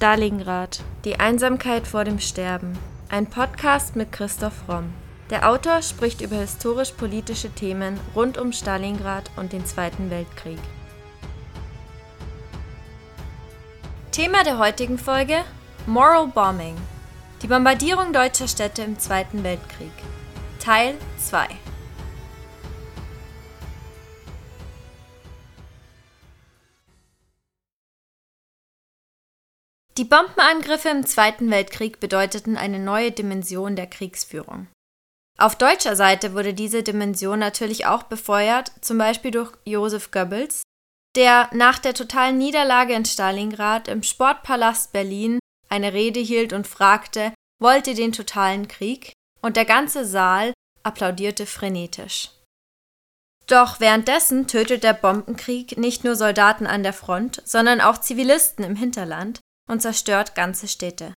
Stalingrad. 0.00 0.80
Die 1.04 1.20
Einsamkeit 1.20 1.86
vor 1.86 2.04
dem 2.04 2.20
Sterben. 2.20 2.72
Ein 3.10 3.26
Podcast 3.26 3.96
mit 3.96 4.12
Christoph 4.12 4.66
Romm. 4.66 4.94
Der 5.28 5.46
Autor 5.46 5.82
spricht 5.82 6.22
über 6.22 6.36
historisch-politische 6.36 7.50
Themen 7.50 8.00
rund 8.16 8.38
um 8.38 8.50
Stalingrad 8.54 9.30
und 9.36 9.52
den 9.52 9.66
Zweiten 9.66 10.08
Weltkrieg. 10.08 10.58
Thema 14.10 14.42
der 14.42 14.56
heutigen 14.56 14.96
Folge: 14.96 15.44
Moral 15.86 16.28
Bombing. 16.28 16.76
Die 17.42 17.46
Bombardierung 17.46 18.14
deutscher 18.14 18.48
Städte 18.48 18.80
im 18.80 18.98
Zweiten 18.98 19.44
Weltkrieg. 19.44 19.92
Teil 20.60 20.94
2. 21.18 21.46
Die 30.00 30.06
Bombenangriffe 30.06 30.88
im 30.88 31.04
Zweiten 31.04 31.50
Weltkrieg 31.50 32.00
bedeuteten 32.00 32.56
eine 32.56 32.78
neue 32.78 33.12
Dimension 33.12 33.76
der 33.76 33.86
Kriegsführung. 33.86 34.66
Auf 35.38 35.56
deutscher 35.56 35.94
Seite 35.94 36.32
wurde 36.32 36.54
diese 36.54 36.82
Dimension 36.82 37.38
natürlich 37.38 37.84
auch 37.84 38.04
befeuert, 38.04 38.72
zum 38.80 38.96
Beispiel 38.96 39.30
durch 39.30 39.52
Josef 39.66 40.10
Goebbels, 40.10 40.62
der 41.16 41.50
nach 41.52 41.78
der 41.78 41.92
totalen 41.92 42.38
Niederlage 42.38 42.94
in 42.94 43.04
Stalingrad 43.04 43.88
im 43.88 44.02
Sportpalast 44.02 44.94
Berlin 44.94 45.38
eine 45.68 45.92
Rede 45.92 46.20
hielt 46.20 46.54
und 46.54 46.66
fragte, 46.66 47.34
wollt 47.60 47.86
ihr 47.86 47.94
den 47.94 48.12
totalen 48.12 48.68
Krieg? 48.68 49.12
Und 49.42 49.58
der 49.58 49.66
ganze 49.66 50.06
Saal 50.06 50.54
applaudierte 50.82 51.44
frenetisch. 51.44 52.30
Doch 53.46 53.80
währenddessen 53.80 54.46
tötet 54.46 54.82
der 54.82 54.94
Bombenkrieg 54.94 55.76
nicht 55.76 56.04
nur 56.04 56.16
Soldaten 56.16 56.66
an 56.66 56.84
der 56.84 56.94
Front, 56.94 57.42
sondern 57.44 57.82
auch 57.82 57.98
Zivilisten 57.98 58.64
im 58.64 58.76
Hinterland, 58.76 59.40
und 59.70 59.80
zerstört 59.80 60.34
ganze 60.34 60.68
Städte. 60.68 61.14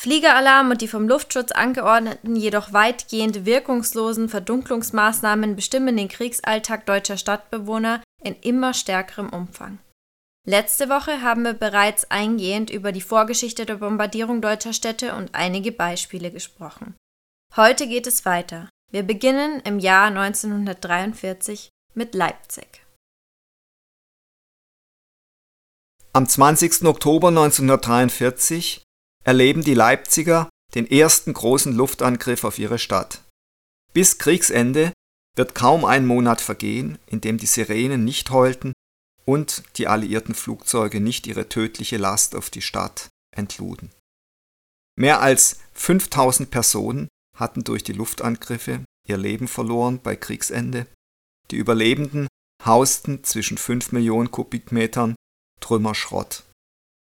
Fliegeralarm 0.00 0.70
und 0.70 0.80
die 0.80 0.88
vom 0.88 1.08
Luftschutz 1.08 1.50
angeordneten, 1.50 2.36
jedoch 2.36 2.72
weitgehend 2.72 3.44
wirkungslosen 3.44 4.28
Verdunklungsmaßnahmen 4.28 5.56
bestimmen 5.56 5.96
den 5.96 6.08
Kriegsalltag 6.08 6.86
deutscher 6.86 7.16
Stadtbewohner 7.16 8.02
in 8.22 8.36
immer 8.40 8.74
stärkerem 8.74 9.28
Umfang. 9.30 9.80
Letzte 10.46 10.88
Woche 10.88 11.20
haben 11.20 11.42
wir 11.42 11.52
bereits 11.52 12.10
eingehend 12.10 12.70
über 12.70 12.92
die 12.92 13.00
Vorgeschichte 13.00 13.66
der 13.66 13.74
Bombardierung 13.74 14.40
deutscher 14.40 14.72
Städte 14.72 15.14
und 15.14 15.34
einige 15.34 15.72
Beispiele 15.72 16.30
gesprochen. 16.30 16.94
Heute 17.56 17.88
geht 17.88 18.06
es 18.06 18.24
weiter. 18.24 18.68
Wir 18.90 19.02
beginnen 19.02 19.60
im 19.64 19.78
Jahr 19.78 20.06
1943 20.06 21.70
mit 21.94 22.14
Leipzig. 22.14 22.82
Am 26.18 26.28
20. 26.28 26.82
Oktober 26.82 27.28
1943 27.28 28.82
erleben 29.24 29.62
die 29.62 29.74
Leipziger 29.74 30.48
den 30.74 30.90
ersten 30.90 31.32
großen 31.32 31.72
Luftangriff 31.72 32.42
auf 32.42 32.58
ihre 32.58 32.80
Stadt. 32.80 33.22
Bis 33.92 34.18
Kriegsende 34.18 34.92
wird 35.36 35.54
kaum 35.54 35.84
ein 35.84 36.08
Monat 36.08 36.40
vergehen, 36.40 36.98
in 37.06 37.20
dem 37.20 37.38
die 37.38 37.46
Sirenen 37.46 38.04
nicht 38.04 38.30
heulten 38.30 38.72
und 39.26 39.62
die 39.76 39.86
alliierten 39.86 40.34
Flugzeuge 40.34 40.98
nicht 40.98 41.28
ihre 41.28 41.48
tödliche 41.48 41.98
Last 41.98 42.34
auf 42.34 42.50
die 42.50 42.62
Stadt 42.62 43.06
entluden. 43.30 43.92
Mehr 44.96 45.20
als 45.20 45.60
5000 45.74 46.50
Personen 46.50 47.06
hatten 47.36 47.62
durch 47.62 47.84
die 47.84 47.92
Luftangriffe 47.92 48.82
ihr 49.06 49.18
Leben 49.18 49.46
verloren 49.46 50.00
bei 50.02 50.16
Kriegsende. 50.16 50.88
Die 51.52 51.56
Überlebenden 51.58 52.26
hausten 52.64 53.22
zwischen 53.22 53.56
5 53.56 53.92
Millionen 53.92 54.32
Kubikmetern 54.32 55.14
Trümmerschrott. 55.60 56.44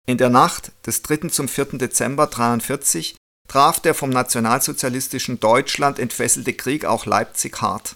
In 0.07 0.17
der 0.17 0.29
Nacht 0.29 0.71
des 0.85 1.01
3. 1.03 1.29
zum 1.29 1.47
4. 1.47 1.77
Dezember 1.77 2.23
1943 2.23 3.15
traf 3.47 3.79
der 3.79 3.93
vom 3.93 4.09
nationalsozialistischen 4.09 5.39
Deutschland 5.39 5.99
entfesselte 5.99 6.53
Krieg 6.53 6.85
auch 6.85 7.05
Leipzig 7.05 7.61
hart. 7.61 7.95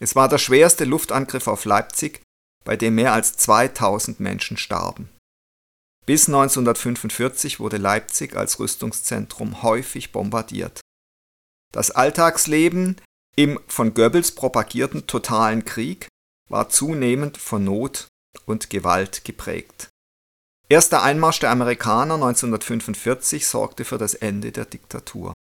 Es 0.00 0.14
war 0.14 0.28
der 0.28 0.38
schwerste 0.38 0.84
Luftangriff 0.84 1.46
auf 1.46 1.64
Leipzig, 1.64 2.22
bei 2.64 2.76
dem 2.76 2.96
mehr 2.96 3.12
als 3.12 3.36
2000 3.36 4.20
Menschen 4.20 4.56
starben. 4.56 5.08
Bis 6.04 6.26
1945 6.26 7.60
wurde 7.60 7.76
Leipzig 7.76 8.36
als 8.36 8.58
Rüstungszentrum 8.58 9.62
häufig 9.62 10.10
bombardiert. 10.10 10.80
Das 11.72 11.92
Alltagsleben 11.92 13.00
im 13.36 13.58
von 13.68 13.94
Goebbels 13.94 14.32
propagierten 14.32 15.06
totalen 15.06 15.64
Krieg 15.64 16.08
war 16.48 16.68
zunehmend 16.68 17.38
von 17.38 17.64
Not 17.64 18.08
und 18.46 18.70
Gewalt 18.70 19.24
geprägt. 19.24 19.88
Erst 20.68 20.92
der 20.92 21.02
Einmarsch 21.02 21.40
der 21.40 21.50
Amerikaner 21.50 22.14
1945 22.14 23.46
sorgte 23.46 23.84
für 23.84 23.98
das 23.98 24.14
Ende 24.14 24.52
der 24.52 24.64
Diktatur. 24.64 25.34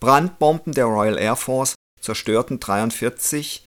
Brandbomben 0.00 0.72
der 0.72 0.86
Royal 0.86 1.18
Air 1.18 1.36
Force 1.36 1.74
zerstörten 2.00 2.54
1943 2.54 3.66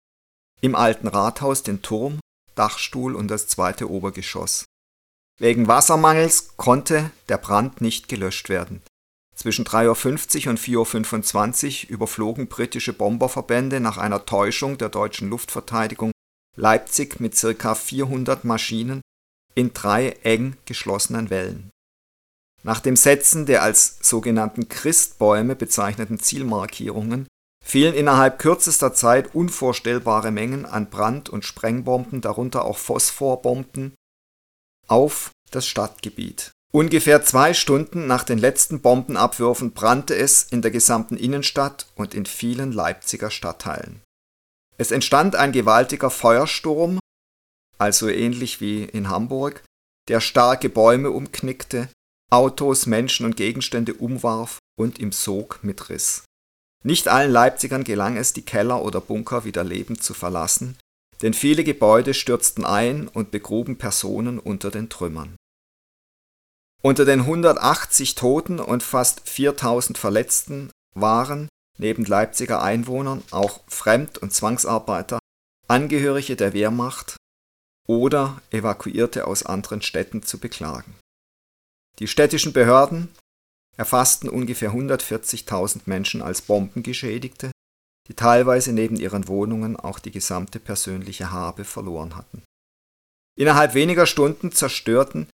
im 0.62 0.74
alten 0.74 1.08
Rathaus 1.08 1.62
den 1.62 1.82
Turm, 1.82 2.20
Dachstuhl 2.54 3.14
und 3.14 3.28
das 3.28 3.48
zweite 3.48 3.90
Obergeschoss. 3.90 4.64
Wegen 5.38 5.68
Wassermangels 5.68 6.56
konnte 6.56 7.10
der 7.28 7.38
Brand 7.38 7.82
nicht 7.82 8.08
gelöscht 8.08 8.48
werden. 8.48 8.80
Zwischen 9.36 9.66
3.50 9.66 10.46
Uhr 10.46 10.50
und 10.50 10.60
4.25 10.60 11.84
Uhr 11.84 11.90
überflogen 11.90 12.46
britische 12.46 12.92
Bomberverbände 12.92 13.80
nach 13.80 13.98
einer 13.98 14.24
Täuschung 14.24 14.78
der 14.78 14.88
deutschen 14.88 15.28
Luftverteidigung 15.28 16.12
Leipzig 16.56 17.20
mit 17.20 17.34
ca. 17.34 17.74
400 17.74 18.44
Maschinen 18.44 19.00
in 19.54 19.72
drei 19.72 20.10
eng 20.22 20.56
geschlossenen 20.66 21.30
Wellen. 21.30 21.70
Nach 22.62 22.80
dem 22.80 22.96
Setzen 22.96 23.46
der 23.46 23.62
als 23.62 23.98
sogenannten 24.00 24.68
Christbäume 24.68 25.54
bezeichneten 25.54 26.18
Zielmarkierungen 26.18 27.26
fielen 27.64 27.94
innerhalb 27.94 28.38
kürzester 28.38 28.94
Zeit 28.94 29.34
unvorstellbare 29.34 30.30
Mengen 30.30 30.64
an 30.64 30.90
Brand- 30.90 31.28
und 31.28 31.44
Sprengbomben, 31.44 32.20
darunter 32.20 32.64
auch 32.64 32.78
Phosphorbomben, 32.78 33.94
auf 34.86 35.30
das 35.50 35.66
Stadtgebiet. 35.66 36.52
Ungefähr 36.72 37.22
zwei 37.22 37.54
Stunden 37.54 38.06
nach 38.06 38.24
den 38.24 38.38
letzten 38.38 38.80
Bombenabwürfen 38.80 39.72
brannte 39.72 40.16
es 40.16 40.42
in 40.42 40.60
der 40.60 40.70
gesamten 40.70 41.16
Innenstadt 41.16 41.86
und 41.94 42.14
in 42.14 42.26
vielen 42.26 42.72
Leipziger 42.72 43.30
Stadtteilen. 43.30 44.02
Es 44.76 44.90
entstand 44.90 45.36
ein 45.36 45.52
gewaltiger 45.52 46.10
Feuersturm, 46.10 46.98
also 47.78 48.08
ähnlich 48.08 48.60
wie 48.60 48.84
in 48.84 49.08
Hamburg, 49.08 49.62
der 50.08 50.20
starke 50.20 50.68
Bäume 50.68 51.10
umknickte, 51.10 51.88
Autos, 52.30 52.86
Menschen 52.86 53.26
und 53.26 53.36
Gegenstände 53.36 53.94
umwarf 53.94 54.58
und 54.76 54.98
im 54.98 55.12
Sog 55.12 55.60
mitriss. 55.62 56.24
Nicht 56.82 57.08
allen 57.08 57.30
Leipzigern 57.30 57.84
gelang 57.84 58.16
es, 58.16 58.32
die 58.32 58.42
Keller 58.44 58.82
oder 58.82 59.00
Bunker 59.00 59.44
wieder 59.44 59.64
lebend 59.64 60.02
zu 60.02 60.12
verlassen, 60.12 60.76
denn 61.22 61.32
viele 61.32 61.64
Gebäude 61.64 62.12
stürzten 62.12 62.64
ein 62.64 63.08
und 63.08 63.30
begruben 63.30 63.78
Personen 63.78 64.38
unter 64.38 64.70
den 64.70 64.90
Trümmern. 64.90 65.36
Unter 66.82 67.06
den 67.06 67.20
180 67.20 68.14
Toten 68.14 68.60
und 68.60 68.82
fast 68.82 69.26
4000 69.26 69.96
Verletzten 69.96 70.70
waren 70.94 71.48
neben 71.78 72.04
Leipziger 72.04 72.62
Einwohnern 72.62 73.22
auch 73.30 73.60
Fremd- 73.66 74.18
und 74.18 74.32
Zwangsarbeiter, 74.32 75.18
Angehörige 75.66 76.36
der 76.36 76.52
Wehrmacht 76.52 77.16
oder 77.86 78.40
Evakuierte 78.50 79.26
aus 79.26 79.44
anderen 79.44 79.82
Städten 79.82 80.22
zu 80.22 80.38
beklagen. 80.38 80.94
Die 81.98 82.08
städtischen 82.08 82.52
Behörden 82.52 83.08
erfassten 83.76 84.28
ungefähr 84.28 84.72
140.000 84.72 85.82
Menschen 85.86 86.22
als 86.22 86.42
Bombengeschädigte, 86.42 87.50
die 88.08 88.14
teilweise 88.14 88.72
neben 88.72 88.96
ihren 88.96 89.28
Wohnungen 89.28 89.76
auch 89.76 89.98
die 89.98 90.10
gesamte 90.10 90.60
persönliche 90.60 91.30
Habe 91.30 91.64
verloren 91.64 92.16
hatten. 92.16 92.42
Innerhalb 93.36 93.74
weniger 93.74 94.06
Stunden 94.06 94.52
zerstörten 94.52 95.28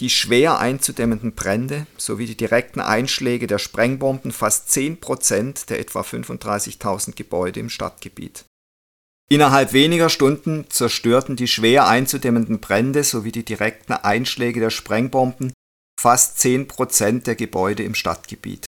die 0.00 0.10
schwer 0.10 0.58
einzudämmenden 0.58 1.34
Brände 1.34 1.86
sowie 1.96 2.26
die 2.26 2.36
direkten 2.36 2.80
Einschläge 2.80 3.46
der 3.46 3.58
Sprengbomben 3.58 4.32
fast 4.32 4.70
10 4.70 5.00
Prozent 5.00 5.70
der 5.70 5.78
etwa 5.78 6.00
35.000 6.00 7.14
Gebäude 7.14 7.60
im 7.60 7.68
Stadtgebiet. 7.68 8.44
Innerhalb 9.30 9.72
weniger 9.72 10.08
Stunden 10.08 10.66
zerstörten 10.68 11.36
die 11.36 11.48
schwer 11.48 11.86
einzudämmenden 11.86 12.60
Brände 12.60 13.04
sowie 13.04 13.32
die 13.32 13.44
direkten 13.44 13.92
Einschläge 13.92 14.60
der 14.60 14.70
Sprengbomben 14.70 15.52
fast 15.98 16.38
10 16.40 16.68
Prozent 16.68 17.26
der 17.26 17.36
Gebäude 17.36 17.82
im 17.82 17.94
Stadtgebiet. 17.94 18.66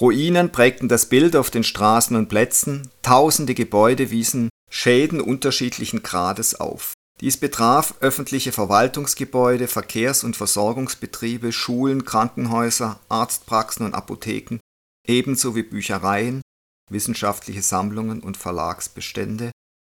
Ruinen 0.00 0.50
prägten 0.50 0.88
das 0.88 1.08
Bild 1.08 1.36
auf 1.36 1.50
den 1.50 1.62
Straßen 1.62 2.16
und 2.16 2.28
Plätzen, 2.28 2.90
tausende 3.02 3.54
Gebäude 3.54 4.10
wiesen 4.10 4.48
Schäden 4.68 5.20
unterschiedlichen 5.20 6.02
Grades 6.02 6.56
auf 6.56 6.94
dies 7.24 7.38
betraf 7.38 7.94
öffentliche 8.00 8.52
Verwaltungsgebäude, 8.52 9.66
Verkehrs- 9.66 10.24
und 10.24 10.36
Versorgungsbetriebe, 10.36 11.52
Schulen, 11.52 12.04
Krankenhäuser, 12.04 13.00
Arztpraxen 13.08 13.86
und 13.86 13.94
Apotheken, 13.94 14.58
ebenso 15.06 15.56
wie 15.56 15.62
Büchereien, 15.62 16.42
wissenschaftliche 16.90 17.62
Sammlungen 17.62 18.20
und 18.20 18.36
Verlagsbestände, 18.36 19.52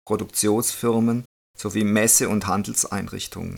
Produktionsfirmen 0.06 1.26
sowie 1.58 1.84
Messe- 1.84 2.30
und 2.30 2.46
Handelseinrichtungen. 2.46 3.58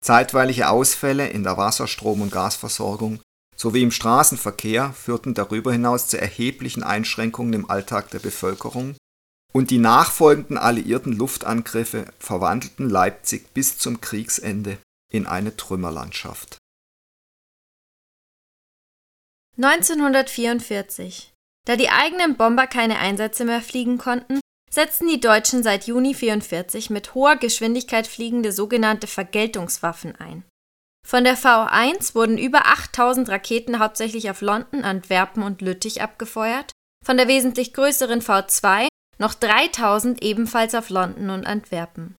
Zeitweilige 0.00 0.68
Ausfälle 0.68 1.26
in 1.30 1.42
der 1.42 1.56
Wasser-, 1.56 1.88
Strom- 1.88 2.20
und 2.20 2.30
Gasversorgung 2.30 3.20
sowie 3.56 3.82
im 3.82 3.90
Straßenverkehr 3.90 4.92
führten 4.92 5.34
darüber 5.34 5.72
hinaus 5.72 6.06
zu 6.06 6.20
erheblichen 6.20 6.84
Einschränkungen 6.84 7.52
im 7.52 7.68
Alltag 7.68 8.10
der 8.10 8.20
Bevölkerung 8.20 8.94
und 9.56 9.70
die 9.70 9.78
nachfolgenden 9.78 10.58
alliierten 10.58 11.12
Luftangriffe 11.12 12.12
verwandelten 12.18 12.90
Leipzig 12.90 13.54
bis 13.54 13.78
zum 13.78 14.00
Kriegsende 14.00 14.78
in 15.12 15.26
eine 15.26 15.56
Trümmerlandschaft. 15.56 16.58
1944. 19.56 21.32
Da 21.66 21.76
die 21.76 21.88
eigenen 21.88 22.36
Bomber 22.36 22.66
keine 22.66 22.98
Einsätze 22.98 23.44
mehr 23.44 23.62
fliegen 23.62 23.98
konnten, 23.98 24.40
setzten 24.68 25.06
die 25.06 25.20
Deutschen 25.20 25.62
seit 25.62 25.86
Juni 25.86 26.08
1944 26.08 26.90
mit 26.90 27.14
hoher 27.14 27.36
Geschwindigkeit 27.36 28.08
fliegende 28.08 28.50
sogenannte 28.50 29.06
Vergeltungswaffen 29.06 30.16
ein. 30.16 30.44
Von 31.06 31.22
der 31.22 31.38
V1 31.38 32.16
wurden 32.16 32.38
über 32.38 32.66
8000 32.66 33.28
Raketen 33.28 33.78
hauptsächlich 33.78 34.30
auf 34.30 34.40
London, 34.40 34.82
Antwerpen 34.82 35.44
und 35.44 35.62
Lüttich 35.62 36.02
abgefeuert, 36.02 36.72
von 37.04 37.16
der 37.16 37.28
wesentlich 37.28 37.72
größeren 37.72 38.20
V2 38.20 38.88
noch 39.18 39.34
3000 39.34 40.22
ebenfalls 40.22 40.74
auf 40.74 40.90
London 40.90 41.30
und 41.30 41.46
Antwerpen. 41.46 42.16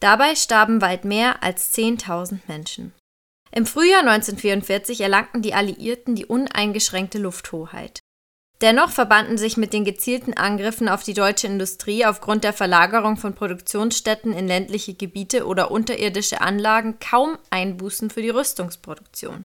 Dabei 0.00 0.34
starben 0.34 0.80
weit 0.80 1.04
mehr 1.04 1.42
als 1.42 1.74
10.000 1.74 2.40
Menschen. 2.46 2.92
Im 3.50 3.66
Frühjahr 3.66 4.00
1944 4.00 5.00
erlangten 5.00 5.40
die 5.40 5.54
Alliierten 5.54 6.16
die 6.16 6.26
uneingeschränkte 6.26 7.18
Lufthoheit. 7.18 8.00
Dennoch 8.60 8.90
verbanden 8.90 9.36
sich 9.36 9.56
mit 9.56 9.72
den 9.72 9.84
gezielten 9.84 10.34
Angriffen 10.34 10.88
auf 10.88 11.02
die 11.02 11.14
deutsche 11.14 11.46
Industrie 11.46 12.06
aufgrund 12.06 12.44
der 12.44 12.52
Verlagerung 12.52 13.16
von 13.16 13.34
Produktionsstätten 13.34 14.32
in 14.32 14.46
ländliche 14.46 14.94
Gebiete 14.94 15.46
oder 15.46 15.70
unterirdische 15.70 16.40
Anlagen 16.40 16.98
kaum 16.98 17.36
Einbußen 17.50 18.10
für 18.10 18.22
die 18.22 18.30
Rüstungsproduktion. 18.30 19.42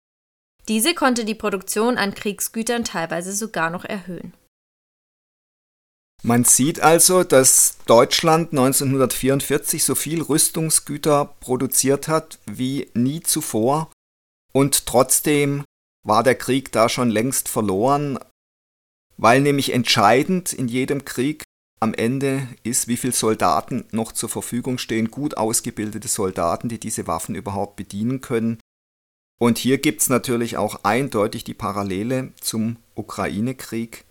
Diese 0.68 0.96
konnte 0.96 1.26
die 1.26 1.36
Produktion 1.36 1.98
an 1.98 2.16
Kriegsgütern 2.16 2.84
teilweise 2.84 3.34
sogar 3.34 3.70
noch 3.70 3.86
erhöhen. 3.86 4.34
Man 6.26 6.44
sieht 6.44 6.80
also, 6.80 7.24
dass 7.24 7.78
Deutschland 7.86 8.50
1944 8.50 9.84
so 9.84 9.94
viel 9.94 10.24
Rüstungsgüter 10.24 11.36
produziert 11.40 12.08
hat 12.08 12.40
wie 12.48 12.90
nie 12.96 13.22
zuvor 13.22 13.92
und 14.52 14.88
trotzdem 14.88 15.64
war 16.04 16.24
der 16.24 16.34
Krieg 16.34 16.72
da 16.72 16.90
schon 16.90 17.12
längst 17.12 17.48
verloren, 17.48 18.18
weil 19.18 19.40
nämlich 19.40 19.72
entscheidend 19.72 20.52
in 20.52 20.68
jedem 20.68 21.06
Krieg 21.06 21.44
am 21.80 21.94
Ende 21.94 22.48
ist, 22.64 22.88
wie 22.88 22.98
viele 22.98 23.14
Soldaten 23.14 23.86
noch 23.92 24.12
zur 24.12 24.30
Verfügung 24.30 24.80
stehen, 24.80 25.12
gut 25.12 25.38
ausgebildete 25.38 26.08
Soldaten, 26.08 26.70
die 26.70 26.80
diese 26.80 27.06
Waffen 27.06 27.36
überhaupt 27.36 27.76
bedienen 27.76 28.22
können. 28.22 28.58
Und 29.40 29.60
hier 29.60 29.78
gibt 29.78 30.02
es 30.02 30.10
natürlich 30.10 30.58
auch 30.58 30.80
eindeutig 30.82 31.44
die 31.44 31.54
Parallele 31.54 32.34
zum 32.42 32.78
Ukraine-Krieg 32.96 34.06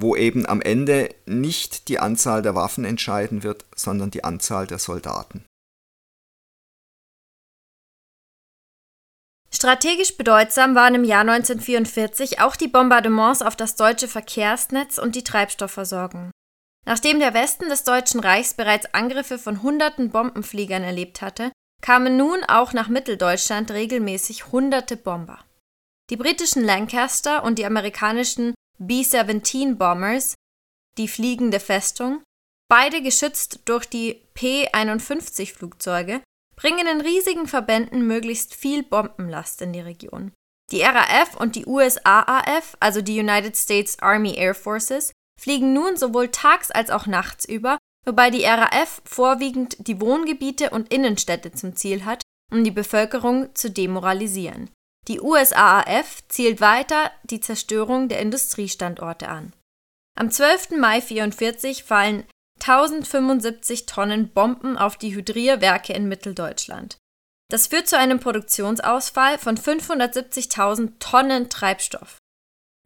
wo 0.00 0.14
eben 0.14 0.46
am 0.46 0.60
Ende 0.60 1.12
nicht 1.26 1.88
die 1.88 1.98
Anzahl 1.98 2.40
der 2.40 2.54
Waffen 2.54 2.84
entscheiden 2.84 3.42
wird, 3.42 3.66
sondern 3.74 4.10
die 4.10 4.22
Anzahl 4.22 4.66
der 4.66 4.78
Soldaten. 4.78 5.44
Strategisch 9.50 10.16
bedeutsam 10.16 10.76
waren 10.76 10.94
im 10.94 11.04
Jahr 11.04 11.22
1944 11.22 12.40
auch 12.40 12.54
die 12.54 12.68
Bombardements 12.68 13.42
auf 13.42 13.56
das 13.56 13.74
deutsche 13.74 14.06
Verkehrsnetz 14.06 14.98
und 14.98 15.16
die 15.16 15.24
Treibstoffversorgung. 15.24 16.30
Nachdem 16.86 17.18
der 17.18 17.34
Westen 17.34 17.68
des 17.68 17.82
Deutschen 17.82 18.20
Reichs 18.20 18.54
bereits 18.54 18.94
Angriffe 18.94 19.36
von 19.36 19.62
hunderten 19.62 20.10
Bombenfliegern 20.10 20.84
erlebt 20.84 21.22
hatte, 21.22 21.50
kamen 21.82 22.16
nun 22.16 22.44
auch 22.44 22.72
nach 22.72 22.88
Mitteldeutschland 22.88 23.72
regelmäßig 23.72 24.52
hunderte 24.52 24.96
Bomber. 24.96 25.40
Die 26.10 26.16
britischen 26.16 26.64
Lancaster 26.64 27.42
und 27.42 27.58
die 27.58 27.66
amerikanischen 27.66 28.54
B-17 28.78 29.76
Bombers, 29.76 30.34
die 30.98 31.08
fliegende 31.08 31.60
Festung, 31.60 32.22
beide 32.68 33.02
geschützt 33.02 33.60
durch 33.64 33.86
die 33.86 34.26
P-51 34.34 35.52
Flugzeuge, 35.54 36.22
bringen 36.56 36.86
in 36.86 37.00
riesigen 37.00 37.46
Verbänden 37.46 38.06
möglichst 38.06 38.54
viel 38.54 38.82
Bombenlast 38.82 39.62
in 39.62 39.72
die 39.72 39.80
Region. 39.80 40.32
Die 40.70 40.82
RAF 40.82 41.36
und 41.36 41.56
die 41.56 41.66
USAAF, 41.66 42.76
also 42.80 43.00
die 43.00 43.18
United 43.18 43.56
States 43.56 43.98
Army 44.00 44.34
Air 44.34 44.54
Forces, 44.54 45.12
fliegen 45.40 45.72
nun 45.72 45.96
sowohl 45.96 46.28
tags 46.28 46.70
als 46.70 46.90
auch 46.90 47.06
nachts 47.06 47.44
über, 47.44 47.78
wobei 48.04 48.30
die 48.30 48.44
RAF 48.44 49.00
vorwiegend 49.04 49.76
die 49.86 50.00
Wohngebiete 50.00 50.70
und 50.70 50.92
Innenstädte 50.92 51.52
zum 51.52 51.74
Ziel 51.76 52.04
hat, 52.04 52.22
um 52.52 52.64
die 52.64 52.70
Bevölkerung 52.70 53.54
zu 53.54 53.70
demoralisieren. 53.70 54.70
Die 55.08 55.20
USAAF 55.20 56.22
zielt 56.28 56.60
weiter 56.60 57.10
die 57.24 57.40
Zerstörung 57.40 58.08
der 58.08 58.20
Industriestandorte 58.20 59.28
an. 59.28 59.54
Am 60.18 60.30
12. 60.30 60.72
Mai 60.72 60.96
1944 60.96 61.84
fallen 61.84 62.24
1075 62.60 63.86
Tonnen 63.86 64.28
Bomben 64.28 64.76
auf 64.76 64.96
die 64.96 65.14
Hydrierwerke 65.14 65.94
in 65.94 66.08
Mitteldeutschland. 66.08 66.98
Das 67.50 67.68
führt 67.68 67.88
zu 67.88 67.96
einem 67.96 68.20
Produktionsausfall 68.20 69.38
von 69.38 69.56
570.000 69.56 70.98
Tonnen 70.98 71.48
Treibstoff. 71.48 72.18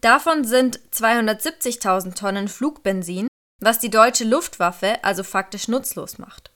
Davon 0.01 0.45
sind 0.45 0.79
270.000 0.93 2.15
Tonnen 2.15 2.47
Flugbenzin, 2.47 3.27
was 3.61 3.81
die 3.81 3.91
deutsche 3.91 4.25
Luftwaffe 4.25 5.03
also 5.03 5.25
faktisch 5.25 5.67
nutzlos 5.67 6.19
macht. 6.19 6.53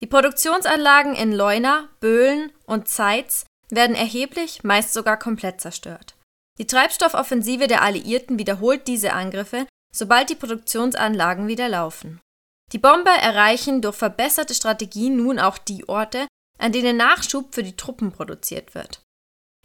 Die 0.00 0.06
Produktionsanlagen 0.06 1.16
in 1.16 1.32
Leuna, 1.32 1.88
Böhlen 1.98 2.52
und 2.66 2.86
Zeitz 2.88 3.46
werden 3.70 3.96
erheblich, 3.96 4.64
meist 4.64 4.92
sogar 4.92 5.18
komplett 5.18 5.60
zerstört. 5.60 6.14
Die 6.58 6.66
Treibstoffoffensive 6.66 7.66
der 7.66 7.82
Alliierten 7.82 8.38
wiederholt 8.38 8.88
diese 8.88 9.12
Angriffe, 9.12 9.66
sobald 9.92 10.30
die 10.30 10.34
Produktionsanlagen 10.34 11.46
wieder 11.46 11.68
laufen. 11.68 12.20
Die 12.72 12.78
Bomber 12.78 13.12
erreichen 13.12 13.80
durch 13.80 13.96
verbesserte 13.96 14.54
Strategien 14.54 15.16
nun 15.16 15.38
auch 15.38 15.58
die 15.58 15.88
Orte, 15.88 16.26
an 16.58 16.72
denen 16.72 16.96
Nachschub 16.96 17.54
für 17.54 17.62
die 17.62 17.76
Truppen 17.76 18.12
produziert 18.12 18.74
wird. 18.74 19.00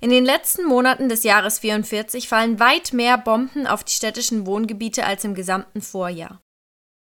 In 0.02 0.10
den 0.10 0.26
letzten 0.26 0.66
Monaten 0.66 1.10
des 1.10 1.24
Jahres 1.24 1.60
44 1.60 2.28
fallen 2.28 2.60
weit 2.60 2.94
mehr 2.94 3.18
Bomben 3.18 3.68
auf 3.68 3.84
die 3.84 3.94
städtischen 3.94 4.46
Wohngebiete 4.46 5.06
als 5.06 5.24
im 5.24 5.34
gesamten 5.34 5.82
Vorjahr. 5.82 6.42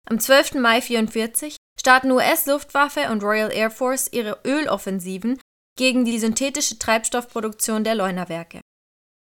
Am 0.08 0.20
12. 0.20 0.54
Mai 0.54 0.80
44 0.80 1.56
starten 1.78 2.10
US-Luftwaffe 2.10 3.10
und 3.10 3.22
Royal 3.22 3.52
Air 3.52 3.70
Force 3.70 4.08
ihre 4.12 4.38
Öloffensiven 4.44 5.40
gegen 5.76 6.04
die 6.04 6.18
synthetische 6.18 6.78
Treibstoffproduktion 6.78 7.84
der 7.84 7.94
Leunawerke. 7.94 8.60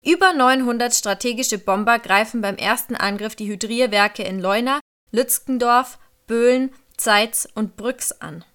Über 0.05 0.33
900 0.33 0.93
strategische 0.93 1.57
Bomber 1.57 1.99
greifen 1.99 2.41
beim 2.41 2.57
ersten 2.57 2.95
Angriff 2.95 3.35
die 3.35 3.47
Hydrierwerke 3.47 4.23
in 4.23 4.39
Leuna, 4.39 4.79
Lützgendorf, 5.11 5.97
Böhlen, 6.27 6.73
Zeitz 6.97 7.47
und 7.55 7.75
Brüx 7.75 8.11
an. 8.11 8.45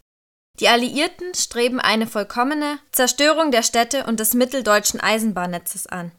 Die 0.61 0.69
Alliierten 0.69 1.35
streben 1.35 1.81
eine 1.81 2.07
vollkommene 2.07 2.79
Zerstörung 2.93 3.51
der 3.51 3.63
Städte 3.63 4.05
und 4.05 4.21
des 4.21 4.35
mitteldeutschen 4.35 5.01
Eisenbahnnetzes 5.01 5.87
an, 5.87 6.13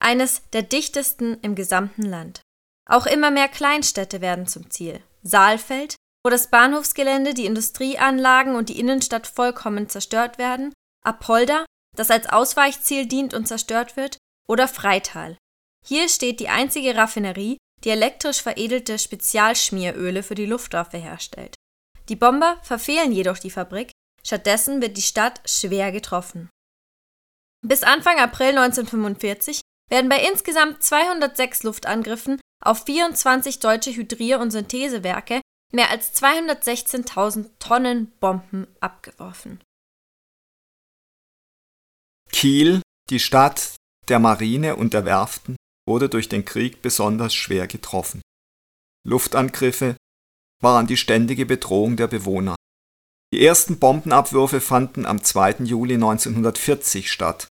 eines 0.00 0.42
der 0.52 0.62
dichtesten 0.62 1.38
im 1.42 1.54
gesamten 1.54 2.02
Land. 2.02 2.40
Auch 2.86 3.06
immer 3.06 3.30
mehr 3.30 3.48
Kleinstädte 3.48 4.20
werden 4.20 4.46
zum 4.46 4.70
Ziel. 4.70 5.00
Saalfeld, 5.22 5.96
wo 6.24 6.30
das 6.30 6.50
Bahnhofsgelände, 6.50 7.34
die 7.34 7.46
Industrieanlagen 7.46 8.56
und 8.56 8.68
die 8.68 8.78
Innenstadt 8.78 9.26
vollkommen 9.26 9.88
zerstört 9.88 10.38
werden, 10.38 10.74
Apolda, 11.04 11.64
das 11.96 12.10
als 12.10 12.26
Ausweichziel 12.26 13.06
dient 13.06 13.34
und 13.34 13.46
zerstört 13.46 13.96
wird, 13.96 14.18
oder 14.48 14.68
Freital. 14.68 15.36
Hier 15.86 16.08
steht 16.08 16.40
die 16.40 16.48
einzige 16.48 16.96
Raffinerie, 16.96 17.58
die 17.84 17.90
elektrisch 17.90 18.42
veredelte 18.42 18.98
Spezialschmieröle 18.98 20.22
für 20.22 20.34
die 20.34 20.46
Luftwaffe 20.46 20.96
herstellt. 20.96 21.54
Die 22.08 22.16
Bomber 22.16 22.58
verfehlen 22.62 23.12
jedoch 23.12 23.38
die 23.38 23.50
Fabrik, 23.50 23.90
stattdessen 24.26 24.80
wird 24.80 24.96
die 24.96 25.02
Stadt 25.02 25.40
schwer 25.44 25.92
getroffen. 25.92 26.50
Bis 27.62 27.82
Anfang 27.82 28.18
April 28.18 28.58
1945 28.58 29.60
werden 29.90 30.08
bei 30.08 30.20
insgesamt 30.20 30.82
206 30.82 31.62
Luftangriffen 31.62 32.40
auf 32.62 32.84
24 32.84 33.60
deutsche 33.60 33.90
Hydrier- 33.90 34.40
und 34.40 34.50
Synthesewerke 34.50 35.40
mehr 35.72 35.90
als 35.90 36.14
216.000 36.14 37.50
Tonnen 37.58 38.12
Bomben 38.20 38.66
abgeworfen. 38.80 39.60
Kiel, 42.34 42.82
die 43.10 43.20
Stadt 43.20 43.76
der 44.08 44.18
Marine 44.18 44.74
und 44.74 44.92
der 44.92 45.04
Werften, 45.04 45.54
wurde 45.88 46.08
durch 46.08 46.28
den 46.28 46.44
Krieg 46.44 46.82
besonders 46.82 47.32
schwer 47.32 47.68
getroffen. 47.68 48.22
Luftangriffe 49.06 49.96
waren 50.60 50.88
die 50.88 50.96
ständige 50.96 51.46
Bedrohung 51.46 51.96
der 51.96 52.08
Bewohner. 52.08 52.56
Die 53.32 53.46
ersten 53.46 53.78
Bombenabwürfe 53.78 54.60
fanden 54.60 55.06
am 55.06 55.22
2. 55.22 55.64
Juli 55.64 55.94
1940 55.94 57.10
statt. 57.10 57.46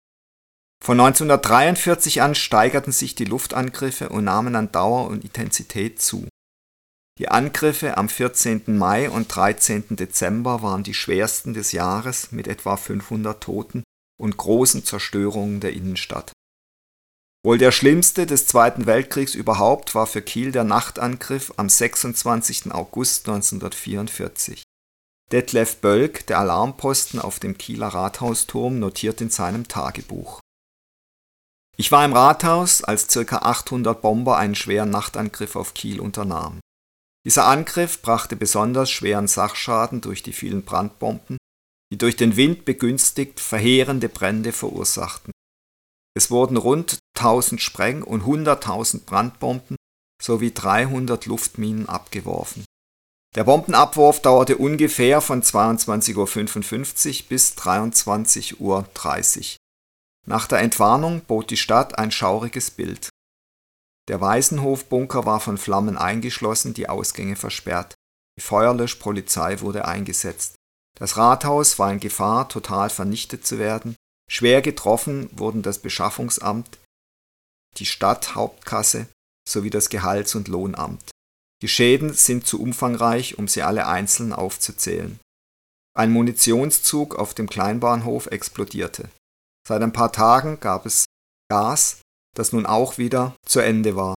Von 0.83 1.01
1943 1.01 2.23
an 2.23 2.37
steigerten 2.37 2.93
sich 2.93 3.17
die 3.17 3.25
Luftangriffe 3.25 4.11
und 4.11 4.25
nahmen 4.25 4.55
an 4.55 4.71
Dauer 4.71 5.09
und 5.09 5.25
Intensität 5.25 6.01
zu. 6.01 6.29
Die 7.19 7.29
Angriffe 7.29 7.97
am 7.97 8.09
14. 8.09 8.79
Mai 8.79 9.11
und 9.11 9.27
13. 9.27 9.97
Dezember 9.97 10.63
waren 10.63 10.85
die 10.85 10.95
schwersten 10.95 11.53
des 11.53 11.73
Jahres 11.73 12.31
mit 12.31 12.47
etwa 12.47 12.77
500 12.77 13.43
Toten 13.43 13.83
und 14.19 14.37
großen 14.37 14.85
Zerstörungen 14.85 15.61
der 15.61 15.73
Innenstadt. 15.73 16.33
Wohl 17.45 17.57
der 17.57 17.71
schlimmste 17.71 18.27
des 18.27 18.47
Zweiten 18.47 18.87
Weltkriegs 18.87 19.35
überhaupt 19.35 19.95
war 19.95 20.07
für 20.07 20.23
Kiel 20.23 20.53
der 20.53 20.65
Nachtangriff 20.65 21.53
am 21.57 21.69
26. 21.69 22.73
August 22.73 23.29
1944. 23.29 24.65
Detlef 25.31 25.77
Bölk, 25.77 26.27
der 26.27 26.41
Alarmposten 26.41 27.21
auf 27.21 27.39
dem 27.39 27.57
Kieler 27.57 27.89
Rathausturm, 27.89 28.79
notiert 28.79 29.21
in 29.21 29.31
seinem 29.31 29.69
Tagebuch. 29.69 30.41
Ich 31.77 31.93
war 31.93 32.05
im 32.05 32.13
Rathaus, 32.13 32.83
als 32.83 33.07
ca. 33.07 33.37
800 33.37 34.01
Bomber 34.03 34.37
einen 34.37 34.57
schweren 34.57 34.91
Nachtangriff 34.91 35.55
auf 35.55 35.75
Kiel 35.75 36.01
unternahmen. 36.01 36.61
Dieser 37.25 37.47
Angriff 37.47 38.03
brachte 38.03 38.37
besonders 38.37 38.91
schweren 38.91 39.29
Sachschaden 39.29 40.01
durch 40.01 40.23
die 40.23 40.33
vielen 40.33 40.65
Brandbomben, 40.65 41.37
die 41.93 41.99
durch 41.99 42.17
den 42.17 42.37
Wind 42.37 42.65
begünstigt 42.65 43.41
verheerende 43.41 44.09
Brände 44.09 44.53
verursachten. 44.53 45.33
Es 46.15 46.31
wurden 46.31 46.57
rund 46.57 46.99
1000 47.17 47.61
Spreng- 47.61 48.03
und 48.03 48.23
100.000 48.25 49.05
Brandbomben 49.05 49.77
sowie 50.23 50.53
300 50.53 51.27
Luftminen 51.27 51.89
abgeworfen. 51.89 52.65
Der 53.37 53.45
Bombenabwurf 53.45 54.21
dauerte 54.21 54.57
ungefähr 54.57 55.21
von 55.21 55.43
22:55 55.43 57.23
Uhr 57.23 57.29
bis 57.29 57.55
23:30 57.57 58.59
Uhr. 58.59 58.87
Nach 60.27 60.47
der 60.47 60.59
Entwarnung 60.59 61.23
bot 61.23 61.51
die 61.51 61.57
Stadt 61.57 61.99
ein 61.99 62.11
schauriges 62.11 62.71
Bild. 62.71 63.11
Der 64.09 64.21
Waisenhof-Bunker 64.21 65.27
war 65.27 65.41
von 65.41 65.59
Flammen 65.59 65.97
eingeschlossen, 65.99 66.75
die 66.75 66.89
Ausgänge 66.89 67.37
versperrt. 67.37 67.95
Die 68.39 68.43
Feuerlöschpolizei 68.43 69.61
wurde 69.61 69.87
eingesetzt. 69.87 70.58
Das 70.99 71.17
Rathaus 71.17 71.79
war 71.79 71.93
in 71.93 72.01
Gefahr, 72.01 72.49
total 72.49 72.91
vernichtet 72.91 73.47
zu 73.47 73.59
werden. 73.59 73.97
Schwer 74.31 74.63
getroffen 74.63 75.31
wurden 75.33 75.63
das 75.63 75.79
Beschaffungsamt, 75.79 76.79
die 77.77 77.87
Stadthauptkasse 77.87 79.07
sowie 79.49 79.71
das 79.71 79.89
Gehalts- 79.89 80.35
und 80.35 80.49
Lohnamt. 80.49 81.11
Die 81.63 81.69
Schäden 81.69 82.13
sind 82.13 82.47
zu 82.47 82.61
umfangreich, 82.61 83.39
um 83.39 83.49
sie 83.49 83.63
alle 83.63 83.87
einzeln 83.87 84.33
aufzuzählen. 84.33 85.19
Ein 85.97 86.13
Munitionszug 86.13 87.17
auf 87.17 87.35
dem 87.35 87.49
Kleinbahnhof 87.49 88.27
explodierte. 88.27 89.11
Seit 89.67 89.83
ein 89.83 89.93
paar 89.93 90.13
Tagen 90.13 90.61
gab 90.61 90.87
es 90.87 91.07
Gas, 91.51 92.01
das 92.37 92.53
nun 92.53 92.67
auch 92.67 92.99
wieder 92.99 93.35
zu 93.45 93.61
Ende 93.61 93.97
war. 93.97 94.15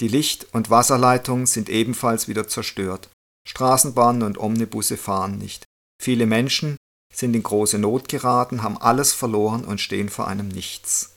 Die 0.00 0.08
Licht- 0.08 0.46
und 0.52 0.70
Wasserleitungen 0.70 1.46
sind 1.46 1.68
ebenfalls 1.68 2.28
wieder 2.28 2.46
zerstört. 2.46 3.08
Straßenbahnen 3.48 4.22
und 4.22 4.38
Omnibusse 4.38 4.96
fahren 4.96 5.38
nicht. 5.38 5.64
Viele 6.00 6.26
Menschen 6.26 6.76
sind 7.12 7.34
in 7.34 7.42
große 7.42 7.78
Not 7.78 8.08
geraten, 8.08 8.62
haben 8.62 8.78
alles 8.78 9.12
verloren 9.12 9.64
und 9.64 9.80
stehen 9.80 10.08
vor 10.08 10.28
einem 10.28 10.48
Nichts. 10.48 11.16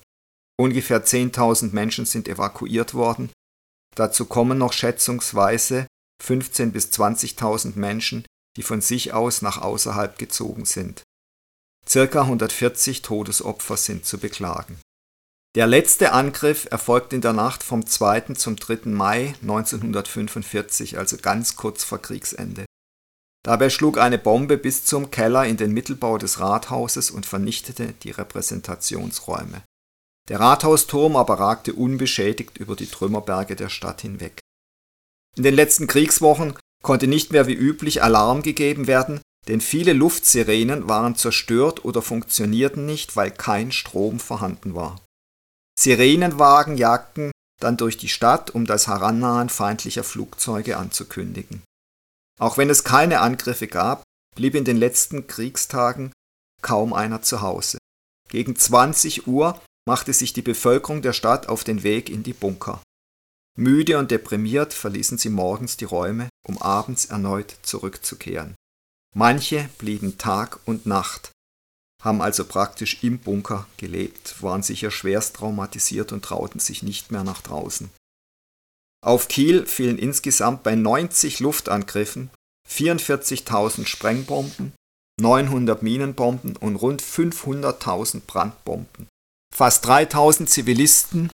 Ungefähr 0.60 1.06
10.000 1.06 1.74
Menschen 1.74 2.06
sind 2.06 2.28
evakuiert 2.28 2.94
worden. 2.94 3.32
Dazu 3.96 4.26
kommen 4.26 4.58
noch 4.58 4.74
schätzungsweise 4.74 5.88
15.000 6.24 6.72
bis 6.72 6.88
20.000 6.88 7.78
Menschen, 7.78 8.26
die 8.58 8.64
von 8.64 8.82
sich 8.82 9.14
aus 9.14 9.42
nach 9.42 9.62
außerhalb 9.62 10.18
gezogen 10.18 10.66
sind. 10.66 11.04
Circa 11.88 12.22
140 12.22 13.02
Todesopfer 13.02 13.76
sind 13.78 14.06
zu 14.06 14.18
beklagen. 14.20 14.80
Der 15.56 15.68
letzte 15.68 16.14
Angriff 16.14 16.68
erfolgte 16.72 17.16
in 17.16 17.22
der 17.22 17.34
Nacht 17.34 17.64
vom 17.64 17.86
2. 17.86 18.36
zum 18.36 18.56
3. 18.56 18.90
Mai 18.90 19.34
1945, 19.42 20.98
also 20.98 21.18
ganz 21.18 21.58
kurz 21.58 21.84
vor 21.84 22.02
Kriegsende. 22.02 22.66
Dabei 23.44 23.70
schlug 23.70 23.98
eine 23.98 24.20
Bombe 24.20 24.58
bis 24.58 24.86
zum 24.86 25.10
Keller 25.10 25.46
in 25.46 25.58
den 25.58 25.72
Mittelbau 25.72 26.18
des 26.18 26.40
Rathauses 26.40 27.10
und 27.10 27.26
vernichtete 27.26 27.94
die 28.04 28.12
Repräsentationsräume. 28.12 29.64
Der 30.30 30.40
Rathausturm 30.40 31.16
aber 31.16 31.40
ragte 31.40 31.74
unbeschädigt 31.74 32.58
über 32.58 32.76
die 32.76 32.86
Trümmerberge 32.86 33.56
der 33.56 33.70
Stadt 33.70 34.02
hinweg. 34.02 34.40
In 35.36 35.44
den 35.44 35.56
letzten 35.56 35.88
Kriegswochen 35.88 36.56
konnte 36.84 37.08
nicht 37.08 37.32
mehr 37.32 37.48
wie 37.48 37.54
üblich 37.54 38.04
Alarm 38.04 38.44
gegeben 38.44 38.86
werden, 38.86 39.22
denn 39.48 39.62
viele 39.62 39.94
Luftsirenen 39.94 40.88
waren 40.88 41.16
zerstört 41.16 41.84
oder 41.84 42.02
funktionierten 42.02 42.86
nicht, 42.86 43.16
weil 43.16 43.32
kein 43.32 43.72
Strom 43.72 44.20
vorhanden 44.20 44.76
war. 44.76 45.02
Sirenenwagen 45.80 46.78
jagten 46.78 47.32
dann 47.60 47.78
durch 47.78 47.98
die 47.98 48.10
Stadt, 48.10 48.52
um 48.52 48.66
das 48.66 48.88
Herannahen 48.88 49.50
feindlicher 49.50 50.04
Flugzeuge 50.04 50.78
anzukündigen. 50.78 51.64
Auch 52.42 52.58
wenn 52.58 52.70
es 52.70 52.84
keine 52.84 53.20
Angriffe 53.20 53.68
gab, 53.68 54.04
blieb 54.36 54.56
in 54.56 54.66
den 54.66 54.78
letzten 54.78 55.28
Kriegstagen 55.28 56.12
kaum 56.62 56.94
einer 56.94 57.22
zu 57.22 57.42
Hause. 57.42 57.78
Gegen 58.30 58.56
20 58.56 59.28
Uhr 59.28 59.62
machte 59.88 60.14
sich 60.14 60.34
die 60.34 60.42
Bevölkerung 60.42 61.02
der 61.02 61.14
Stadt 61.14 61.50
auf 61.50 61.64
den 61.64 61.84
Weg 61.84 62.10
in 62.10 62.24
die 62.24 62.34
Bunker. 62.34 62.82
Müde 63.58 63.98
und 64.00 64.10
deprimiert 64.10 64.74
verließen 64.74 65.18
sie 65.18 65.30
morgens 65.30 65.78
die 65.78 65.86
Räume, 65.86 66.30
um 66.48 66.58
abends 66.62 67.06
erneut 67.06 67.54
zurückzukehren. 67.62 68.56
Manche 69.14 69.70
blieben 69.78 70.18
Tag 70.18 70.60
und 70.66 70.86
Nacht, 70.86 71.32
haben 72.02 72.22
also 72.22 72.46
praktisch 72.46 73.04
im 73.04 73.20
Bunker 73.20 73.68
gelebt, 73.78 74.42
waren 74.42 74.64
sicher 74.64 74.90
schwerst 74.90 75.36
traumatisiert 75.36 76.12
und 76.12 76.26
trauten 76.26 76.60
sich 76.60 76.82
nicht 76.82 77.12
mehr 77.12 77.24
nach 77.24 77.42
draußen. 77.42 77.92
Auf 79.04 79.28
Kiel 79.28 79.66
fielen 79.66 79.98
insgesamt 79.98 80.64
bei 80.64 80.76
90 80.76 81.40
Luftangriffen 81.40 82.30
44.000 82.70 83.86
Sprengbomben, 83.86 84.74
900 85.20 85.82
Minenbomben 85.82 86.56
und 86.56 86.76
rund 86.76 87.02
500.000 87.02 88.22
Brandbomben. 88.28 89.08
Fast 89.54 89.86
3000 89.86 90.50
Zivilisten 90.50 91.32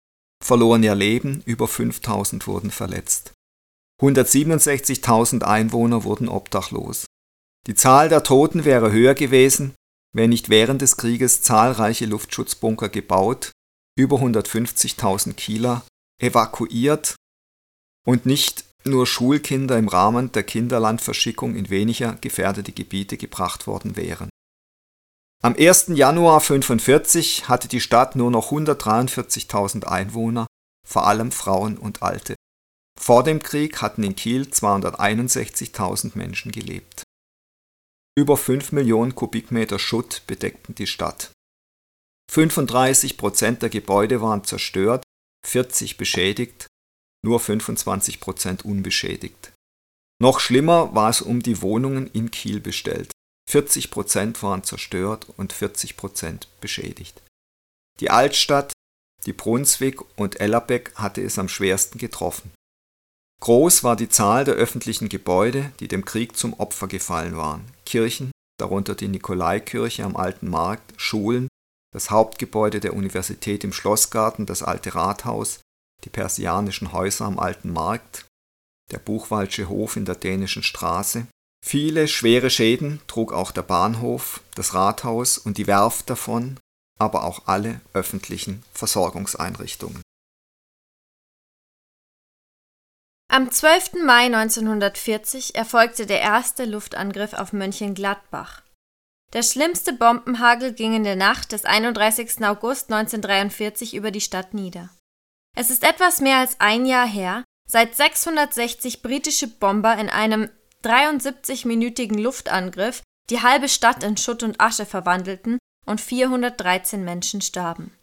verloren 0.44 0.84
ihr 0.84 0.96
Leben, 0.96 1.42
über 1.46 1.68
5000 1.68 2.46
wurden 2.48 2.70
verletzt. 2.70 3.32
167.000 4.02 5.44
Einwohner 5.44 6.04
wurden 6.04 6.28
obdachlos. 6.28 7.06
Die 7.66 7.76
Zahl 7.76 8.10
der 8.10 8.24
Toten 8.24 8.66
wäre 8.66 8.92
höher 8.92 9.14
gewesen, 9.16 9.74
wenn 10.14 10.32
nicht 10.32 10.50
während 10.50 10.82
des 10.82 10.98
Krieges 10.98 11.42
zahlreiche 11.42 12.06
Luftschutzbunker 12.06 12.90
gebaut, 12.90 13.52
über 13.98 14.18
150.000 14.18 15.34
Kieler 15.34 15.86
evakuiert 16.22 17.16
und 18.06 18.26
nicht 18.26 18.66
nur 18.86 19.08
Schulkinder 19.08 19.78
im 19.78 19.88
Rahmen 19.88 20.32
der 20.32 20.44
Kinderlandverschickung 20.44 21.56
in 21.56 21.70
weniger 21.70 22.14
gefährdete 22.16 22.72
Gebiete 22.72 23.18
gebracht 23.18 23.68
worden 23.68 23.96
wären. 23.96 24.30
Am 25.42 25.56
1. 25.56 25.88
Januar 25.90 26.40
1945 26.40 27.50
hatte 27.50 27.68
die 27.68 27.82
Stadt 27.82 28.16
nur 28.16 28.32
noch 28.32 28.52
143.000 28.52 29.84
Einwohner, 29.86 30.48
vor 30.88 31.06
allem 31.08 31.32
Frauen 31.32 31.78
und 31.78 32.02
Alte. 32.02 32.36
Vor 33.00 33.24
dem 33.24 33.42
Krieg 33.42 33.82
hatten 33.82 34.04
in 34.04 34.16
Kiel 34.16 34.44
261.000 34.44 36.12
Menschen 36.18 36.52
gelebt. 36.52 37.04
Über 38.16 38.38
5 38.38 38.72
Millionen 38.72 39.16
Kubikmeter 39.16 39.80
Schutt 39.80 40.22
bedeckten 40.28 40.76
die 40.76 40.88
Stadt. 40.88 41.32
35 42.32 43.18
Prozent 43.18 43.62
der 43.64 43.70
Gebäude 43.70 44.22
waren 44.22 44.44
zerstört, 44.44 45.04
40 45.46 45.98
beschädigt, 45.98 46.68
nur 47.24 47.40
25 47.40 48.20
Prozent 48.20 48.66
unbeschädigt. 48.66 49.54
Noch 50.22 50.40
schlimmer 50.40 50.94
war 50.94 51.10
es 51.10 51.22
um 51.22 51.42
die 51.42 51.62
Wohnungen 51.62 52.08
in 52.08 52.32
Kiel 52.32 52.60
bestellt. 52.60 53.12
40 53.50 53.92
Prozent 53.92 54.42
waren 54.44 54.64
zerstört 54.64 55.28
und 55.38 55.54
40 55.54 55.98
Prozent 55.98 56.48
beschädigt. 56.62 57.22
Die 58.00 58.10
Altstadt, 58.10 58.74
die 59.26 59.34
Brunswick 59.34 60.02
und 60.18 60.40
Ellerbeck 60.40 60.94
hatte 60.96 61.22
es 61.22 61.40
am 61.40 61.50
schwersten 61.50 61.98
getroffen. 61.98 62.52
Groß 63.42 63.84
war 63.84 63.96
die 63.96 64.10
Zahl 64.10 64.46
der 64.46 64.56
öffentlichen 64.56 65.10
Gebäude, 65.10 65.74
die 65.80 65.90
dem 65.90 66.06
Krieg 66.06 66.38
zum 66.38 66.54
Opfer 66.54 66.88
gefallen 66.88 67.36
waren. 67.36 67.66
Kirchen, 67.86 68.32
darunter 68.58 68.96
die 68.96 69.10
Nikolaikirche 69.10 70.04
am 70.06 70.16
Alten 70.16 70.50
Markt, 70.50 70.94
Schulen, 70.96 71.50
das 71.94 72.10
Hauptgebäude 72.10 72.80
der 72.80 72.94
Universität 72.94 73.64
im 73.66 73.74
Schlossgarten, 73.74 74.46
das 74.46 74.64
alte 74.64 74.96
Rathaus, 74.96 75.60
die 76.04 76.10
persianischen 76.10 76.92
Häuser 76.92 77.26
am 77.26 77.40
Alten 77.40 77.72
Markt, 77.72 78.26
der 78.92 79.00
Buchwaldsche 79.00 79.70
Hof 79.70 79.96
in 79.96 80.06
der 80.06 80.16
dänischen 80.16 80.64
Straße. 80.64 81.28
Viele 81.66 82.08
schwere 82.08 82.50
Schäden 82.50 83.02
trug 83.08 83.32
auch 83.32 83.52
der 83.52 83.62
Bahnhof, 83.62 84.42
das 84.56 84.74
Rathaus 84.74 85.38
und 85.38 85.58
die 85.58 85.68
Werft 85.68 86.10
davon, 86.10 86.60
aber 87.00 87.24
auch 87.24 87.48
alle 87.48 87.82
öffentlichen 87.94 88.64
Versorgungseinrichtungen. 88.74 90.02
Am 93.32 93.50
12. 93.50 93.94
Mai 94.06 94.26
1940 94.26 95.56
erfolgte 95.56 96.06
der 96.06 96.22
erste 96.22 96.66
Luftangriff 96.66 97.34
auf 97.34 97.52
Mönchengladbach. 97.52 98.62
Der 99.34 99.42
schlimmste 99.42 99.94
Bombenhagel 99.94 100.74
ging 100.74 100.94
in 100.94 101.04
der 101.04 101.16
Nacht 101.16 101.52
des 101.52 101.66
31. 101.66 102.46
August 102.46 102.92
1943 102.92 103.96
über 103.96 104.12
die 104.12 104.22
Stadt 104.22 104.54
nieder. 104.54 104.92
Es 105.56 105.70
ist 105.70 105.84
etwas 105.84 106.20
mehr 106.20 106.38
als 106.38 106.60
ein 106.60 106.86
Jahr 106.86 107.08
her, 107.08 107.44
seit 107.70 107.96
660 107.96 109.02
britische 109.02 109.48
Bomber 109.48 109.98
in 109.98 110.10
einem 110.10 110.50
73-minütigen 110.84 112.20
Luftangriff 112.20 113.02
die 113.30 113.42
halbe 113.42 113.70
Stadt 113.70 114.04
in 114.04 114.18
Schutt 114.18 114.44
und 114.44 114.60
Asche 114.60 114.86
verwandelten 114.86 115.58
und 115.86 116.02
413 116.02 117.04
Menschen 117.04 117.42
starben. 117.42 117.98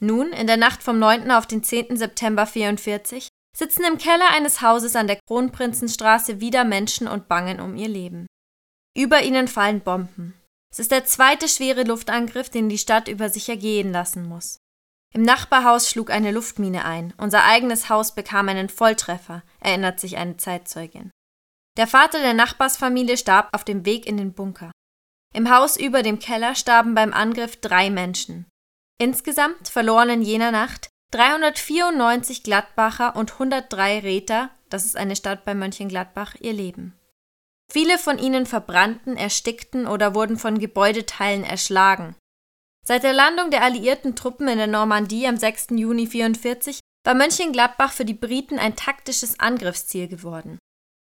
Nun, 0.00 0.32
in 0.32 0.46
der 0.46 0.56
Nacht 0.56 0.82
vom 0.82 0.98
9. 0.98 1.30
auf 1.30 1.46
den 1.46 1.62
10. 1.62 1.96
September 1.96 2.46
44, 2.46 3.28
sitzen 3.56 3.84
im 3.84 3.98
Keller 3.98 4.30
eines 4.30 4.60
Hauses 4.60 4.96
an 4.96 5.06
der 5.06 5.18
Kronprinzenstraße 5.26 6.40
wieder 6.40 6.64
Menschen 6.64 7.08
und 7.08 7.28
bangen 7.28 7.60
um 7.60 7.76
ihr 7.76 7.88
Leben. 7.88 8.26
Über 8.96 9.22
ihnen 9.22 9.48
fallen 9.48 9.80
Bomben. 9.80 10.34
Es 10.72 10.78
ist 10.78 10.92
der 10.92 11.04
zweite 11.04 11.48
schwere 11.48 11.82
Luftangriff, 11.82 12.48
den 12.48 12.68
die 12.68 12.78
Stadt 12.78 13.08
über 13.08 13.28
sich 13.28 13.48
ergehen 13.48 13.92
lassen 13.92 14.24
muss. 14.24 14.59
Im 15.12 15.22
Nachbarhaus 15.22 15.90
schlug 15.90 16.10
eine 16.10 16.30
Luftmine 16.30 16.84
ein. 16.84 17.12
Unser 17.16 17.44
eigenes 17.44 17.88
Haus 17.88 18.14
bekam 18.14 18.48
einen 18.48 18.68
Volltreffer, 18.68 19.42
erinnert 19.58 19.98
sich 19.98 20.16
eine 20.16 20.36
Zeitzeugin. 20.36 21.10
Der 21.76 21.86
Vater 21.86 22.20
der 22.20 22.34
Nachbarsfamilie 22.34 23.16
starb 23.16 23.48
auf 23.52 23.64
dem 23.64 23.84
Weg 23.84 24.06
in 24.06 24.16
den 24.16 24.32
Bunker. 24.32 24.70
Im 25.34 25.50
Haus 25.50 25.76
über 25.76 26.02
dem 26.02 26.18
Keller 26.18 26.54
starben 26.54 26.94
beim 26.94 27.12
Angriff 27.12 27.60
drei 27.60 27.90
Menschen. 27.90 28.46
Insgesamt 28.98 29.68
verloren 29.68 30.10
in 30.10 30.22
jener 30.22 30.50
Nacht 30.50 30.90
394 31.12 32.42
Gladbacher 32.42 33.16
und 33.16 33.32
103 33.32 34.00
Räter, 34.00 34.50
das 34.68 34.84
ist 34.84 34.96
eine 34.96 35.16
Stadt 35.16 35.44
bei 35.44 35.54
Mönchengladbach, 35.54 36.36
ihr 36.40 36.52
Leben. 36.52 36.96
Viele 37.72 37.98
von 37.98 38.18
ihnen 38.18 38.46
verbrannten, 38.46 39.16
erstickten 39.16 39.86
oder 39.86 40.14
wurden 40.14 40.36
von 40.36 40.58
Gebäudeteilen 40.58 41.44
erschlagen. 41.44 42.16
Seit 42.86 43.02
der 43.02 43.12
Landung 43.12 43.50
der 43.50 43.62
alliierten 43.62 44.16
Truppen 44.16 44.48
in 44.48 44.58
der 44.58 44.66
Normandie 44.66 45.26
am 45.26 45.36
6. 45.36 45.68
Juni 45.70 46.02
1944 46.02 46.80
war 47.04 47.14
Mönchengladbach 47.14 47.92
für 47.92 48.04
die 48.04 48.14
Briten 48.14 48.58
ein 48.58 48.76
taktisches 48.76 49.40
Angriffsziel 49.40 50.08
geworden. 50.08 50.58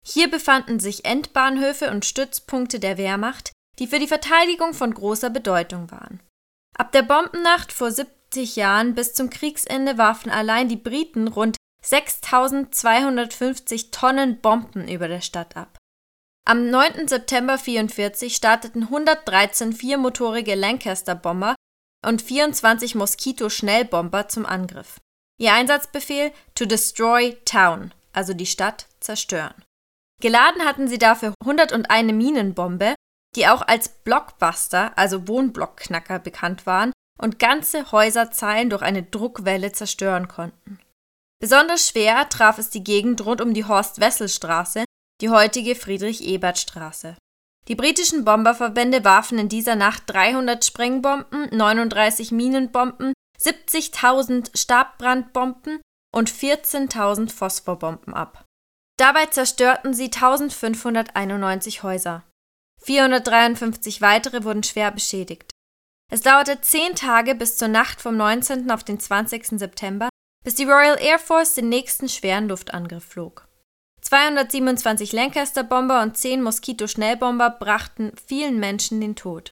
Hier 0.05 0.29
befanden 0.29 0.79
sich 0.79 1.05
Endbahnhöfe 1.05 1.91
und 1.91 2.05
Stützpunkte 2.05 2.79
der 2.79 2.97
Wehrmacht, 2.97 3.51
die 3.79 3.87
für 3.87 3.99
die 3.99 4.07
Verteidigung 4.07 4.73
von 4.73 4.93
großer 4.93 5.29
Bedeutung 5.29 5.91
waren. 5.91 6.21
Ab 6.77 6.91
der 6.91 7.03
Bombennacht 7.03 7.71
vor 7.71 7.91
70 7.91 8.55
Jahren 8.55 8.95
bis 8.95 9.13
zum 9.13 9.29
Kriegsende 9.29 9.97
warfen 9.97 10.31
allein 10.31 10.69
die 10.69 10.77
Briten 10.77 11.27
rund 11.27 11.57
6250 11.81 13.91
Tonnen 13.91 14.41
Bomben 14.41 14.87
über 14.87 15.07
der 15.07 15.21
Stadt 15.21 15.57
ab. 15.57 15.78
Am 16.49 16.71
9. 16.71 17.07
September 17.07 17.53
1944 17.59 18.35
starteten 18.35 18.85
113 18.85 19.71
viermotorige 19.71 20.55
Lancaster-Bomber 20.55 21.53
und 22.03 22.23
24 22.23 22.95
Moskito-Schnellbomber 22.95 24.29
zum 24.29 24.47
Angriff. 24.47 24.97
Ihr 25.39 25.53
Einsatzbefehl 25.53 26.31
to 26.55 26.65
destroy 26.65 27.37
town, 27.45 27.93
also 28.13 28.33
die 28.33 28.47
Stadt 28.47 28.87
zerstören. 28.99 29.53
Geladen 30.23 30.65
hatten 30.65 30.87
sie 30.87 30.97
dafür 30.97 31.35
101 31.45 32.13
Minenbombe, 32.13 32.95
die 33.35 33.47
auch 33.47 33.61
als 33.61 33.89
Blockbuster, 34.03 34.97
also 34.97 35.27
Wohnblockknacker, 35.27 36.17
bekannt 36.17 36.65
waren 36.65 36.93
und 37.21 37.37
ganze 37.37 37.91
Häuserzeilen 37.91 38.71
durch 38.71 38.81
eine 38.81 39.03
Druckwelle 39.03 39.71
zerstören 39.71 40.27
konnten. 40.27 40.79
Besonders 41.39 41.87
schwer 41.87 42.27
traf 42.27 42.57
es 42.57 42.71
die 42.71 42.83
Gegend 42.83 43.23
rund 43.23 43.39
um 43.39 43.53
die 43.53 43.65
Horst-Wessel-Straße, 43.65 44.85
die 45.21 45.29
heutige 45.29 45.75
Friedrich-Ebert-Straße. 45.75 47.17
Die 47.67 47.75
britischen 47.75 48.25
Bomberverbände 48.25 49.03
warfen 49.03 49.37
in 49.37 49.49
dieser 49.49 49.75
Nacht 49.75 50.03
300 50.07 50.65
Sprengbomben, 50.65 51.49
39 51.51 52.31
Minenbomben, 52.31 53.13
70.000 53.39 54.57
Stabbrandbomben 54.57 55.81
und 56.13 56.31
14.000 56.31 57.29
Phosphorbomben 57.31 58.13
ab. 58.13 58.45
Dabei 58.97 59.27
zerstörten 59.27 59.93
sie 59.93 60.05
1591 60.05 61.83
Häuser. 61.83 62.23
453 62.81 64.01
weitere 64.01 64.43
wurden 64.43 64.63
schwer 64.63 64.91
beschädigt. 64.91 65.51
Es 66.11 66.21
dauerte 66.21 66.59
zehn 66.61 66.95
Tage 66.95 67.35
bis 67.35 67.57
zur 67.57 67.67
Nacht 67.67 68.01
vom 68.01 68.17
19. 68.17 68.71
auf 68.71 68.83
den 68.83 68.99
20. 68.99 69.59
September, 69.59 70.09
bis 70.43 70.55
die 70.55 70.65
Royal 70.65 70.99
Air 70.99 71.19
Force 71.19 71.53
den 71.53 71.69
nächsten 71.69 72.09
schweren 72.09 72.49
Luftangriff 72.49 73.05
flog. 73.05 73.48
227 74.01 75.13
Lancaster-Bomber 75.13 76.01
und 76.01 76.17
10 76.17 76.41
Moskito-Schnellbomber 76.41 77.49
brachten 77.51 78.11
vielen 78.27 78.59
Menschen 78.59 79.01
den 79.01 79.15
Tod. 79.15 79.51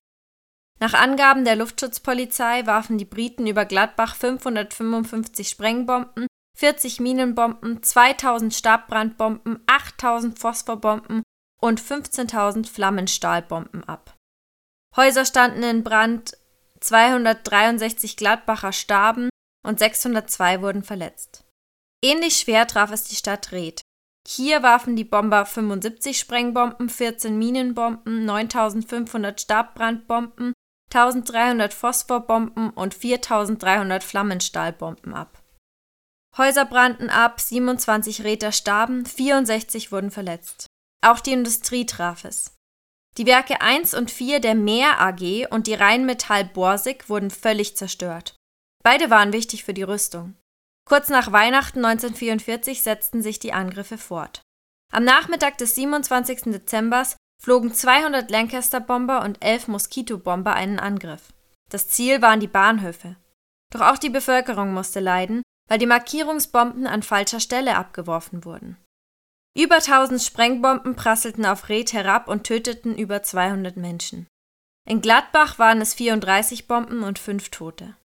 Nach 0.79 0.93
Angaben 0.93 1.43
der 1.43 1.55
Luftschutzpolizei 1.55 2.65
warfen 2.65 2.97
die 2.97 3.05
Briten 3.05 3.47
über 3.47 3.65
Gladbach 3.65 4.15
555 4.15 5.49
Sprengbomben, 5.49 6.27
40 6.55 6.99
Minenbomben, 6.99 7.81
2000 7.83 8.53
Stabbrandbomben, 8.53 9.63
8000 9.67 10.39
Phosphorbomben 10.39 11.23
und 11.60 11.81
15.000 11.81 12.67
Flammenstahlbomben 12.67 13.83
ab. 13.83 14.15
Häuser 14.95 15.25
standen 15.25 15.63
in 15.63 15.83
Brand, 15.83 16.38
263 16.79 18.17
Gladbacher 18.17 18.71
starben 18.71 19.29
und 19.65 19.79
602 19.79 20.62
wurden 20.62 20.83
verletzt. 20.83 21.43
Ähnlich 22.03 22.38
schwer 22.38 22.67
traf 22.67 22.91
es 22.91 23.03
die 23.03 23.15
Stadt 23.15 23.51
Reth. 23.51 23.81
Hier 24.30 24.62
warfen 24.62 24.98
die 24.98 25.06
Bomber 25.06 25.46
75 25.46 26.20
Sprengbomben, 26.20 26.90
14 26.90 27.38
Minenbomben, 27.38 28.26
9500 28.26 29.40
Stabbrandbomben, 29.40 30.52
1300 30.94 31.74
Phosphorbomben 31.74 32.72
und 32.72 32.94
4300 32.94 34.04
Flammenstahlbomben 34.04 35.13
ab. 35.13 35.42
Häuser 36.38 36.66
brannten 36.66 37.10
ab, 37.10 37.40
27 37.40 38.26
Räter 38.26 38.52
starben, 38.52 39.06
64 39.06 39.94
wurden 39.94 40.12
verletzt. 40.12 40.68
Auch 41.02 41.22
die 41.22 41.32
Industrie 41.32 41.86
traf 41.86 42.26
es. 42.26 42.54
Die 43.18 43.26
Werke 43.26 43.62
1 43.62 43.94
und 43.94 44.12
4 44.12 44.42
der 44.42 44.56
Meer 44.56 45.00
AG 45.00 45.48
und 45.50 45.68
die 45.68 45.74
Rheinmetall 45.74 46.44
Borsig 46.44 47.10
wurden 47.10 47.32
völlig 47.32 47.78
zerstört. 47.78 48.36
Beide 48.84 49.10
waren 49.10 49.32
wichtig 49.32 49.63
für 49.63 49.74
die 49.74 49.84
Rüstung. 49.84 50.36
Kurz 50.88 51.10
nach 51.10 51.34
Weihnachten 51.34 51.84
1944 51.84 52.82
setzten 52.82 53.21
sich 53.21 53.39
die 53.39 53.52
Angriffe 53.52 53.97
fort. 53.97 54.41
Am 54.93 55.04
Nachmittag 55.04 55.58
des 55.58 55.76
27. 55.76 56.43
Dezember 56.43 57.06
flogen 57.43 57.73
200 57.73 58.32
Lancaster-Bomber 58.32 59.21
und 59.23 59.43
11 59.43 59.67
Moskito-Bomber 59.67 60.54
einen 60.54 60.80
Angriff. 60.80 61.34
Das 61.69 61.89
Ziel 61.89 62.21
waren 62.21 62.39
die 62.39 62.47
Bahnhöfe. 62.47 63.17
Doch 63.73 63.82
auch 63.82 63.97
die 63.97 64.10
Bevölkerung 64.10 64.73
musste 64.73 65.02
leiden, 65.02 65.43
weil 65.67 65.78
die 65.78 65.86
Markierungsbomben 65.86 66.88
an 66.88 67.04
falscher 67.04 67.41
Stelle 67.41 67.76
abgeworfen 67.76 68.45
wurden. 68.45 68.78
Über 69.58 69.76
1000 69.76 70.21
Sprengbomben 70.21 70.95
prasselten 70.95 71.45
auf 71.45 71.67
Reth 71.67 71.91
herab 71.91 72.30
und 72.30 72.45
töteten 72.45 72.97
über 72.97 73.23
200 73.23 73.76
Menschen. 73.76 74.26
In 74.88 75.02
Gladbach 75.02 75.60
waren 75.60 75.82
es 75.82 75.93
34 75.95 76.65
Bomben 76.65 77.04
und 77.04 77.19
5 77.19 77.50
Tote. 77.50 77.97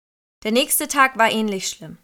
Der 0.44 0.52
nächste 0.52 0.88
Tag 0.88 1.20
war 1.20 1.30
ähnlich 1.30 1.68
schlimm. 1.68 2.00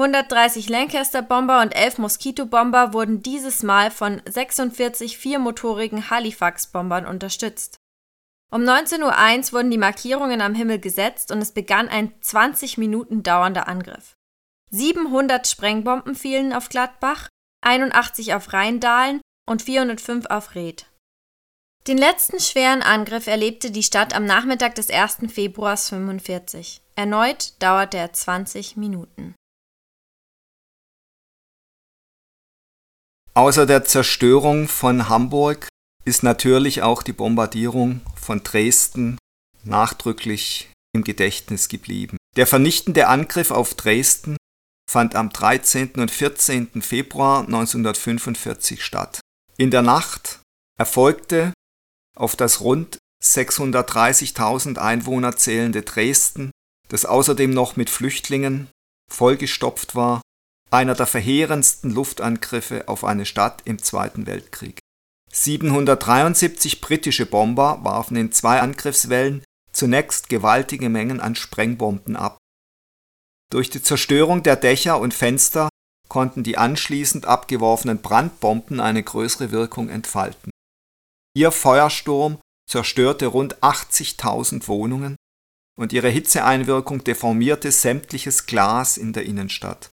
130 0.00 0.70
Lancaster-Bomber 0.70 1.60
und 1.60 1.76
11 1.76 1.98
Moskito-Bomber 1.98 2.94
wurden 2.94 3.22
dieses 3.22 3.62
Mal 3.62 3.90
von 3.90 4.22
46 4.26 5.18
viermotorigen 5.18 6.08
Halifax-Bombern 6.08 7.04
unterstützt. 7.04 7.76
Um 8.50 8.62
19.01 8.62 9.02
Uhr 9.48 9.52
wurden 9.52 9.70
die 9.70 9.76
Markierungen 9.76 10.40
am 10.40 10.54
Himmel 10.54 10.78
gesetzt 10.78 11.30
und 11.30 11.42
es 11.42 11.52
begann 11.52 11.90
ein 11.90 12.14
20 12.22 12.78
Minuten 12.78 13.22
dauernder 13.22 13.68
Angriff. 13.68 14.14
700 14.70 15.46
Sprengbomben 15.46 16.14
fielen 16.14 16.54
auf 16.54 16.70
Gladbach, 16.70 17.28
81 17.62 18.32
auf 18.32 18.54
Rheindahlen 18.54 19.20
und 19.46 19.60
405 19.60 20.26
auf 20.26 20.54
Reth. 20.54 20.86
Den 21.86 21.98
letzten 21.98 22.40
schweren 22.40 22.80
Angriff 22.80 23.26
erlebte 23.26 23.70
die 23.70 23.82
Stadt 23.82 24.14
am 24.14 24.24
Nachmittag 24.24 24.76
des 24.76 24.88
1. 24.88 25.30
Februars 25.30 25.92
1945. 25.92 26.80
Erneut 26.96 27.52
dauerte 27.58 27.98
er 27.98 28.14
20 28.14 28.78
Minuten. 28.78 29.34
Außer 33.34 33.66
der 33.66 33.84
Zerstörung 33.84 34.68
von 34.68 35.08
Hamburg 35.08 35.68
ist 36.04 36.22
natürlich 36.22 36.82
auch 36.82 37.02
die 37.02 37.12
Bombardierung 37.12 38.00
von 38.16 38.42
Dresden 38.42 39.18
nachdrücklich 39.62 40.72
im 40.92 41.04
Gedächtnis 41.04 41.68
geblieben. 41.68 42.16
Der 42.36 42.46
vernichtende 42.46 43.06
Angriff 43.06 43.50
auf 43.50 43.74
Dresden 43.74 44.36
fand 44.90 45.14
am 45.14 45.30
13. 45.30 45.92
und 45.96 46.10
14. 46.10 46.82
Februar 46.82 47.40
1945 47.44 48.84
statt. 48.84 49.20
In 49.56 49.70
der 49.70 49.82
Nacht 49.82 50.40
erfolgte 50.78 51.52
auf 52.16 52.34
das 52.34 52.60
rund 52.60 52.98
630.000 53.22 54.78
Einwohner 54.78 55.36
zählende 55.36 55.82
Dresden, 55.82 56.50
das 56.88 57.04
außerdem 57.04 57.52
noch 57.52 57.76
mit 57.76 57.90
Flüchtlingen 57.90 58.68
vollgestopft 59.12 59.94
war, 59.94 60.22
einer 60.70 60.94
der 60.94 61.06
verheerendsten 61.06 61.90
Luftangriffe 61.90 62.88
auf 62.88 63.04
eine 63.04 63.26
Stadt 63.26 63.62
im 63.64 63.82
Zweiten 63.82 64.26
Weltkrieg. 64.26 64.78
773 65.32 66.80
britische 66.80 67.26
Bomber 67.26 67.80
warfen 67.82 68.16
in 68.16 68.32
zwei 68.32 68.60
Angriffswellen 68.60 69.44
zunächst 69.72 70.28
gewaltige 70.28 70.88
Mengen 70.88 71.20
an 71.20 71.36
Sprengbomben 71.36 72.16
ab. 72.16 72.38
Durch 73.52 73.70
die 73.70 73.82
Zerstörung 73.82 74.42
der 74.42 74.56
Dächer 74.56 74.98
und 74.98 75.14
Fenster 75.14 75.68
konnten 76.08 76.42
die 76.42 76.58
anschließend 76.58 77.26
abgeworfenen 77.26 78.02
Brandbomben 78.02 78.80
eine 78.80 79.02
größere 79.02 79.52
Wirkung 79.52 79.88
entfalten. 79.88 80.50
Ihr 81.34 81.52
Feuersturm 81.52 82.38
zerstörte 82.68 83.26
rund 83.26 83.62
80.000 83.62 84.66
Wohnungen 84.68 85.16
und 85.78 85.92
ihre 85.92 86.08
Hitzeeinwirkung 86.08 87.04
deformierte 87.04 87.70
sämtliches 87.72 88.46
Glas 88.46 88.96
in 88.96 89.12
der 89.12 89.24
Innenstadt. 89.24 89.89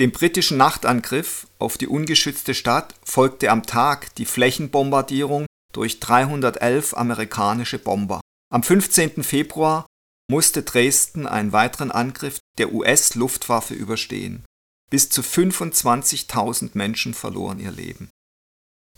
Dem 0.00 0.12
britischen 0.12 0.56
Nachtangriff 0.56 1.46
auf 1.58 1.76
die 1.76 1.86
ungeschützte 1.86 2.54
Stadt 2.54 2.94
folgte 3.04 3.50
am 3.50 3.66
Tag 3.66 4.14
die 4.14 4.24
Flächenbombardierung 4.24 5.44
durch 5.74 6.00
311 6.00 6.94
amerikanische 6.94 7.78
Bomber. 7.78 8.22
Am 8.50 8.62
15. 8.62 9.22
Februar 9.22 9.84
musste 10.30 10.62
Dresden 10.62 11.26
einen 11.26 11.52
weiteren 11.52 11.90
Angriff 11.90 12.38
der 12.56 12.72
US-Luftwaffe 12.72 13.74
überstehen. 13.74 14.42
Bis 14.88 15.10
zu 15.10 15.20
25.000 15.20 16.70
Menschen 16.72 17.12
verloren 17.12 17.60
ihr 17.60 17.70
Leben. 17.70 18.08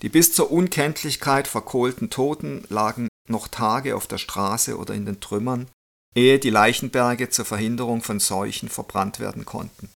Die 0.01 0.09
bis 0.09 0.31
zur 0.31 0.53
Unkenntlichkeit 0.53 1.49
verkohlten 1.49 2.11
Toten 2.11 2.63
lagen 2.69 3.09
noch 3.27 3.49
Tage 3.49 3.97
auf 3.97 4.07
der 4.07 4.19
Straße 4.19 4.77
oder 4.77 4.93
in 4.93 5.05
den 5.05 5.19
Trümmern, 5.19 5.67
ehe 6.15 6.39
die 6.39 6.49
Leichenberge 6.49 7.29
zur 7.29 7.43
Verhinderung 7.43 8.01
von 8.01 8.21
Seuchen 8.21 8.69
verbrannt 8.69 9.19
werden 9.19 9.43
konnten. 9.43 9.89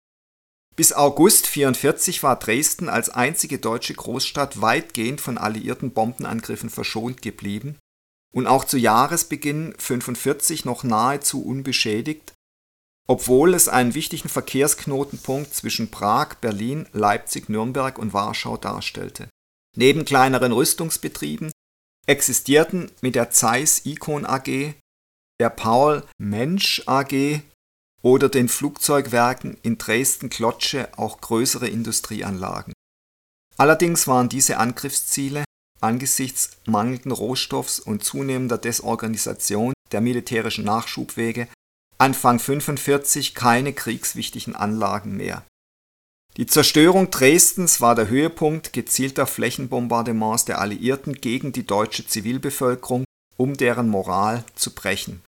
Bis 0.77 0.93
August 0.93 1.47
44 1.47 2.21
war 2.21 2.37
Dresden 2.37 2.87
als 2.87 3.09
einzige 3.09 3.57
deutsche 3.57 3.95
Großstadt 3.95 4.61
weitgehend 4.61 5.19
von 5.19 5.39
alliierten 5.39 5.91
Bombenangriffen 5.91 6.69
verschont 6.69 7.23
geblieben 7.23 7.77
und 8.31 8.45
auch 8.45 8.63
zu 8.63 8.77
Jahresbeginn 8.77 9.73
45 9.79 10.65
noch 10.65 10.83
nahezu 10.83 11.43
unbeschädigt, 11.43 12.35
obwohl 13.07 13.55
es 13.55 13.69
einen 13.69 13.95
wichtigen 13.95 14.29
Verkehrsknotenpunkt 14.29 15.51
zwischen 15.51 15.89
Prag, 15.89 16.35
Berlin, 16.41 16.87
Leipzig, 16.93 17.49
Nürnberg 17.49 17.97
und 17.97 18.13
Warschau 18.13 18.55
darstellte. 18.55 19.29
Neben 19.75 20.05
kleineren 20.05 20.51
Rüstungsbetrieben 20.51 21.51
existierten 22.05 22.91
mit 23.01 23.15
der 23.15 23.31
Zeiss 23.31 23.83
Icon 23.87 24.27
AG, 24.27 24.75
der 25.39 25.49
Paul 25.49 26.03
Mensch 26.19 26.83
AG 26.85 27.41
oder 28.07 28.29
den 28.29 28.47
Flugzeugwerken 28.47 29.57
in 29.63 29.77
Dresden-Klotzsche 29.77 30.97
auch 30.97 31.19
größere 31.19 31.67
Industrieanlagen. 31.67 32.71
Allerdings 33.57 34.07
waren 34.07 34.29
diese 34.29 34.59
Angriffsziele 34.59 35.43
angesichts 35.81 36.51
mangelnden 36.65 37.11
Rohstoffs 37.11 37.81
und 37.81 38.05
zunehmender 38.05 38.57
Desorganisation 38.57 39.73
der 39.91 39.99
militärischen 39.99 40.63
Nachschubwege 40.63 41.49
Anfang 41.97 42.39
45 42.39 43.35
keine 43.35 43.73
kriegswichtigen 43.73 44.55
Anlagen 44.55 45.17
mehr. 45.17 45.43
Die 46.37 46.45
Zerstörung 46.45 47.11
Dresdens 47.11 47.81
war 47.81 47.93
der 47.93 48.07
Höhepunkt 48.07 48.71
gezielter 48.71 49.27
Flächenbombardements 49.27 50.45
der 50.45 50.61
Alliierten 50.61 51.15
gegen 51.15 51.51
die 51.51 51.67
deutsche 51.67 52.07
Zivilbevölkerung, 52.07 53.03
um 53.35 53.57
deren 53.57 53.89
Moral 53.89 54.45
zu 54.55 54.73
brechen 54.73 55.21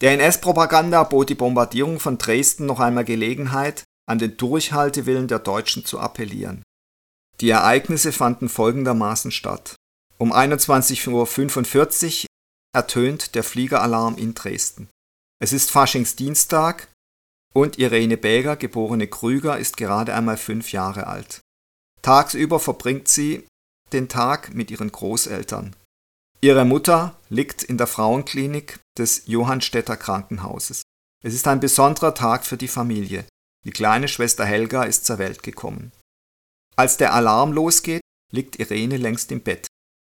der 0.00 0.12
NS-Propaganda 0.12 1.02
bot 1.04 1.28
die 1.28 1.34
Bombardierung 1.34 1.98
von 1.98 2.18
Dresden 2.18 2.66
noch 2.66 2.80
einmal 2.80 3.04
Gelegenheit, 3.04 3.84
an 4.06 4.18
den 4.18 4.36
Durchhaltewillen 4.36 5.28
der 5.28 5.38
Deutschen 5.38 5.84
zu 5.84 5.98
appellieren. 5.98 6.62
Die 7.40 7.50
Ereignisse 7.50 8.12
fanden 8.12 8.48
folgendermaßen 8.48 9.30
statt: 9.30 9.76
Um 10.18 10.32
21:45 10.32 12.22
Uhr 12.22 12.26
ertönt 12.74 13.34
der 13.34 13.44
Fliegeralarm 13.44 14.16
in 14.16 14.34
Dresden. 14.34 14.88
Es 15.40 15.52
ist 15.52 15.70
Faschingsdienstag 15.70 16.88
und 17.54 17.78
Irene 17.78 18.16
Bäger, 18.16 18.56
geborene 18.56 19.06
Krüger, 19.06 19.58
ist 19.58 19.76
gerade 19.76 20.14
einmal 20.14 20.36
fünf 20.36 20.72
Jahre 20.72 21.06
alt. 21.06 21.40
Tagsüber 22.02 22.60
verbringt 22.60 23.08
sie 23.08 23.46
den 23.92 24.08
Tag 24.08 24.54
mit 24.54 24.70
ihren 24.70 24.92
Großeltern. 24.92 25.74
Ihre 26.40 26.64
Mutter 26.64 27.16
liegt 27.30 27.64
in 27.64 27.78
der 27.78 27.88
Frauenklinik 27.88 28.78
des 28.96 29.26
Johannstädter 29.26 29.96
Krankenhauses. 29.96 30.82
Es 31.24 31.34
ist 31.34 31.48
ein 31.48 31.58
besonderer 31.58 32.14
Tag 32.14 32.46
für 32.46 32.56
die 32.56 32.68
Familie. 32.68 33.24
Die 33.64 33.72
kleine 33.72 34.06
Schwester 34.06 34.44
Helga 34.44 34.84
ist 34.84 35.04
zur 35.04 35.18
Welt 35.18 35.42
gekommen. 35.42 35.90
Als 36.76 36.96
der 36.96 37.12
Alarm 37.12 37.52
losgeht, 37.52 38.02
liegt 38.32 38.60
Irene 38.60 38.98
längst 38.98 39.32
im 39.32 39.40
Bett. 39.40 39.66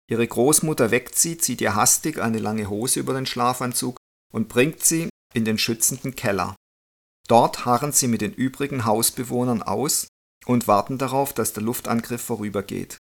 Ihre 0.10 0.28
Großmutter 0.28 0.92
weckt 0.92 1.16
sie, 1.16 1.38
zieht 1.38 1.62
ihr 1.62 1.76
hastig 1.76 2.20
eine 2.20 2.40
lange 2.40 2.70
Hose 2.70 3.00
über 3.00 3.14
den 3.14 3.26
Schlafanzug 3.26 3.98
und 4.34 4.50
bringt 4.50 4.84
sie 4.84 5.10
in 5.34 5.46
den 5.46 5.58
schützenden 5.58 6.16
Keller. 6.16 6.56
Dort 7.30 7.66
harren 7.66 7.94
sie 7.94 8.10
mit 8.10 8.20
den 8.20 8.34
übrigen 8.34 8.84
Hausbewohnern 8.84 9.64
aus 9.64 10.08
und 10.46 10.68
warten 10.68 10.98
darauf, 10.98 11.32
dass 11.32 11.54
der 11.54 11.64
Luftangriff 11.64 12.22
vorübergeht. 12.22 12.98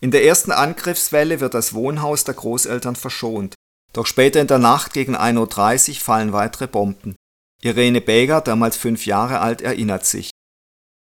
In 0.00 0.10
der 0.10 0.24
ersten 0.24 0.50
Angriffswelle 0.50 1.40
wird 1.40 1.54
das 1.54 1.74
Wohnhaus 1.74 2.24
der 2.24 2.34
Großeltern 2.34 2.96
verschont, 2.96 3.54
doch 3.92 4.06
später 4.06 4.40
in 4.40 4.46
der 4.46 4.58
Nacht 4.58 4.92
gegen 4.94 5.16
1.30 5.16 5.90
Uhr 5.90 5.94
fallen 6.00 6.32
weitere 6.32 6.66
Bomben. 6.66 7.16
Irene 7.62 8.00
Bäger, 8.00 8.40
damals 8.40 8.76
fünf 8.78 9.04
Jahre 9.04 9.40
alt, 9.40 9.60
erinnert 9.60 10.06
sich. 10.06 10.30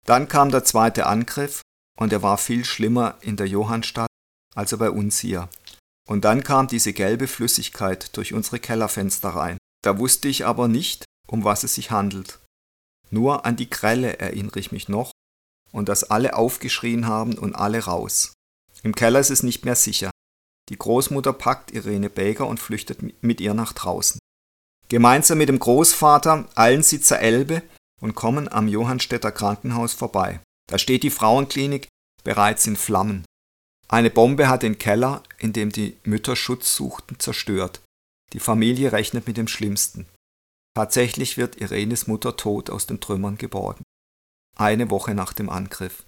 Dann 0.08 0.28
kam 0.28 0.50
der 0.50 0.64
zweite 0.64 1.06
Angriff 1.06 1.62
und 1.98 2.12
er 2.12 2.24
war 2.24 2.40
viel 2.40 2.66
schlimmer 2.66 3.18
in 3.22 3.38
der 3.38 3.48
Johannstadt, 3.48 4.10
als 4.56 4.72
er 4.72 4.80
bei 4.80 4.90
uns 4.90 5.20
hier. 5.20 5.50
Und 6.08 6.26
dann 6.26 6.44
kam 6.44 6.68
diese 6.68 6.94
gelbe 6.94 7.28
Flüssigkeit 7.28 8.18
durch 8.18 8.34
unsere 8.34 8.60
Kellerfenster 8.60 9.30
rein. 9.30 9.58
Da 9.84 10.00
wusste 10.00 10.28
ich 10.28 10.46
aber 10.46 10.68
nicht, 10.68 11.06
um 11.28 11.44
was 11.44 11.64
es 11.64 11.76
sich 11.76 11.92
handelt. 11.92 12.40
Nur 13.12 13.46
an 13.46 13.56
die 13.56 13.70
Grelle 13.70 14.18
erinnere 14.20 14.60
ich 14.60 14.72
mich 14.72 14.90
noch 14.90 15.12
und 15.72 15.90
dass 15.90 16.04
alle 16.04 16.36
aufgeschrien 16.36 17.06
haben 17.06 17.38
und 17.38 17.56
alle 17.56 17.86
raus. 17.86 18.34
Im 18.84 18.96
Keller 18.96 19.20
ist 19.20 19.30
es 19.30 19.44
nicht 19.44 19.66
mehr 19.66 19.76
sicher. 19.76 20.12
Die 20.70 20.78
Großmutter 20.78 21.34
packt 21.34 21.72
Irene 21.72 22.10
Baker 22.10 22.48
und 22.48 22.60
flüchtet 22.60 23.24
mit 23.24 23.42
ihr 23.42 23.54
nach 23.54 23.74
draußen. 23.74 24.20
Gemeinsam 24.88 25.38
mit 25.38 25.50
dem 25.50 25.60
Großvater 25.60 26.50
eilen 26.56 26.84
sie 26.84 27.02
zur 27.02 27.20
Elbe 27.20 27.64
und 28.02 28.16
kommen 28.16 28.48
am 28.50 28.68
Johannstädter 28.68 29.32
Krankenhaus 29.32 29.94
vorbei. 29.94 30.42
Da 30.70 30.78
steht 30.78 31.04
die 31.04 31.10
Frauenklinik 31.10 31.88
bereits 32.24 32.68
in 32.68 32.76
Flammen. 32.76 33.26
Eine 33.88 34.10
Bombe 34.10 34.48
hat 34.48 34.64
den 34.64 34.78
Keller, 34.78 35.22
in 35.38 35.54
dem 35.54 35.72
die 35.72 35.98
Mütter 36.04 36.36
Schutz 36.36 36.76
suchten, 36.76 37.20
zerstört. 37.20 37.82
Die 38.34 38.40
Familie 38.40 38.94
rechnet 38.94 39.28
mit 39.28 39.38
dem 39.38 39.48
Schlimmsten. 39.48 40.08
Tatsächlich 40.74 41.38
wird 41.38 41.60
Irenes 41.60 42.08
Mutter 42.08 42.38
tot 42.38 42.70
aus 42.70 42.88
den 42.88 43.02
Trümmern 43.02 43.38
geborgen. 43.38 43.84
Eine 44.58 44.90
Woche 44.90 45.14
nach 45.14 45.34
dem 45.34 45.50
Angriff. 45.50 46.06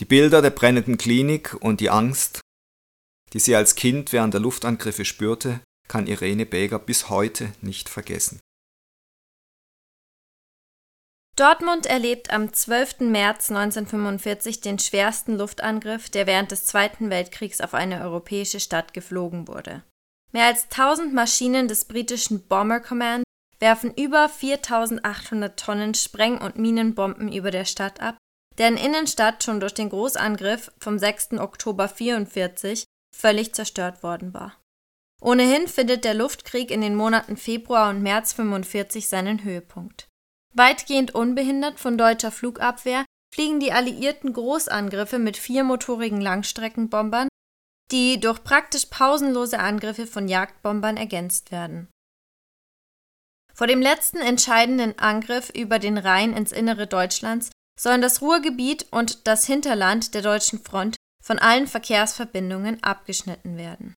Die 0.00 0.04
Bilder 0.04 0.42
der 0.42 0.50
brennenden 0.50 0.98
Klinik 0.98 1.54
und 1.60 1.80
die 1.80 1.90
Angst, 1.90 2.40
die 3.32 3.38
sie 3.38 3.54
als 3.54 3.76
Kind 3.76 4.12
während 4.12 4.34
der 4.34 4.40
Luftangriffe 4.40 5.04
spürte, 5.04 5.60
kann 5.86 6.08
Irene 6.08 6.46
Bäger 6.46 6.80
bis 6.80 7.10
heute 7.10 7.52
nicht 7.60 7.88
vergessen. 7.88 8.40
Dortmund 11.36 11.86
erlebt 11.86 12.30
am 12.30 12.52
12. 12.52 13.00
März 13.00 13.50
1945 13.50 14.60
den 14.60 14.78
schwersten 14.78 15.36
Luftangriff, 15.36 16.08
der 16.08 16.26
während 16.26 16.50
des 16.50 16.64
Zweiten 16.64 17.10
Weltkriegs 17.10 17.60
auf 17.60 17.74
eine 17.74 18.02
europäische 18.02 18.60
Stadt 18.60 18.94
geflogen 18.94 19.48
wurde. 19.48 19.84
Mehr 20.32 20.46
als 20.46 20.64
1000 20.64 21.12
Maschinen 21.12 21.68
des 21.68 21.84
britischen 21.84 22.46
Bomber 22.46 22.80
Command 22.80 23.24
werfen 23.60 23.94
über 23.94 24.28
4800 24.28 25.58
Tonnen 25.58 25.94
Spreng- 25.94 26.40
und 26.40 26.56
Minenbomben 26.56 27.32
über 27.32 27.50
der 27.50 27.64
Stadt 27.64 28.00
ab 28.00 28.16
deren 28.58 28.76
Innenstadt 28.76 29.42
schon 29.42 29.60
durch 29.60 29.74
den 29.74 29.90
Großangriff 29.90 30.72
vom 30.78 30.98
6. 30.98 31.32
Oktober 31.38 31.84
1944 31.84 32.84
völlig 33.14 33.54
zerstört 33.54 34.02
worden 34.02 34.34
war. 34.34 34.56
Ohnehin 35.20 35.68
findet 35.68 36.04
der 36.04 36.14
Luftkrieg 36.14 36.70
in 36.70 36.80
den 36.80 36.94
Monaten 36.94 37.36
Februar 37.36 37.90
und 37.90 38.02
März 38.02 38.32
1945 38.32 39.08
seinen 39.08 39.42
Höhepunkt. 39.42 40.08
Weitgehend 40.52 41.14
unbehindert 41.14 41.80
von 41.80 41.96
deutscher 41.98 42.30
Flugabwehr 42.30 43.04
fliegen 43.34 43.58
die 43.58 43.72
Alliierten 43.72 44.32
Großangriffe 44.32 45.18
mit 45.18 45.36
viermotorigen 45.36 46.20
Langstreckenbombern, 46.20 47.28
die 47.90 48.20
durch 48.20 48.44
praktisch 48.44 48.86
pausenlose 48.86 49.58
Angriffe 49.58 50.06
von 50.06 50.28
Jagdbombern 50.28 50.96
ergänzt 50.96 51.50
werden. 51.50 51.88
Vor 53.52 53.66
dem 53.66 53.80
letzten 53.80 54.18
entscheidenden 54.18 54.98
Angriff 54.98 55.50
über 55.50 55.78
den 55.78 55.98
Rhein 55.98 56.36
ins 56.36 56.52
Innere 56.52 56.86
Deutschlands 56.86 57.50
sollen 57.78 58.02
das 58.02 58.22
Ruhrgebiet 58.22 58.86
und 58.90 59.26
das 59.26 59.46
Hinterland 59.46 60.14
der 60.14 60.22
deutschen 60.22 60.58
Front 60.62 60.96
von 61.22 61.38
allen 61.38 61.66
Verkehrsverbindungen 61.66 62.82
abgeschnitten 62.82 63.56
werden. 63.56 63.94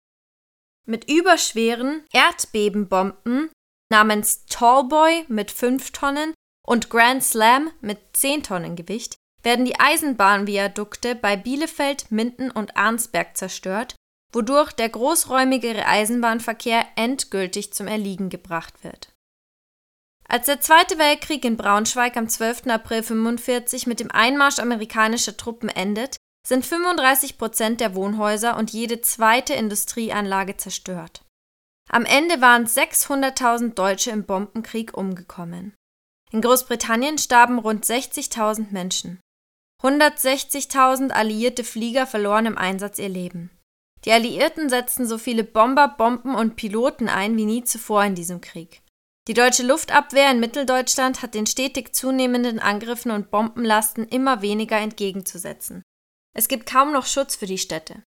Mit 0.86 1.10
überschweren 1.10 2.04
Erdbebenbomben 2.12 3.50
namens 3.90 4.44
Tallboy 4.46 5.24
mit 5.28 5.50
5 5.50 5.92
Tonnen 5.92 6.34
und 6.66 6.90
Grand 6.90 7.24
Slam 7.24 7.70
mit 7.80 7.98
10 8.12 8.42
Tonnen 8.42 8.76
Gewicht 8.76 9.16
werden 9.42 9.64
die 9.64 9.78
Eisenbahnviadukte 9.78 11.14
bei 11.14 11.36
Bielefeld, 11.36 12.10
Minden 12.10 12.50
und 12.50 12.76
Arnsberg 12.76 13.36
zerstört, 13.36 13.94
wodurch 14.32 14.72
der 14.72 14.88
großräumigere 14.88 15.86
Eisenbahnverkehr 15.86 16.84
endgültig 16.96 17.72
zum 17.72 17.86
Erliegen 17.86 18.30
gebracht 18.30 18.82
wird. 18.82 19.13
Als 20.26 20.46
der 20.46 20.60
Zweite 20.60 20.98
Weltkrieg 20.98 21.44
in 21.44 21.56
Braunschweig 21.56 22.16
am 22.16 22.28
12. 22.28 22.66
April 22.66 22.98
1945 22.98 23.86
mit 23.86 24.00
dem 24.00 24.10
Einmarsch 24.10 24.58
amerikanischer 24.58 25.36
Truppen 25.36 25.68
endet, 25.68 26.16
sind 26.46 26.64
35 26.64 27.38
Prozent 27.38 27.80
der 27.80 27.94
Wohnhäuser 27.94 28.56
und 28.56 28.70
jede 28.72 29.00
zweite 29.00 29.54
Industrieanlage 29.54 30.56
zerstört. 30.56 31.22
Am 31.90 32.04
Ende 32.04 32.40
waren 32.40 32.66
600.000 32.66 33.74
Deutsche 33.74 34.10
im 34.10 34.24
Bombenkrieg 34.24 34.96
umgekommen. 34.96 35.74
In 36.32 36.40
Großbritannien 36.40 37.18
starben 37.18 37.58
rund 37.58 37.84
60.000 37.84 38.72
Menschen. 38.72 39.20
160.000 39.82 41.10
alliierte 41.10 41.62
Flieger 41.62 42.06
verloren 42.06 42.46
im 42.46 42.58
Einsatz 42.58 42.98
ihr 42.98 43.08
Leben. 43.08 43.50
Die 44.04 44.12
Alliierten 44.12 44.68
setzten 44.68 45.06
so 45.06 45.18
viele 45.18 45.44
Bomber, 45.44 45.88
Bomben 45.88 46.34
und 46.34 46.56
Piloten 46.56 47.08
ein 47.08 47.36
wie 47.36 47.44
nie 47.44 47.64
zuvor 47.64 48.04
in 48.04 48.14
diesem 48.14 48.40
Krieg. 48.40 48.82
Die 49.26 49.34
deutsche 49.34 49.62
Luftabwehr 49.62 50.30
in 50.30 50.38
Mitteldeutschland 50.38 51.22
hat 51.22 51.34
den 51.34 51.46
stetig 51.46 51.94
zunehmenden 51.94 52.58
Angriffen 52.58 53.10
und 53.10 53.30
Bombenlasten 53.30 54.06
immer 54.06 54.42
weniger 54.42 54.76
entgegenzusetzen. 54.76 55.82
Es 56.36 56.48
gibt 56.48 56.66
kaum 56.66 56.92
noch 56.92 57.06
Schutz 57.06 57.34
für 57.34 57.46
die 57.46 57.58
Städte. 57.58 58.02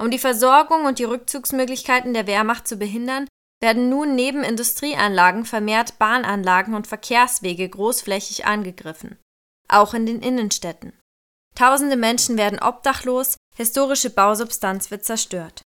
Um 0.00 0.10
die 0.10 0.18
Versorgung 0.18 0.86
und 0.86 0.98
die 0.98 1.04
Rückzugsmöglichkeiten 1.04 2.14
der 2.14 2.26
Wehrmacht 2.26 2.66
zu 2.66 2.76
behindern, 2.76 3.28
werden 3.60 3.88
nun 3.90 4.14
neben 4.14 4.42
Industrieanlagen 4.42 5.44
vermehrt 5.44 5.98
Bahnanlagen 5.98 6.74
und 6.74 6.86
Verkehrswege 6.86 7.68
großflächig 7.68 8.46
angegriffen, 8.46 9.18
auch 9.68 9.94
in 9.94 10.06
den 10.06 10.20
Innenstädten. 10.20 10.98
Tausende 11.54 11.96
Menschen 11.96 12.36
werden 12.38 12.58
obdachlos, 12.60 13.36
historische 13.54 14.10
Bausubstanz 14.10 14.90
wird 14.90 15.04
zerstört. 15.04 15.62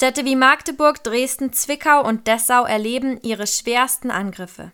Städte 0.00 0.24
wie 0.24 0.36
Magdeburg, 0.36 1.02
Dresden, 1.02 1.52
Zwickau 1.52 2.06
und 2.06 2.28
Dessau 2.28 2.64
erleben 2.64 3.20
ihre 3.22 3.48
schwersten 3.48 4.12
Angriffe. 4.12 4.70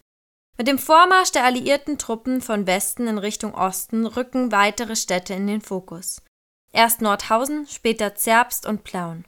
Mit 0.58 0.68
dem 0.68 0.78
Vormarsch 0.78 1.32
der 1.32 1.44
alliierten 1.44 1.96
Truppen 1.96 2.42
von 2.42 2.66
Westen 2.66 3.06
in 3.06 3.16
Richtung 3.16 3.54
Osten 3.54 4.04
rücken 4.04 4.52
weitere 4.52 4.96
Städte 4.96 5.32
in 5.32 5.46
den 5.46 5.62
Fokus. 5.62 6.20
Erst 6.72 7.00
Nordhausen, 7.00 7.66
später 7.66 8.14
Zerbst 8.14 8.66
und 8.66 8.84
Plauen. 8.84 9.24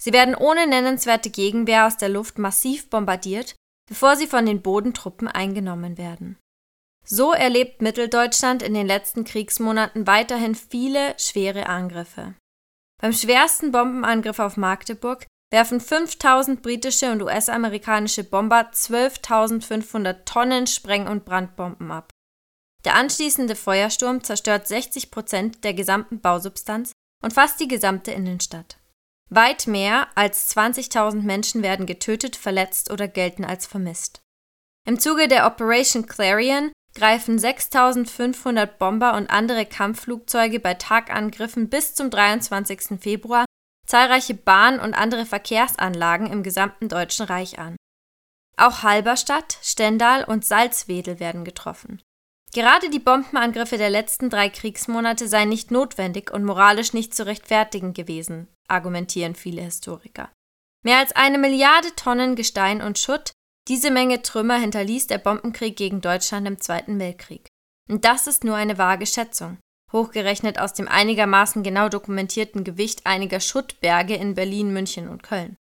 Sie 0.00 0.12
werden 0.12 0.36
ohne 0.36 0.68
nennenswerte 0.68 1.30
Gegenwehr 1.30 1.88
aus 1.88 1.96
der 1.96 2.10
Luft 2.10 2.38
massiv 2.38 2.88
bombardiert, 2.88 3.56
bevor 3.88 4.14
sie 4.14 4.28
von 4.28 4.46
den 4.46 4.62
Bodentruppen 4.62 5.26
eingenommen 5.26 5.98
werden. 5.98 6.38
So 7.04 7.32
erlebt 7.32 7.82
Mitteldeutschland 7.82 8.62
in 8.62 8.72
den 8.72 8.86
letzten 8.86 9.24
Kriegsmonaten 9.24 10.06
weiterhin 10.06 10.54
viele 10.54 11.16
schwere 11.18 11.66
Angriffe. 11.66 12.36
Beim 13.04 13.12
schwersten 13.12 13.70
Bombenangriff 13.70 14.38
auf 14.38 14.56
Magdeburg 14.56 15.26
werfen 15.52 15.78
5000 15.78 16.62
britische 16.62 17.12
und 17.12 17.20
US-amerikanische 17.20 18.24
Bomber 18.24 18.70
12.500 18.72 20.24
Tonnen 20.24 20.66
Spreng- 20.66 21.06
und 21.06 21.26
Brandbomben 21.26 21.90
ab. 21.90 22.08
Der 22.86 22.94
anschließende 22.94 23.56
Feuersturm 23.56 24.24
zerstört 24.24 24.66
60 24.66 25.10
Prozent 25.10 25.64
der 25.64 25.74
gesamten 25.74 26.22
Bausubstanz 26.22 26.92
und 27.22 27.34
fast 27.34 27.60
die 27.60 27.68
gesamte 27.68 28.10
Innenstadt. 28.10 28.78
Weit 29.28 29.66
mehr 29.66 30.08
als 30.14 30.56
20.000 30.56 31.20
Menschen 31.20 31.62
werden 31.62 31.84
getötet, 31.84 32.36
verletzt 32.36 32.90
oder 32.90 33.06
gelten 33.06 33.44
als 33.44 33.66
vermisst. 33.66 34.22
Im 34.88 34.98
Zuge 34.98 35.28
der 35.28 35.46
Operation 35.46 36.06
Clarion 36.06 36.72
greifen 36.94 37.38
6500 37.38 38.78
Bomber 38.78 39.14
und 39.14 39.30
andere 39.30 39.66
Kampfflugzeuge 39.66 40.60
bei 40.60 40.74
Tagangriffen 40.74 41.68
bis 41.68 41.94
zum 41.94 42.10
23. 42.10 43.00
Februar 43.00 43.44
zahlreiche 43.86 44.34
Bahn- 44.34 44.80
und 44.80 44.94
andere 44.94 45.26
Verkehrsanlagen 45.26 46.30
im 46.30 46.42
gesamten 46.42 46.88
Deutschen 46.88 47.26
Reich 47.26 47.58
an. 47.58 47.76
Auch 48.56 48.82
Halberstadt, 48.82 49.58
Stendal 49.62 50.24
und 50.24 50.44
Salzwedel 50.44 51.20
werden 51.20 51.44
getroffen. 51.44 52.00
Gerade 52.52 52.88
die 52.88 53.00
Bombenangriffe 53.00 53.78
der 53.78 53.90
letzten 53.90 54.30
drei 54.30 54.48
Kriegsmonate 54.48 55.26
seien 55.26 55.48
nicht 55.48 55.72
notwendig 55.72 56.30
und 56.30 56.44
moralisch 56.44 56.92
nicht 56.92 57.12
zu 57.14 57.26
rechtfertigen 57.26 57.94
gewesen, 57.94 58.46
argumentieren 58.68 59.34
viele 59.34 59.62
Historiker. 59.62 60.30
Mehr 60.84 60.98
als 60.98 61.12
eine 61.16 61.38
Milliarde 61.38 61.94
Tonnen 61.96 62.36
Gestein 62.36 62.80
und 62.80 62.98
Schutt 62.98 63.32
diese 63.68 63.90
Menge 63.90 64.22
Trümmer 64.22 64.58
hinterließ 64.58 65.06
der 65.06 65.18
Bombenkrieg 65.18 65.76
gegen 65.76 66.00
Deutschland 66.00 66.46
im 66.46 66.60
Zweiten 66.60 66.98
Weltkrieg. 66.98 67.48
Und 67.88 68.04
das 68.04 68.26
ist 68.26 68.44
nur 68.44 68.56
eine 68.56 68.78
vage 68.78 69.06
Schätzung, 69.06 69.58
hochgerechnet 69.92 70.58
aus 70.58 70.74
dem 70.74 70.88
einigermaßen 70.88 71.62
genau 71.62 71.88
dokumentierten 71.88 72.64
Gewicht 72.64 73.06
einiger 73.06 73.40
Schuttberge 73.40 74.14
in 74.14 74.34
Berlin, 74.34 74.72
München 74.72 75.08
und 75.08 75.22
Köln. 75.22 75.56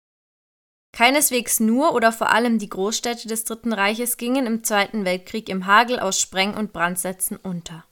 Keineswegs 0.93 1.59
nur 1.59 1.93
oder 1.93 2.11
vor 2.11 2.31
allem 2.31 2.59
die 2.59 2.69
Großstädte 2.69 3.27
des 3.27 3.45
Dritten 3.45 3.71
Reiches 3.71 4.17
gingen 4.17 4.45
im 4.45 4.63
Zweiten 4.63 5.05
Weltkrieg 5.05 5.47
im 5.47 5.65
Hagel 5.65 5.99
aus 5.99 6.19
Spreng- 6.19 6.55
und 6.55 6.73
Brandsätzen 6.73 7.37
unter. 7.37 7.85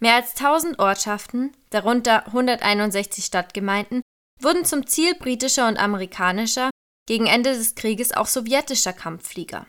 Mehr 0.00 0.16
als 0.16 0.36
1000 0.36 0.78
Ortschaften, 0.78 1.56
darunter 1.70 2.26
161 2.26 3.24
Stadtgemeinden, 3.24 4.02
wurden 4.40 4.66
zum 4.66 4.86
Ziel 4.86 5.14
britischer 5.14 5.66
und 5.66 5.78
amerikanischer 5.78 6.68
gegen 7.06 7.26
Ende 7.26 7.54
des 7.54 7.74
Krieges 7.74 8.12
auch 8.12 8.26
sowjetischer 8.26 8.92
Kampfflieger. 8.92 9.66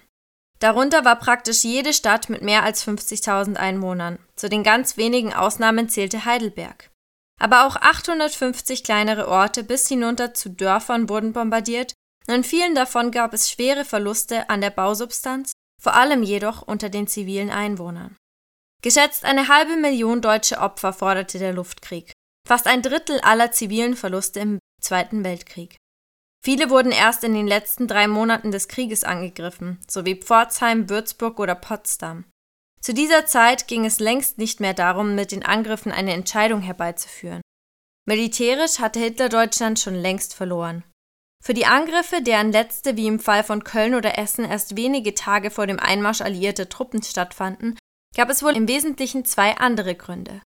Darunter 0.59 1.05
war 1.05 1.17
praktisch 1.17 1.63
jede 1.63 1.93
Stadt 1.93 2.29
mit 2.29 2.41
mehr 2.41 2.63
als 2.63 2.85
50.000 2.85 3.55
Einwohnern. 3.57 4.17
Zu 4.35 4.49
den 4.49 4.63
ganz 4.63 4.97
wenigen 4.97 5.33
Ausnahmen 5.33 5.87
zählte 5.87 6.25
Heidelberg. 6.25 6.89
Aber 7.39 7.67
auch 7.67 7.75
850 7.75 8.83
kleinere 8.83 9.27
Orte 9.27 9.63
bis 9.63 9.87
hinunter 9.87 10.33
zu 10.33 10.49
Dörfern 10.49 11.07
wurden 11.09 11.33
bombardiert 11.33 11.93
und 12.27 12.33
in 12.33 12.43
vielen 12.43 12.75
davon 12.75 13.11
gab 13.11 13.33
es 13.33 13.49
schwere 13.49 13.85
Verluste 13.85 14.49
an 14.49 14.59
der 14.59 14.71
Bausubstanz, 14.71 15.53
vor 15.81 15.93
allem 15.93 16.23
jedoch 16.23 16.61
unter 16.61 16.89
den 16.89 17.07
zivilen 17.07 17.51
Einwohnern. 17.51 18.17
Geschätzt 18.81 19.25
eine 19.25 19.47
halbe 19.47 19.77
Million 19.77 20.21
deutsche 20.21 20.59
Opfer 20.59 20.93
forderte 20.93 21.39
der 21.39 21.53
Luftkrieg, 21.53 22.11
fast 22.47 22.67
ein 22.67 22.81
Drittel 22.81 23.19
aller 23.21 23.51
zivilen 23.51 23.95
Verluste 23.95 24.39
im 24.39 24.59
Zweiten 24.81 25.23
Weltkrieg. 25.23 25.77
Viele 26.47 26.69
wurden 26.69 26.93
erst 26.93 27.25
in 27.25 27.33
den 27.33 27.45
letzten 27.45 27.89
drei 27.89 28.07
Monaten 28.07 28.51
des 28.51 28.69
Krieges 28.69 29.03
angegriffen, 29.03 29.79
so 29.85 30.05
wie 30.05 30.15
Pforzheim, 30.15 30.89
Würzburg 30.89 31.41
oder 31.41 31.55
Potsdam. 31.55 32.23
Zu 32.79 32.93
dieser 32.93 33.25
Zeit 33.25 33.67
ging 33.67 33.83
es 33.83 33.99
längst 33.99 34.37
nicht 34.37 34.61
mehr 34.61 34.73
darum, 34.73 35.13
mit 35.13 35.33
den 35.33 35.43
Angriffen 35.43 35.91
eine 35.91 36.13
Entscheidung 36.13 36.61
herbeizuführen. 36.61 37.41
Militärisch 38.05 38.79
hatte 38.79 38.97
Hitler 38.97 39.27
Deutschland 39.27 39.77
schon 39.77 39.95
längst 39.95 40.33
verloren. 40.35 40.85
Für 41.43 41.53
die 41.53 41.65
Angriffe, 41.65 42.21
deren 42.21 42.53
letzte 42.53 42.95
wie 42.95 43.07
im 43.07 43.19
Fall 43.19 43.43
von 43.43 43.65
Köln 43.65 43.93
oder 43.93 44.17
Essen 44.17 44.45
erst 44.45 44.77
wenige 44.77 45.15
Tage 45.15 45.51
vor 45.51 45.67
dem 45.67 45.81
Einmarsch 45.81 46.21
alliierter 46.21 46.69
Truppen 46.69 47.03
stattfanden, 47.03 47.77
gab 48.15 48.29
es 48.29 48.41
wohl 48.41 48.55
im 48.55 48.69
Wesentlichen 48.69 49.25
zwei 49.25 49.57
andere 49.57 49.95
Gründe. 49.95 50.41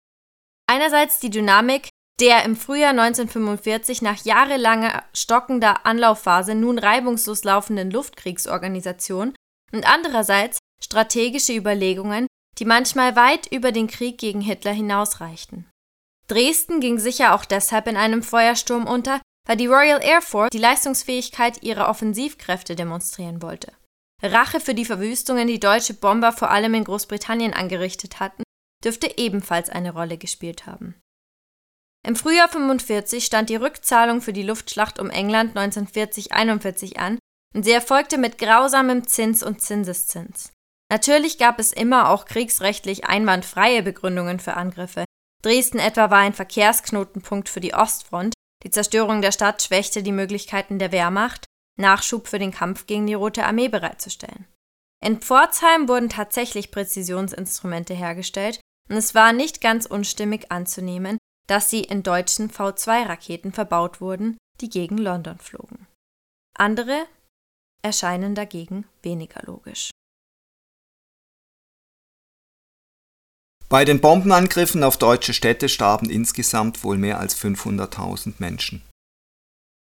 Einerseits 0.69 1.19
die 1.19 1.31
Dynamik 1.31 1.89
der 2.21 2.45
im 2.45 2.57
Frühjahr 2.57 2.91
1945 2.91 4.03
nach 4.03 4.25
jahrelanger 4.25 5.05
stockender 5.15 5.87
Anlaufphase 5.87 6.55
nun 6.55 6.79
reibungslos 6.79 7.45
laufenden 7.45 7.91
Luftkriegsorganisation 7.91 9.35
und 9.73 9.87
andererseits 9.87 10.59
strategische 10.83 11.55
Überlegungen, 11.55 12.27
die 12.59 12.65
manchmal 12.65 13.15
weit 13.15 13.51
über 13.53 13.73
den 13.73 13.87
Krieg 13.87 14.19
gegen 14.19 14.41
Hitler 14.41 14.73
hinausreichten. 14.73 15.69
Dresden 16.27 16.81
ging 16.81 16.99
sicher 16.99 17.35
auch 17.35 17.45
deshalb 17.45 17.87
in 17.87 17.97
einem 17.97 18.23
Feuersturm 18.23 18.87
unter, 18.87 19.21
weil 19.47 19.57
die 19.57 19.67
Royal 19.67 20.03
Air 20.03 20.21
Force 20.21 20.51
die 20.53 20.59
Leistungsfähigkeit 20.59 21.63
ihrer 21.63 21.89
Offensivkräfte 21.89 22.77
demonstrieren 22.77 23.41
wollte. 23.41 23.73
Rache 24.23 24.61
für 24.61 24.75
die 24.75 24.85
Verwüstungen, 24.85 25.47
die 25.47 25.61
deutsche 25.61 25.95
Bomber 25.95 26.33
vor 26.33 26.51
allem 26.51 26.75
in 26.75 26.85
Großbritannien 26.85 27.55
angerichtet 27.55 28.19
hatten, 28.19 28.43
dürfte 28.85 29.17
ebenfalls 29.17 29.71
eine 29.71 29.93
Rolle 29.93 30.19
gespielt 30.19 30.67
haben. 30.67 30.97
Im 32.09 32.17
Frühjahr 32.17 32.49
45 32.49 33.23
stand 33.23 33.51
die 33.51 33.57
Rückzahlung 33.57 34.23
für 34.23 34.33
die 34.33 34.43
Luftschlacht 34.43 34.99
um 34.99 35.11
England 35.11 35.55
1940-41 35.59 36.97
an 36.97 37.19
und 37.55 37.65
sie 37.65 37.71
erfolgte 37.71 38.17
mit 38.17 38.39
grausamem 38.39 39.07
Zins 39.07 39.43
und 39.43 39.61
Zinseszins. 39.61 40.51
Natürlich 40.91 41.37
gab 41.37 41.59
es 41.59 41.71
immer 41.71 42.09
auch 42.09 42.25
kriegsrechtlich 42.25 43.05
einwandfreie 43.05 43.83
Begründungen 43.83 44.41
für 44.41 44.55
Angriffe. 44.55 45.05
Dresden 45.43 45.79
etwa 45.79 46.11
war 46.11 46.21
ein 46.21 46.33
Verkehrsknotenpunkt 46.33 47.51
für 47.51 47.61
die 47.61 47.75
Ostfront, 47.75 48.33
die 48.65 48.71
Zerstörung 48.71 49.21
der 49.21 49.33
Stadt 49.33 49.63
schwächte 49.63 50.03
die 50.03 50.13
Möglichkeiten 50.13 50.79
der 50.79 50.93
Wehrmacht, 50.93 51.45
Nachschub 51.79 52.27
für 52.27 52.39
den 52.39 52.53
Kampf 52.53 52.87
gegen 52.87 53.07
die 53.07 53.13
Rote 53.13 53.45
Armee 53.45 53.69
bereitzustellen. 53.69 54.47
In 55.05 55.21
Pforzheim 55.21 55.91
wurden 55.91 56.09
tatsächlich 56.09 56.71
Präzisionsinstrumente 56.71 57.93
hergestellt 57.93 58.63
und 58.89 58.97
es 58.97 59.15
war 59.15 59.35
nicht 59.35 59.61
ganz 59.61 59.85
unstimmig 59.85 60.51
anzunehmen, 60.51 61.19
dass 61.49 61.71
sie 61.71 61.81
in 61.81 62.05
deutschen 62.05 62.51
V2-Raketen 62.51 63.53
verbaut 63.53 64.01
wurden, 64.01 64.39
die 64.61 64.69
gegen 64.71 64.99
London 64.99 65.39
flogen. 65.39 65.87
Andere 66.57 67.07
erscheinen 67.83 68.35
dagegen 68.35 68.85
weniger 69.03 69.43
logisch. 69.45 69.91
Bei 73.69 73.85
den 73.85 74.01
Bombenangriffen 74.01 74.83
auf 74.83 74.97
deutsche 74.97 75.35
Städte 75.35 75.69
starben 75.69 76.09
insgesamt 76.09 76.85
wohl 76.85 76.97
mehr 76.97 77.19
als 77.19 77.37
500.000 77.37 78.35
Menschen. 78.39 78.83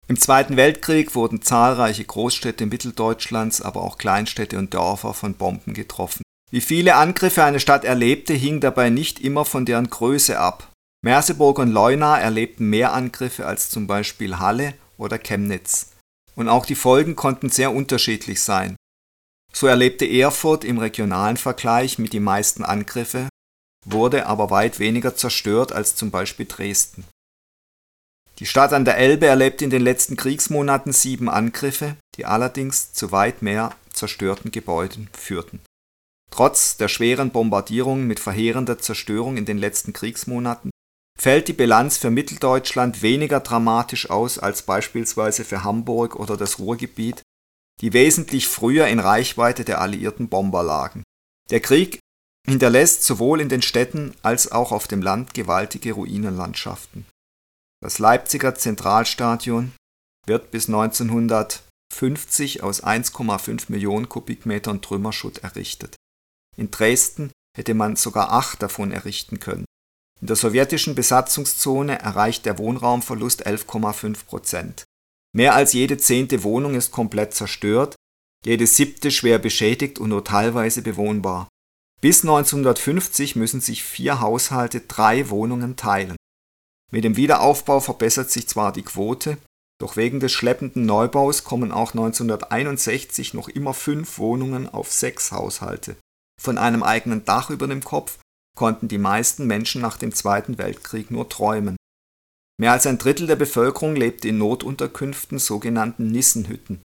Im 0.07 0.19
Zweiten 0.19 0.57
Weltkrieg 0.57 1.15
wurden 1.15 1.41
zahlreiche 1.41 2.03
Großstädte 2.03 2.65
Mitteldeutschlands, 2.65 3.61
aber 3.61 3.83
auch 3.83 3.97
Kleinstädte 3.97 4.57
und 4.57 4.73
Dörfer 4.73 5.13
von 5.13 5.35
Bomben 5.35 5.73
getroffen. 5.73 6.23
Wie 6.49 6.61
viele 6.61 6.95
Angriffe 6.95 7.43
eine 7.43 7.59
Stadt 7.59 7.83
erlebte, 7.83 8.33
hing 8.33 8.61
dabei 8.61 8.89
nicht 8.89 9.19
immer 9.19 9.43
von 9.43 9.65
deren 9.65 9.89
Größe 9.89 10.39
ab. 10.39 10.71
Merseburg 11.03 11.59
und 11.59 11.71
Leuna 11.71 12.19
erlebten 12.19 12.69
mehr 12.69 12.93
Angriffe 12.93 13.45
als 13.45 13.69
zum 13.69 13.87
Beispiel 13.87 14.39
Halle 14.39 14.73
oder 14.97 15.17
Chemnitz. 15.17 15.91
und 16.35 16.49
auch 16.49 16.67
die 16.67 16.75
Folgen 16.75 17.15
konnten 17.15 17.49
sehr 17.49 17.73
unterschiedlich 17.73 18.43
sein. 18.43 18.75
So 19.51 19.65
erlebte 19.65 20.05
Erfurt 20.05 20.63
im 20.63 20.77
regionalen 20.77 21.37
Vergleich 21.37 21.97
mit 21.97 22.13
die 22.13 22.19
meisten 22.19 22.63
Angriffe, 22.63 23.27
wurde 23.85 24.27
aber 24.27 24.51
weit 24.51 24.77
weniger 24.77 25.15
zerstört 25.15 25.71
als 25.71 25.95
zum 25.95 26.11
Beispiel 26.11 26.45
Dresden. 26.45 27.05
Die 28.37 28.45
Stadt 28.45 28.71
an 28.71 28.85
der 28.85 28.97
Elbe 28.97 29.25
erlebte 29.25 29.63
in 29.63 29.71
den 29.71 29.81
letzten 29.81 30.15
Kriegsmonaten 30.15 30.93
sieben 30.93 31.27
Angriffe, 31.27 31.95
die 32.15 32.25
allerdings 32.25 32.93
zu 32.93 33.11
weit 33.11 33.41
mehr 33.41 33.75
zerstörten 33.91 34.51
Gebäuden 34.51 35.09
führten. 35.13 35.59
Trotz 36.29 36.77
der 36.77 36.87
schweren 36.87 37.31
Bombardierungen 37.31 38.05
mit 38.05 38.19
verheerender 38.19 38.77
Zerstörung 38.77 39.37
in 39.37 39.45
den 39.45 39.57
letzten 39.57 39.91
Kriegsmonaten 39.91 40.69
fällt 41.19 41.47
die 41.47 41.53
Bilanz 41.53 41.97
für 41.97 42.11
Mitteldeutschland 42.11 43.01
weniger 43.01 43.39
dramatisch 43.39 44.09
aus 44.09 44.37
als 44.39 44.61
beispielsweise 44.61 45.43
für 45.43 45.63
Hamburg 45.63 46.15
oder 46.15 46.37
das 46.37 46.59
Ruhrgebiet, 46.59 47.21
die 47.81 47.93
wesentlich 47.93 48.47
früher 48.47 48.87
in 48.87 48.99
Reichweite 48.99 49.63
der 49.63 49.81
alliierten 49.81 50.29
Bomber 50.29 50.63
lagen. 50.63 51.03
Der 51.49 51.59
Krieg 51.59 51.99
hinterlässt 52.47 53.03
sowohl 53.03 53.41
in 53.41 53.49
den 53.49 53.61
Städten 53.61 54.15
als 54.21 54.51
auch 54.51 54.71
auf 54.71 54.87
dem 54.87 55.01
Land 55.01 55.33
gewaltige 55.33 55.93
Ruinenlandschaften. 55.93 57.05
Das 57.81 57.99
Leipziger 57.99 58.55
Zentralstadion 58.55 59.73
wird 60.25 60.49
bis 60.51 60.67
1950 60.67 62.63
aus 62.63 62.83
1,5 62.83 63.65
Millionen 63.67 64.09
Kubikmetern 64.09 64.81
Trümmerschutt 64.81 65.39
errichtet. 65.39 65.95
In 66.55 66.71
Dresden 66.71 67.31
hätte 67.55 67.73
man 67.73 67.95
sogar 67.95 68.31
acht 68.31 68.61
davon 68.61 68.91
errichten 68.91 69.39
können. 69.39 69.66
In 70.21 70.27
der 70.27 70.35
sowjetischen 70.35 70.95
Besatzungszone 70.95 71.99
erreicht 71.99 72.45
der 72.45 72.57
Wohnraumverlust 72.57 73.45
11,5 73.45 74.25
Prozent. 74.25 74.83
Mehr 75.35 75.53
als 75.53 75.73
jede 75.73 75.97
zehnte 75.97 76.43
Wohnung 76.43 76.73
ist 76.73 76.91
komplett 76.91 77.33
zerstört, 77.33 77.95
jede 78.43 78.65
siebte 78.65 79.11
schwer 79.11 79.39
beschädigt 79.39 79.99
und 79.99 80.09
nur 80.09 80.23
teilweise 80.23 80.81
bewohnbar. 80.81 81.47
Bis 82.01 82.21
1950 82.21 83.35
müssen 83.35 83.61
sich 83.61 83.83
vier 83.83 84.19
Haushalte 84.19 84.81
drei 84.81 85.29
Wohnungen 85.29 85.75
teilen. 85.75 86.15
Mit 86.91 87.03
dem 87.03 87.17
Wiederaufbau 87.17 87.79
verbessert 87.79 88.31
sich 88.31 88.47
zwar 88.47 88.71
die 88.71 88.83
Quote, 88.83 89.37
doch 89.79 89.95
wegen 89.95 90.19
des 90.19 90.31
schleppenden 90.31 90.85
Neubaus 90.85 91.43
kommen 91.43 91.71
auch 91.71 91.91
1961 91.91 93.33
noch 93.33 93.49
immer 93.49 93.73
fünf 93.73 94.17
Wohnungen 94.17 94.67
auf 94.67 94.91
sechs 94.91 95.31
Haushalte. 95.31 95.97
Von 96.41 96.57
einem 96.57 96.83
eigenen 96.83 97.25
Dach 97.25 97.49
über 97.49 97.67
dem 97.67 97.83
Kopf 97.83 98.17
konnten 98.57 98.89
die 98.89 98.97
meisten 98.97 99.47
Menschen 99.47 99.81
nach 99.81 99.97
dem 99.97 100.13
Zweiten 100.13 100.57
Weltkrieg 100.57 101.09
nur 101.11 101.29
träumen. 101.29 101.77
Mehr 102.59 102.73
als 102.73 102.87
ein 102.87 102.97
Drittel 102.97 103.27
der 103.27 103.35
Bevölkerung 103.37 103.95
lebte 103.95 104.27
in 104.27 104.39
Notunterkünften, 104.39 105.39
sogenannten 105.39 106.07
Nissenhütten. 106.07 106.81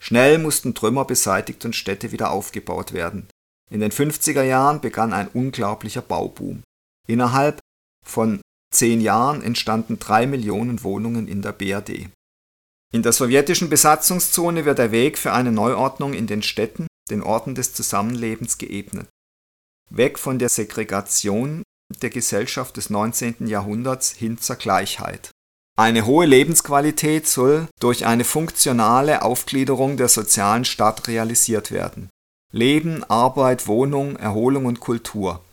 Schnell 0.00 0.38
mussten 0.38 0.74
Trümmer 0.74 1.04
beseitigt 1.04 1.64
und 1.64 1.74
Städte 1.74 2.12
wieder 2.12 2.30
aufgebaut 2.30 2.92
werden. 2.92 3.26
In 3.70 3.80
den 3.80 3.90
50er 3.90 4.42
Jahren 4.42 4.80
begann 4.80 5.12
ein 5.12 5.28
unglaublicher 5.28 6.02
Bauboom. 6.02 6.62
Innerhalb 7.08 7.58
von 8.06 8.40
zehn 8.72 9.00
Jahren 9.00 9.42
entstanden 9.42 9.98
drei 9.98 10.26
Millionen 10.26 10.82
Wohnungen 10.84 11.26
in 11.26 11.42
der 11.42 11.52
BRD. 11.52 12.10
In 12.92 13.02
der 13.02 13.12
sowjetischen 13.12 13.70
Besatzungszone 13.70 14.66
wird 14.66 14.78
der 14.78 14.92
Weg 14.92 15.18
für 15.18 15.32
eine 15.32 15.52
Neuordnung 15.52 16.12
in 16.12 16.26
den 16.26 16.42
Städten, 16.42 16.86
den 17.10 17.22
Orten 17.22 17.54
des 17.54 17.72
Zusammenlebens 17.72 18.58
geebnet. 18.58 19.08
Weg 19.90 20.18
von 20.18 20.38
der 20.38 20.48
Segregation 20.48 21.62
der 22.02 22.10
Gesellschaft 22.10 22.76
des 22.76 22.90
19. 22.90 23.46
Jahrhunderts 23.46 24.12
hin 24.12 24.38
zur 24.38 24.56
Gleichheit. 24.56 25.30
Eine 25.78 26.06
hohe 26.06 26.26
Lebensqualität 26.26 27.28
soll 27.28 27.68
durch 27.80 28.04
eine 28.04 28.24
funktionale 28.24 29.22
Aufgliederung 29.22 29.96
der 29.96 30.08
sozialen 30.08 30.64
Stadt 30.64 31.06
realisiert 31.08 31.70
werden. 31.70 32.10
Leben, 32.52 33.04
Arbeit, 33.04 33.66
Wohnung, 33.66 34.16
Erholung 34.16 34.66
und 34.66 34.80
Kultur. 34.80 35.44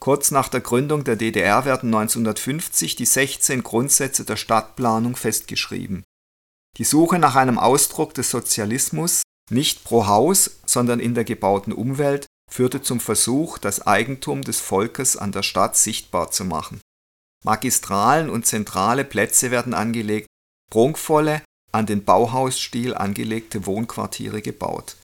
Kurz 0.00 0.30
nach 0.30 0.48
der 0.48 0.60
Gründung 0.60 1.04
der 1.04 1.16
DDR 1.16 1.64
werden 1.64 1.94
1950 1.94 2.96
die 2.96 3.06
16 3.06 3.62
Grundsätze 3.62 4.24
der 4.24 4.36
Stadtplanung 4.36 5.16
festgeschrieben. 5.16 6.04
Die 6.78 6.84
Suche 6.84 7.18
nach 7.18 7.36
einem 7.36 7.58
Ausdruck 7.58 8.14
des 8.14 8.30
Sozialismus, 8.30 9.22
nicht 9.50 9.84
pro 9.84 10.06
Haus, 10.06 10.58
sondern 10.66 10.98
in 10.98 11.14
der 11.14 11.24
gebauten 11.24 11.72
Umwelt, 11.72 12.26
führte 12.54 12.82
zum 12.82 13.00
Versuch, 13.00 13.58
das 13.58 13.84
Eigentum 13.84 14.42
des 14.42 14.60
Volkes 14.60 15.16
an 15.16 15.32
der 15.32 15.42
Stadt 15.42 15.76
sichtbar 15.76 16.30
zu 16.30 16.44
machen. 16.44 16.80
Magistralen 17.44 18.30
und 18.30 18.46
zentrale 18.46 19.04
Plätze 19.04 19.50
werden 19.50 19.74
angelegt, 19.74 20.28
prunkvolle, 20.70 21.42
an 21.72 21.86
den 21.86 22.04
Bauhausstil 22.04 22.94
angelegte 22.94 23.66
Wohnquartiere 23.66 24.40
gebaut. 24.40 24.96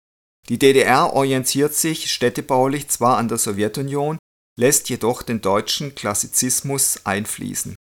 Die 0.48 0.60
DDR 0.60 1.12
orientiert 1.12 1.74
sich 1.74 2.12
städtebaulich 2.12 2.88
zwar 2.88 3.16
an 3.18 3.26
der 3.26 3.38
Sowjetunion, 3.38 4.18
lässt 4.56 4.88
jedoch 4.88 5.22
den 5.22 5.40
deutschen 5.40 5.96
Klassizismus 5.96 7.04
einfließen. 7.04 7.74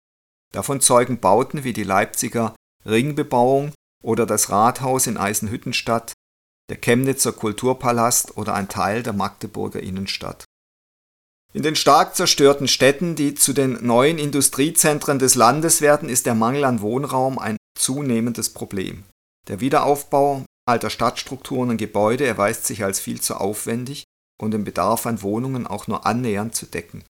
Davon 0.53 0.79
zeugen 0.79 1.19
Bauten 1.19 1.65
wie 1.65 1.73
die 1.73 1.83
Leipziger 1.83 2.55
Ringbebauung 2.85 3.73
oder 4.01 4.25
das 4.25 4.49
Rathaus 4.49 5.07
in 5.07 5.17
Eisenhüttenstadt 5.17 6.13
der 6.69 6.77
Chemnitzer 6.77 7.31
Kulturpalast 7.31 8.37
oder 8.37 8.53
ein 8.53 8.69
Teil 8.69 9.03
der 9.03 9.13
Magdeburger 9.13 9.81
Innenstadt. 9.81 10.45
In 11.53 11.63
den 11.63 11.75
stark 11.75 12.15
zerstörten 12.15 12.67
Städten, 12.67 13.15
die 13.15 13.33
zu 13.33 13.53
den 13.53 13.85
neuen 13.85 14.19
Industriezentren 14.19 15.17
des 15.17 15.35
Landes 15.35 15.81
werden, 15.81 16.09
ist 16.09 16.25
der 16.25 16.35
Mangel 16.35 16.65
an 16.65 16.81
Wohnraum 16.81 17.39
ein 17.39 17.57
zunehmendes 17.77 18.49
Problem. 18.49 19.05
Der 19.47 19.61
Wiederaufbau 19.61 20.43
alter 20.67 20.89
Stadtstrukturen 20.89 21.69
und 21.69 21.77
Gebäude 21.77 22.25
erweist 22.25 22.65
sich 22.65 22.83
als 22.83 22.99
viel 22.99 23.21
zu 23.21 23.35
aufwendig, 23.35 24.03
um 24.39 24.51
den 24.51 24.65
Bedarf 24.65 25.05
an 25.05 25.21
Wohnungen 25.21 25.65
auch 25.65 25.87
nur 25.87 26.05
annähernd 26.05 26.53
zu 26.53 26.65
decken. 26.65 27.05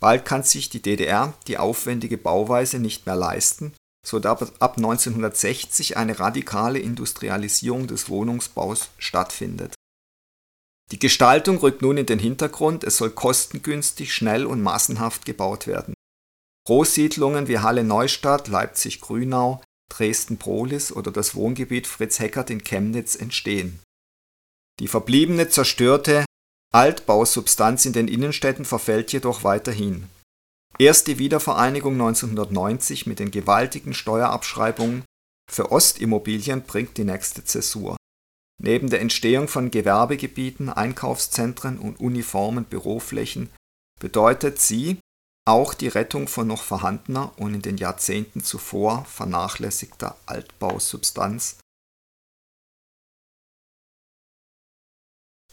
Bald 0.00 0.24
kann 0.24 0.42
sich 0.42 0.70
die 0.70 0.82
DDR 0.82 1.34
die 1.46 1.58
aufwendige 1.58 2.16
Bauweise 2.16 2.78
nicht 2.78 3.06
mehr 3.06 3.16
leisten 3.16 3.74
so 4.04 4.20
dass 4.20 4.60
ab 4.60 4.76
1960 4.76 5.96
eine 5.96 6.20
radikale 6.20 6.78
Industrialisierung 6.78 7.86
des 7.86 8.08
Wohnungsbaus 8.08 8.90
stattfindet. 8.98 9.74
Die 10.92 10.98
Gestaltung 10.98 11.56
rückt 11.58 11.82
nun 11.82 11.96
in 11.96 12.06
den 12.06 12.18
Hintergrund, 12.18 12.84
es 12.84 12.98
soll 12.98 13.10
kostengünstig, 13.10 14.12
schnell 14.12 14.44
und 14.44 14.62
massenhaft 14.62 15.24
gebaut 15.24 15.66
werden. 15.66 15.94
Großsiedlungen 16.66 17.48
wie 17.48 17.58
Halle 17.58 17.84
Neustadt, 17.84 18.48
Leipzig 18.48 19.00
Grünau, 19.00 19.62
Dresden 19.90 20.38
Prolis 20.38 20.92
oder 20.92 21.10
das 21.10 21.34
Wohngebiet 21.34 21.86
Fritz 21.86 22.20
Heckert 22.20 22.50
in 22.50 22.62
Chemnitz 22.62 23.16
entstehen. 23.16 23.80
Die 24.80 24.88
verbliebene 24.88 25.48
zerstörte 25.48 26.24
Altbausubstanz 26.72 27.86
in 27.86 27.92
den 27.92 28.08
Innenstädten 28.08 28.64
verfällt 28.64 29.12
jedoch 29.12 29.44
weiterhin. 29.44 30.08
Erst 30.78 31.06
die 31.06 31.18
Wiedervereinigung 31.18 31.92
1990 31.94 33.06
mit 33.06 33.20
den 33.20 33.30
gewaltigen 33.30 33.94
Steuerabschreibungen 33.94 35.04
für 35.50 35.70
Ostimmobilien 35.70 36.62
bringt 36.62 36.96
die 36.96 37.04
nächste 37.04 37.44
Zäsur. 37.44 37.96
Neben 38.60 38.90
der 38.90 39.00
Entstehung 39.00 39.46
von 39.46 39.70
Gewerbegebieten, 39.70 40.70
Einkaufszentren 40.70 41.78
und 41.78 42.00
uniformen 42.00 42.64
Büroflächen 42.64 43.50
bedeutet 44.00 44.60
sie 44.60 44.98
auch 45.46 45.74
die 45.74 45.88
Rettung 45.88 46.26
von 46.26 46.46
noch 46.46 46.62
vorhandener 46.62 47.32
und 47.36 47.54
in 47.54 47.62
den 47.62 47.76
Jahrzehnten 47.76 48.42
zuvor 48.42 49.04
vernachlässigter 49.04 50.16
Altbausubstanz. 50.26 51.58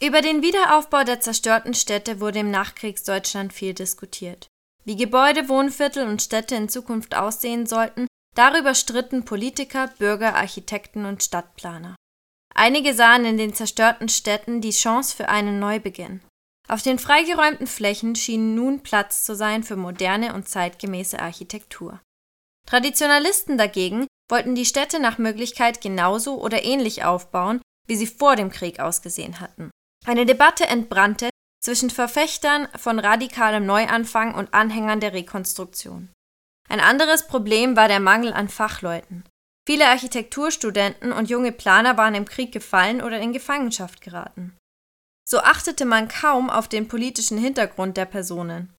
Über 0.00 0.20
den 0.20 0.42
Wiederaufbau 0.42 1.04
der 1.04 1.20
zerstörten 1.20 1.74
Städte 1.74 2.18
wurde 2.18 2.40
im 2.40 2.50
Nachkriegsdeutschland 2.50 3.52
viel 3.52 3.74
diskutiert. 3.74 4.51
Wie 4.84 4.96
Gebäude, 4.96 5.48
Wohnviertel 5.48 6.06
und 6.06 6.22
Städte 6.22 6.56
in 6.56 6.68
Zukunft 6.68 7.14
aussehen 7.14 7.66
sollten, 7.66 8.06
darüber 8.34 8.74
stritten 8.74 9.24
Politiker, 9.24 9.88
Bürger, 9.98 10.34
Architekten 10.34 11.04
und 11.04 11.22
Stadtplaner. 11.22 11.94
Einige 12.54 12.92
sahen 12.94 13.24
in 13.24 13.38
den 13.38 13.54
zerstörten 13.54 14.08
Städten 14.08 14.60
die 14.60 14.70
Chance 14.70 15.16
für 15.16 15.28
einen 15.28 15.58
Neubeginn. 15.58 16.20
Auf 16.68 16.82
den 16.82 16.98
freigeräumten 16.98 17.66
Flächen 17.66 18.14
schien 18.14 18.54
nun 18.54 18.82
Platz 18.82 19.24
zu 19.24 19.34
sein 19.34 19.62
für 19.62 19.76
moderne 19.76 20.34
und 20.34 20.48
zeitgemäße 20.48 21.18
Architektur. 21.18 22.00
Traditionalisten 22.66 23.58
dagegen 23.58 24.06
wollten 24.30 24.54
die 24.54 24.64
Städte 24.64 25.00
nach 25.00 25.18
Möglichkeit 25.18 25.80
genauso 25.80 26.40
oder 26.40 26.64
ähnlich 26.64 27.04
aufbauen, 27.04 27.60
wie 27.86 27.96
sie 27.96 28.06
vor 28.06 28.36
dem 28.36 28.50
Krieg 28.50 28.80
ausgesehen 28.80 29.40
hatten. 29.40 29.70
Eine 30.06 30.26
Debatte 30.26 30.66
entbrannte, 30.66 31.30
zwischen 31.62 31.90
Verfechtern 31.90 32.68
von 32.76 32.98
radikalem 32.98 33.64
Neuanfang 33.64 34.34
und 34.34 34.52
Anhängern 34.52 35.00
der 35.00 35.12
Rekonstruktion. 35.12 36.10
Ein 36.68 36.80
anderes 36.80 37.26
Problem 37.26 37.76
war 37.76 37.88
der 37.88 38.00
Mangel 38.00 38.32
an 38.32 38.48
Fachleuten. 38.48 39.24
Viele 39.66 39.88
Architekturstudenten 39.88 41.12
und 41.12 41.30
junge 41.30 41.52
Planer 41.52 41.96
waren 41.96 42.16
im 42.16 42.24
Krieg 42.24 42.50
gefallen 42.50 43.00
oder 43.00 43.20
in 43.20 43.32
Gefangenschaft 43.32 44.00
geraten. 44.00 44.56
So 45.28 45.38
achtete 45.38 45.84
man 45.84 46.08
kaum 46.08 46.50
auf 46.50 46.66
den 46.66 46.88
politischen 46.88 47.38
Hintergrund 47.38 47.96
der 47.96 48.06
Personen. 48.06 48.74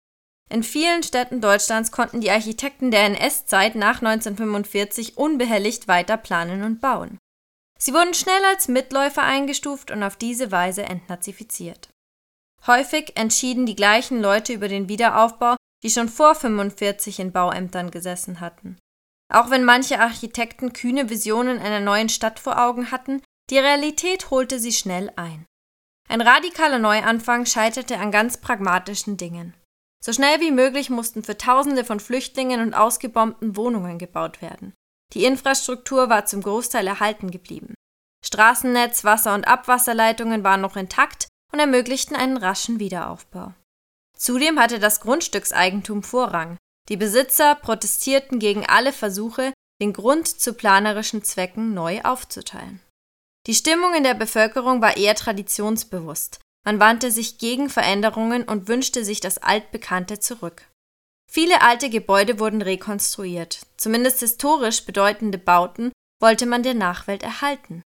In 0.49 0.61
vielen 0.61 1.03
Städten 1.03 1.39
Deutschlands 1.39 1.91
konnten 1.91 2.19
die 2.19 2.29
Architekten 2.29 2.91
der 2.91 3.05
NS-Zeit 3.05 3.75
nach 3.75 4.01
1945 4.01 5.17
unbehelligt 5.17 5.87
weiter 5.87 6.17
planen 6.17 6.63
und 6.63 6.81
bauen. 6.81 7.17
Sie 7.79 7.93
wurden 7.93 8.13
schnell 8.13 8.43
als 8.45 8.67
Mitläufer 8.67 9.23
eingestuft 9.23 9.89
und 9.89 10.03
auf 10.03 10.17
diese 10.17 10.51
Weise 10.51 10.83
entnazifiziert. 10.83 11.89
Häufig 12.65 13.17
entschieden 13.17 13.65
die 13.65 13.75
gleichen 13.75 14.21
Leute 14.21 14.53
über 14.53 14.69
den 14.69 14.87
Wiederaufbau, 14.87 15.55
die 15.83 15.89
schon 15.89 16.07
vor 16.07 16.33
45 16.33 17.19
in 17.19 17.31
Bauämtern 17.33 17.91
gesessen 17.91 18.39
hatten. 18.39 18.77
Auch 19.33 19.49
wenn 19.49 19.65
manche 19.65 19.99
Architekten 19.99 20.71
kühne 20.71 21.09
Visionen 21.09 21.59
einer 21.59 21.81
neuen 21.81 22.07
Stadt 22.07 22.39
vor 22.39 22.57
Augen 22.63 22.91
hatten, 22.91 23.21
die 23.49 23.57
Realität 23.57 24.29
holte 24.29 24.59
sie 24.59 24.71
schnell 24.71 25.11
ein. 25.17 25.45
Ein 26.07 26.21
radikaler 26.21 26.79
Neuanfang 26.79 27.45
scheiterte 27.45 27.97
an 27.97 28.11
ganz 28.11 28.37
pragmatischen 28.37 29.17
Dingen. 29.17 29.53
So 30.03 30.13
schnell 30.13 30.39
wie 30.39 30.51
möglich 30.51 30.89
mussten 30.89 31.23
für 31.23 31.37
Tausende 31.37 31.83
von 31.83 31.99
Flüchtlingen 31.99 32.61
und 32.61 32.73
ausgebombten 32.73 33.57
Wohnungen 33.57 33.97
gebaut 33.97 34.41
werden. 34.41 34.73
Die 35.13 35.25
Infrastruktur 35.25 36.09
war 36.09 36.25
zum 36.25 36.41
Großteil 36.41 36.87
erhalten 36.87 37.31
geblieben. 37.31 37.73
Straßennetz, 38.25 39.03
Wasser- 39.03 39.35
und 39.35 39.47
Abwasserleitungen 39.47 40.43
waren 40.43 40.61
noch 40.61 40.75
intakt 40.75 41.27
und 41.53 41.59
ermöglichten 41.59 42.15
einen 42.15 42.37
raschen 42.37 42.79
Wiederaufbau. 42.79 43.53
Zudem 44.17 44.59
hatte 44.59 44.79
das 44.79 44.99
Grundstückseigentum 45.01 46.03
Vorrang. 46.03 46.57
Die 46.89 46.97
Besitzer 46.97 47.55
protestierten 47.55 48.39
gegen 48.39 48.65
alle 48.65 48.91
Versuche, 48.91 49.53
den 49.81 49.93
Grund 49.93 50.27
zu 50.27 50.53
planerischen 50.53 51.23
Zwecken 51.23 51.73
neu 51.73 52.01
aufzuteilen. 52.01 52.81
Die 53.47 53.53
Stimmung 53.53 53.93
in 53.93 54.03
der 54.03 54.13
Bevölkerung 54.13 54.81
war 54.81 54.97
eher 54.97 55.15
traditionsbewusst. 55.15 56.39
Man 56.65 56.79
wandte 56.79 57.11
sich 57.11 57.37
gegen 57.37 57.69
Veränderungen 57.69 58.43
und 58.43 58.67
wünschte 58.67 59.03
sich 59.03 59.19
das 59.19 59.37
Altbekannte 59.37 60.19
zurück. 60.19 60.69
Viele 61.29 61.61
alte 61.61 61.89
Gebäude 61.89 62.39
wurden 62.39 62.61
rekonstruiert. 62.61 63.65
Zumindest 63.75 64.19
historisch 64.19 64.85
bedeutende 64.85 65.37
Bauten 65.37 65.91
wollte 66.21 66.45
man 66.45 66.63
der 66.63 66.73
Nachwelt 66.73 67.23
erhalten. 67.23 67.81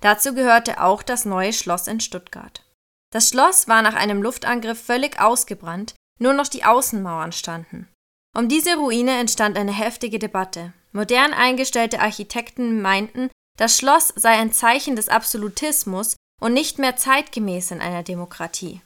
Dazu 0.00 0.34
gehörte 0.34 0.82
auch 0.82 1.02
das 1.02 1.24
neue 1.24 1.52
Schloss 1.52 1.86
in 1.86 2.00
Stuttgart. 2.00 2.65
Das 3.12 3.28
Schloss 3.28 3.68
war 3.68 3.82
nach 3.82 3.94
einem 3.94 4.22
Luftangriff 4.22 4.82
völlig 4.82 5.20
ausgebrannt, 5.20 5.94
nur 6.18 6.32
noch 6.32 6.48
die 6.48 6.64
Außenmauern 6.64 7.32
standen. 7.32 7.88
Um 8.36 8.48
diese 8.48 8.76
Ruine 8.76 9.18
entstand 9.18 9.56
eine 9.56 9.72
heftige 9.72 10.18
Debatte. 10.18 10.72
Modern 10.92 11.32
eingestellte 11.32 12.00
Architekten 12.00 12.82
meinten, 12.82 13.30
das 13.56 13.78
Schloss 13.78 14.12
sei 14.16 14.30
ein 14.30 14.52
Zeichen 14.52 14.96
des 14.96 15.08
Absolutismus 15.08 16.16
und 16.40 16.52
nicht 16.52 16.78
mehr 16.78 16.96
zeitgemäß 16.96 17.70
in 17.70 17.80
einer 17.80 18.02
Demokratie. 18.02 18.82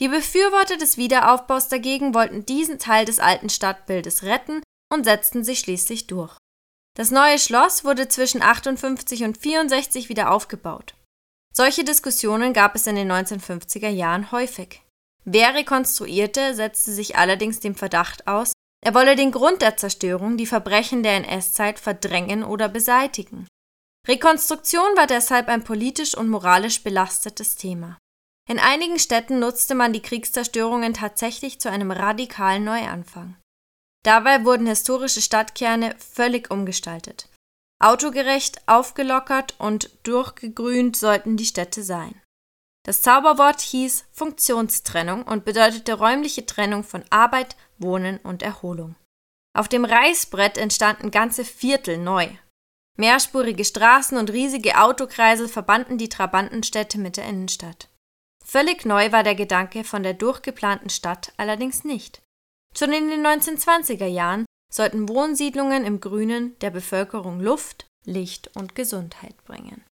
Die 0.00 0.08
Befürworter 0.08 0.76
des 0.76 0.96
Wiederaufbaus 0.96 1.68
dagegen 1.68 2.14
wollten 2.14 2.46
diesen 2.46 2.78
Teil 2.78 3.04
des 3.04 3.20
alten 3.20 3.48
Stadtbildes 3.48 4.24
retten 4.24 4.62
und 4.92 5.04
setzten 5.04 5.44
sich 5.44 5.60
schließlich 5.60 6.06
durch. 6.06 6.36
Das 6.96 7.10
neue 7.10 7.38
Schloss 7.38 7.84
wurde 7.84 8.08
zwischen 8.08 8.42
58 8.42 9.24
und 9.24 9.38
64 9.38 10.08
wieder 10.08 10.30
aufgebaut. 10.30 10.94
Solche 11.56 11.84
Diskussionen 11.84 12.52
gab 12.52 12.74
es 12.74 12.86
in 12.88 12.96
den 12.96 13.10
1950er 13.10 13.88
Jahren 13.88 14.32
häufig. 14.32 14.82
Wer 15.24 15.54
rekonstruierte, 15.54 16.54
setzte 16.54 16.92
sich 16.92 17.16
allerdings 17.16 17.60
dem 17.60 17.76
Verdacht 17.76 18.26
aus, 18.26 18.52
er 18.84 18.94
wolle 18.94 19.14
den 19.16 19.30
Grund 19.30 19.62
der 19.62 19.76
Zerstörung, 19.76 20.36
die 20.36 20.46
Verbrechen 20.46 21.02
der 21.02 21.14
NS-Zeit, 21.14 21.78
verdrängen 21.78 22.42
oder 22.42 22.68
beseitigen. 22.68 23.46
Rekonstruktion 24.06 24.96
war 24.96 25.06
deshalb 25.06 25.48
ein 25.48 25.64
politisch 25.64 26.14
und 26.14 26.28
moralisch 26.28 26.82
belastetes 26.82 27.56
Thema. 27.56 27.98
In 28.46 28.58
einigen 28.58 28.98
Städten 28.98 29.38
nutzte 29.38 29.74
man 29.74 29.94
die 29.94 30.02
Kriegszerstörungen 30.02 30.92
tatsächlich 30.92 31.60
zu 31.60 31.70
einem 31.70 31.90
radikalen 31.90 32.64
Neuanfang. 32.64 33.36
Dabei 34.04 34.44
wurden 34.44 34.66
historische 34.66 35.22
Stadtkerne 35.22 35.94
völlig 35.98 36.50
umgestaltet. 36.50 37.30
Autogerecht, 37.84 38.66
aufgelockert 38.66 39.56
und 39.58 39.90
durchgegrünt 40.04 40.96
sollten 40.96 41.36
die 41.36 41.44
Städte 41.44 41.82
sein. 41.82 42.18
Das 42.86 43.02
Zauberwort 43.02 43.60
hieß 43.60 44.06
Funktionstrennung 44.10 45.24
und 45.24 45.44
bedeutete 45.44 45.92
räumliche 45.92 46.46
Trennung 46.46 46.82
von 46.82 47.04
Arbeit, 47.10 47.56
Wohnen 47.76 48.18
und 48.18 48.42
Erholung. 48.42 48.96
Auf 49.54 49.68
dem 49.68 49.84
Reißbrett 49.84 50.56
entstanden 50.56 51.10
ganze 51.10 51.44
Viertel 51.44 51.98
neu. 51.98 52.28
Mehrspurige 52.96 53.66
Straßen 53.66 54.16
und 54.16 54.30
riesige 54.30 54.80
Autokreisel 54.80 55.48
verbanden 55.48 55.98
die 55.98 56.08
Trabantenstädte 56.08 56.98
mit 56.98 57.18
der 57.18 57.26
Innenstadt. 57.26 57.90
Völlig 58.42 58.86
neu 58.86 59.12
war 59.12 59.24
der 59.24 59.34
Gedanke 59.34 59.84
von 59.84 60.02
der 60.02 60.14
durchgeplanten 60.14 60.88
Stadt 60.88 61.34
allerdings 61.36 61.84
nicht. 61.84 62.22
Schon 62.78 62.92
in 62.92 63.08
den 63.08 63.26
1920er 63.26 64.06
Jahren 64.06 64.46
sollten 64.74 65.08
Wohnsiedlungen 65.08 65.84
im 65.84 66.00
Grünen 66.00 66.58
der 66.58 66.70
Bevölkerung 66.70 67.40
Luft, 67.40 67.86
Licht 68.04 68.50
und 68.56 68.74
Gesundheit 68.74 69.36
bringen. 69.44 69.84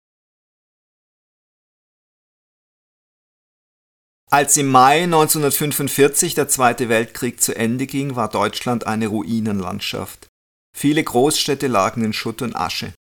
Als 4.29 4.57
im 4.57 4.69
Mai 4.69 5.05
1945 5.05 6.35
der 6.35 6.49
Zweite 6.49 6.89
Weltkrieg 6.89 7.41
zu 7.41 7.55
Ende 7.55 7.87
ging, 7.87 8.17
war 8.17 8.29
Deutschland 8.29 8.87
eine 8.87 9.07
Ruinenlandschaft. 9.07 10.29
Viele 10.77 11.05
Großstädte 11.05 11.69
lagen 11.69 12.03
in 12.03 12.13
Schutt 12.15 12.43
und 12.43 12.57
Asche. 12.57 12.95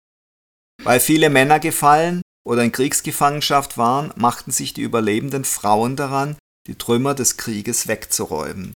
Weil 0.84 1.00
viele 1.00 1.30
Männer 1.30 1.58
gefallen 1.58 2.20
oder 2.46 2.62
in 2.62 2.70
Kriegsgefangenschaft 2.70 3.78
waren, 3.78 4.12
machten 4.14 4.50
sich 4.50 4.74
die 4.74 4.82
überlebenden 4.82 5.44
Frauen 5.44 5.96
daran, 5.96 6.36
die 6.68 6.76
Trümmer 6.76 7.14
des 7.14 7.38
Krieges 7.38 7.88
wegzuräumen. 7.88 8.72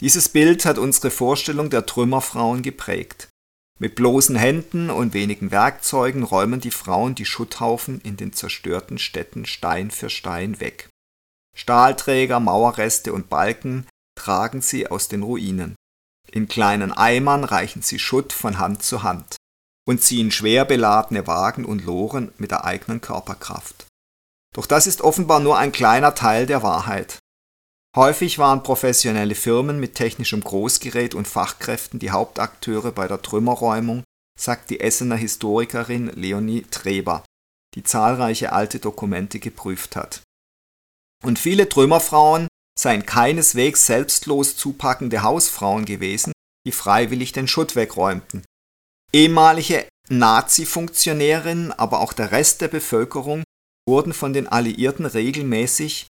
Dieses 0.00 0.28
Bild 0.28 0.64
hat 0.64 0.78
unsere 0.78 1.10
Vorstellung 1.10 1.70
der 1.70 1.86
Trümmerfrauen 1.86 2.62
geprägt. 2.62 3.28
Mit 3.80 3.94
bloßen 3.94 4.36
Händen 4.36 4.90
und 4.90 5.14
wenigen 5.14 5.50
Werkzeugen 5.50 6.22
räumen 6.22 6.60
die 6.60 6.70
Frauen 6.70 7.14
die 7.14 7.24
Schutthaufen 7.24 8.00
in 8.00 8.16
den 8.16 8.32
zerstörten 8.32 8.98
Städten 8.98 9.46
Stein 9.46 9.90
für 9.90 10.10
Stein 10.10 10.60
weg. 10.60 10.88
Stahlträger, 11.56 12.38
Mauerreste 12.40 13.12
und 13.12 13.28
Balken 13.28 13.86
tragen 14.16 14.62
sie 14.62 14.88
aus 14.88 15.08
den 15.08 15.22
Ruinen. 15.22 15.74
In 16.30 16.48
kleinen 16.48 16.92
Eimern 16.92 17.44
reichen 17.44 17.82
sie 17.82 17.98
Schutt 17.98 18.32
von 18.32 18.58
Hand 18.58 18.82
zu 18.82 19.02
Hand 19.02 19.36
und 19.86 20.02
ziehen 20.02 20.30
schwer 20.30 20.64
beladene 20.64 21.26
Wagen 21.26 21.64
und 21.64 21.84
Loren 21.84 22.32
mit 22.36 22.50
der 22.50 22.64
eigenen 22.64 23.00
Körperkraft. 23.00 23.86
Doch 24.54 24.66
das 24.66 24.86
ist 24.86 25.02
offenbar 25.02 25.40
nur 25.40 25.56
ein 25.56 25.72
kleiner 25.72 26.14
Teil 26.14 26.46
der 26.46 26.62
Wahrheit. 26.62 27.18
Häufig 27.96 28.38
waren 28.38 28.62
professionelle 28.62 29.34
Firmen 29.34 29.80
mit 29.80 29.94
technischem 29.94 30.42
Großgerät 30.42 31.14
und 31.14 31.26
Fachkräften 31.26 31.98
die 31.98 32.10
Hauptakteure 32.10 32.92
bei 32.92 33.08
der 33.08 33.22
Trümmerräumung, 33.22 34.04
sagt 34.38 34.70
die 34.70 34.80
Essener 34.80 35.16
Historikerin 35.16 36.08
Leonie 36.08 36.62
Treber, 36.70 37.24
die 37.74 37.82
zahlreiche 37.82 38.52
alte 38.52 38.78
Dokumente 38.78 39.38
geprüft 39.40 39.96
hat. 39.96 40.22
Und 41.24 41.38
viele 41.38 41.68
Trümmerfrauen 41.68 42.46
seien 42.78 43.06
keineswegs 43.06 43.86
selbstlos 43.86 44.56
zupackende 44.56 45.22
Hausfrauen 45.22 45.84
gewesen, 45.84 46.32
die 46.66 46.72
freiwillig 46.72 47.32
den 47.32 47.48
Schutt 47.48 47.74
wegräumten. 47.74 48.44
Ehemalige 49.12 49.88
Nazi-Funktionärinnen, 50.10 51.72
aber 51.72 52.00
auch 52.00 52.12
der 52.12 52.30
Rest 52.30 52.60
der 52.60 52.68
Bevölkerung 52.68 53.42
wurden 53.88 54.12
von 54.12 54.32
den 54.32 54.46
Alliierten 54.46 55.06
regelmäßig 55.06 56.07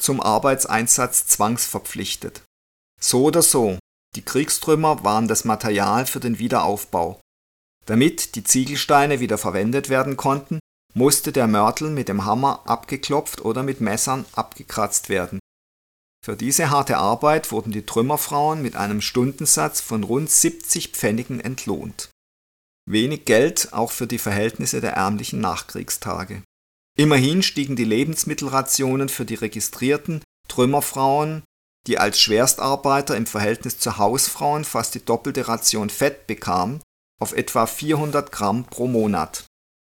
zum 0.00 0.20
Arbeitseinsatz 0.20 1.26
zwangsverpflichtet. 1.26 2.42
So 3.00 3.24
oder 3.24 3.42
so, 3.42 3.78
die 4.16 4.22
Kriegstrümmer 4.22 5.04
waren 5.04 5.28
das 5.28 5.44
Material 5.44 6.06
für 6.06 6.20
den 6.20 6.38
Wiederaufbau. 6.38 7.20
Damit 7.86 8.34
die 8.34 8.44
Ziegelsteine 8.44 9.20
wieder 9.20 9.38
verwendet 9.38 9.88
werden 9.88 10.16
konnten, 10.16 10.58
musste 10.94 11.32
der 11.32 11.46
Mörtel 11.46 11.90
mit 11.90 12.08
dem 12.08 12.24
Hammer 12.24 12.62
abgeklopft 12.66 13.44
oder 13.44 13.62
mit 13.62 13.80
Messern 13.80 14.24
abgekratzt 14.32 15.08
werden. 15.08 15.40
Für 16.24 16.36
diese 16.36 16.70
harte 16.70 16.96
Arbeit 16.96 17.52
wurden 17.52 17.72
die 17.72 17.84
Trümmerfrauen 17.84 18.62
mit 18.62 18.76
einem 18.76 19.02
Stundensatz 19.02 19.82
von 19.82 20.04
rund 20.04 20.30
70 20.30 20.92
Pfennigen 20.92 21.40
entlohnt. 21.40 22.08
Wenig 22.86 23.26
Geld 23.26 23.72
auch 23.72 23.90
für 23.90 24.06
die 24.06 24.18
Verhältnisse 24.18 24.80
der 24.80 24.92
ärmlichen 24.92 25.40
Nachkriegstage. 25.40 26.42
Immerhin 26.96 27.42
stiegen 27.42 27.74
die 27.74 27.84
Lebensmittelrationen 27.84 29.08
für 29.08 29.24
die 29.24 29.34
registrierten 29.34 30.22
Trümmerfrauen, 30.48 31.42
die 31.86 31.98
als 31.98 32.20
Schwerstarbeiter 32.20 33.16
im 33.16 33.26
Verhältnis 33.26 33.78
zu 33.78 33.98
Hausfrauen 33.98 34.64
fast 34.64 34.94
die 34.94 35.04
doppelte 35.04 35.48
Ration 35.48 35.90
Fett 35.90 36.26
bekamen, 36.26 36.80
auf 37.20 37.32
etwa 37.32 37.66
400 37.66 38.30
Gramm 38.30 38.64
pro 38.64 38.86
Monat. 38.86 39.44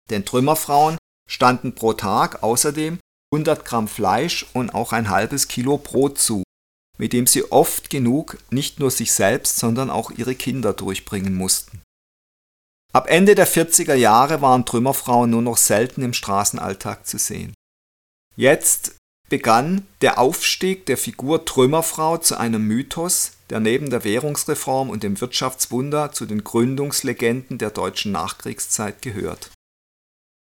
Den 0.10 0.26
Trümmerfrauen 0.26 0.98
standen 1.30 1.76
pro 1.76 1.94
Tag 1.94 2.44
außerdem 2.44 3.00
100 3.34 3.66
Gramm 3.66 3.88
Fleisch 3.88 4.46
und 4.54 4.74
auch 4.74 4.94
ein 4.94 5.10
halbes 5.10 5.48
Kilo 5.48 5.78
Brot 5.78 6.18
zu, 6.18 6.44
mit 6.98 7.14
dem 7.14 7.28
sie 7.28 7.52
oft 7.52 7.90
genug 7.90 8.38
nicht 8.52 8.80
nur 8.80 8.92
sich 8.92 9.12
selbst, 9.12 9.58
sondern 9.58 9.90
auch 9.90 10.12
ihre 10.12 10.36
Kinder 10.36 10.74
durchbringen 10.74 11.36
mussten. 11.36 11.82
Ab 12.94 13.08
Ende 13.10 13.36
der 13.36 13.48
40er 13.48 13.94
Jahre 13.94 14.42
waren 14.42 14.66
Trümmerfrauen 14.66 15.30
nur 15.30 15.42
noch 15.42 15.58
selten 15.58 16.02
im 16.02 16.14
Straßenalltag 16.14 17.06
zu 17.06 17.18
sehen. 17.18 17.54
Jetzt 18.36 18.96
begann 19.30 19.86
der 20.02 20.20
Aufstieg 20.20 20.86
der 20.86 20.98
Figur 20.98 21.46
Trümmerfrau 21.46 22.18
zu 22.18 22.38
einem 22.38 22.66
Mythos, 22.66 23.34
der 23.50 23.60
neben 23.60 23.90
der 23.90 24.04
Währungsreform 24.04 24.90
und 24.90 25.04
dem 25.04 25.20
Wirtschaftswunder 25.20 26.12
zu 26.12 26.26
den 26.26 26.44
Gründungslegenden 26.44 27.58
der 27.58 27.72
deutschen 27.72 28.12
Nachkriegszeit 28.12 29.02
gehört. 29.02 29.52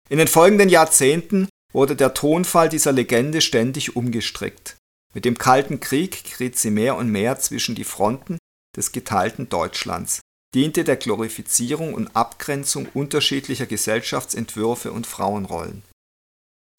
In 0.09 0.18
den 0.18 0.28
folgenden 0.28 0.68
Jahrzehnten 0.68 1.49
wurde 1.72 1.97
der 1.97 2.14
Tonfall 2.14 2.68
dieser 2.68 2.93
Legende 2.93 3.41
ständig 3.41 3.97
umgestrickt. 3.97 4.76
Mit 5.14 5.24
dem 5.24 5.39
Kalten 5.39 5.80
Krieg 5.80 6.24
geriet 6.24 6.59
sie 6.59 6.70
mehr 6.70 6.97
und 6.97 7.11
mehr 7.11 7.39
zwischen 7.39 7.74
die 7.74 7.84
Fronten 7.84 8.39
des 8.76 8.93
geteilten 8.93 9.49
Deutschlands, 9.49 10.20
diente 10.55 10.84
der 10.84 10.96
Glorifizierung 10.96 11.94
und 11.94 12.14
Abgrenzung 12.16 12.88
unterschiedlicher 12.94 13.66
Gesellschaftsentwürfe 13.66 14.92
und 14.92 15.07
Frauenrollen. 15.07 15.82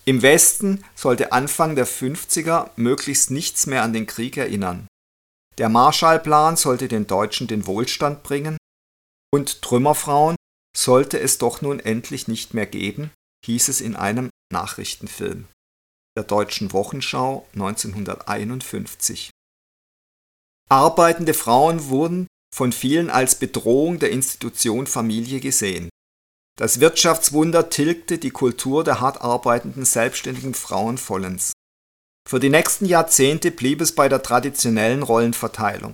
Im 0.05 0.21
Westen 0.21 0.83
sollte 0.95 1.31
Anfang 1.31 1.75
der 1.75 1.87
50er 1.87 2.71
möglichst 2.75 3.31
nichts 3.31 3.67
mehr 3.67 3.83
an 3.83 3.93
den 3.93 4.07
Krieg 4.07 4.37
erinnern. 4.37 4.87
Der 5.57 5.69
Marshallplan 5.69 6.55
sollte 6.55 6.87
den 6.87 7.05
Deutschen 7.05 7.47
den 7.47 7.67
Wohlstand 7.67 8.23
bringen 8.23 8.57
und 9.31 9.61
Trümmerfrauen 9.61 10.35
sollte 10.75 11.19
es 11.19 11.37
doch 11.37 11.61
nun 11.61 11.79
endlich 11.79 12.27
nicht 12.27 12.53
mehr 12.53 12.65
geben, 12.65 13.11
hieß 13.45 13.67
es 13.67 13.81
in 13.81 13.95
einem 13.95 14.29
Nachrichtenfilm 14.51 15.47
der 16.19 16.25
Deutschen 16.25 16.73
Wochenschau 16.73 17.47
1951. 17.53 19.29
Arbeitende 20.69 21.33
Frauen 21.33 21.87
wurden 21.87 22.27
von 22.53 22.71
vielen 22.71 23.09
als 23.09 23.35
Bedrohung 23.35 23.99
der 23.99 24.11
Institution 24.11 24.87
Familie 24.87 25.39
gesehen. 25.39 25.89
Das 26.57 26.79
Wirtschaftswunder 26.79 27.69
tilgte 27.69 28.17
die 28.17 28.31
Kultur 28.31 28.83
der 28.83 28.99
hart 28.99 29.21
arbeitenden 29.21 29.85
selbstständigen 29.85 30.53
Frauen 30.53 30.97
vollends. 30.97 31.53
Für 32.27 32.39
die 32.39 32.49
nächsten 32.49 32.85
Jahrzehnte 32.85 33.49
blieb 33.49 33.81
es 33.81 33.95
bei 33.95 34.09
der 34.09 34.21
traditionellen 34.21 35.03
Rollenverteilung. 35.03 35.93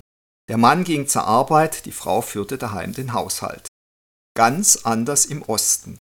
Der 0.49 0.58
Mann 0.58 0.84
ging 0.84 1.08
zur 1.08 1.26
Arbeit, 1.26 1.86
die 1.86 1.91
Frau 1.91 2.22
führte 2.22 2.58
daheim 2.58 2.93
den 2.93 3.14
Haushalt. 3.14 3.68
Ganz 4.36 4.78
anders 4.84 5.26
im 5.26 5.43
Osten. 5.43 5.97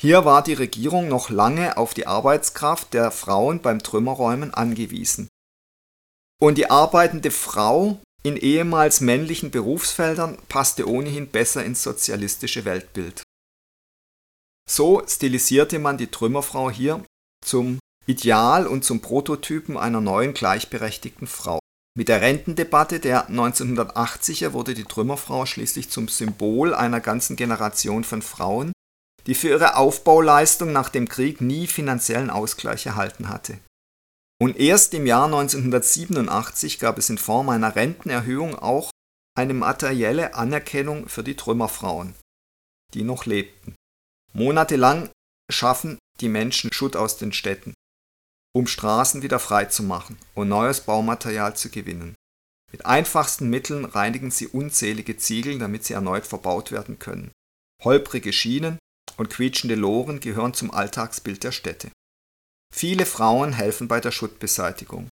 Hier 0.00 0.24
war 0.24 0.42
die 0.42 0.54
Regierung 0.54 1.08
noch 1.08 1.28
lange 1.28 1.76
auf 1.76 1.92
die 1.92 2.06
Arbeitskraft 2.06 2.94
der 2.94 3.10
Frauen 3.10 3.60
beim 3.60 3.82
Trümmerräumen 3.82 4.54
angewiesen. 4.54 5.28
Und 6.40 6.56
die 6.56 6.70
arbeitende 6.70 7.30
Frau 7.30 8.00
in 8.22 8.36
ehemals 8.36 9.00
männlichen 9.00 9.50
Berufsfeldern 9.50 10.38
passte 10.48 10.88
ohnehin 10.88 11.28
besser 11.28 11.64
ins 11.64 11.82
sozialistische 11.82 12.64
Weltbild. 12.64 13.22
So 14.68 15.02
stilisierte 15.06 15.78
man 15.78 15.96
die 15.96 16.10
Trümmerfrau 16.10 16.70
hier 16.70 17.04
zum 17.44 17.78
Ideal 18.06 18.66
und 18.66 18.84
zum 18.84 19.00
Prototypen 19.00 19.76
einer 19.76 20.00
neuen 20.00 20.34
gleichberechtigten 20.34 21.26
Frau. 21.26 21.58
Mit 21.96 22.08
der 22.08 22.20
Rentendebatte 22.20 23.00
der 23.00 23.28
1980er 23.28 24.52
wurde 24.52 24.74
die 24.74 24.84
Trümmerfrau 24.84 25.46
schließlich 25.46 25.90
zum 25.90 26.08
Symbol 26.08 26.74
einer 26.74 27.00
ganzen 27.00 27.36
Generation 27.36 28.04
von 28.04 28.22
Frauen, 28.22 28.72
die 29.26 29.34
für 29.34 29.48
ihre 29.48 29.76
Aufbauleistung 29.76 30.72
nach 30.72 30.88
dem 30.88 31.08
Krieg 31.08 31.40
nie 31.40 31.66
finanziellen 31.66 32.30
Ausgleich 32.30 32.86
erhalten 32.86 33.28
hatte. 33.28 33.58
Und 34.40 34.56
erst 34.56 34.94
im 34.94 35.06
Jahr 35.06 35.24
1987 35.24 36.78
gab 36.78 36.98
es 36.98 37.10
in 37.10 37.18
Form 37.18 37.48
einer 37.48 37.74
Rentenerhöhung 37.74 38.54
auch 38.54 38.90
eine 39.36 39.54
materielle 39.54 40.34
Anerkennung 40.34 41.08
für 41.08 41.24
die 41.24 41.36
Trümmerfrauen, 41.36 42.14
die 42.94 43.02
noch 43.02 43.26
lebten. 43.26 43.74
Monatelang 44.32 45.10
schaffen 45.50 45.98
die 46.20 46.28
Menschen 46.28 46.72
Schutt 46.72 46.96
aus 46.96 47.16
den 47.16 47.32
Städten, 47.32 47.74
um 48.52 48.66
Straßen 48.66 49.22
wieder 49.22 49.38
frei 49.38 49.64
zu 49.66 49.82
machen 49.82 50.18
und 50.34 50.48
neues 50.48 50.82
Baumaterial 50.82 51.56
zu 51.56 51.70
gewinnen. 51.70 52.14
Mit 52.70 52.86
einfachsten 52.86 53.48
Mitteln 53.48 53.84
reinigen 53.84 54.30
sie 54.30 54.46
unzählige 54.46 55.16
Ziegel, 55.16 55.58
damit 55.58 55.84
sie 55.84 55.94
erneut 55.94 56.26
verbaut 56.26 56.70
werden 56.70 56.98
können. 56.98 57.32
Holprige 57.82 58.32
Schienen 58.32 58.78
und 59.16 59.30
quietschende 59.30 59.74
Loren 59.74 60.20
gehören 60.20 60.54
zum 60.54 60.70
Alltagsbild 60.70 61.42
der 61.44 61.52
Städte. 61.52 61.90
Viele 62.74 63.06
Frauen 63.06 63.52
helfen 63.52 63.88
bei 63.88 64.00
der 64.00 64.12
Schuttbeseitigung. 64.12 65.08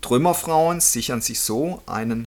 Trümmerfrauen 0.00 0.80
sichern 0.80 1.20
sich 1.20 1.40
so 1.40 1.82
einen 1.86 2.24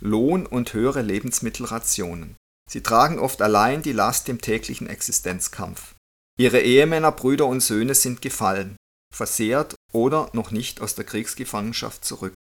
Lohn 0.00 0.46
und 0.46 0.72
höhere 0.72 1.02
Lebensmittelrationen. 1.02 2.36
Sie 2.70 2.82
tragen 2.82 3.18
oft 3.18 3.42
allein 3.42 3.82
die 3.82 3.92
Last 3.92 4.28
im 4.28 4.40
täglichen 4.40 4.88
Existenzkampf. 4.88 5.94
Ihre 6.38 6.60
Ehemänner, 6.60 7.12
Brüder 7.12 7.46
und 7.46 7.60
Söhne 7.60 7.94
sind 7.94 8.22
gefallen, 8.22 8.76
versehrt 9.12 9.74
oder 9.92 10.30
noch 10.32 10.50
nicht 10.50 10.80
aus 10.80 10.94
der 10.94 11.04
Kriegsgefangenschaft 11.04 12.04
zurück. 12.04 12.34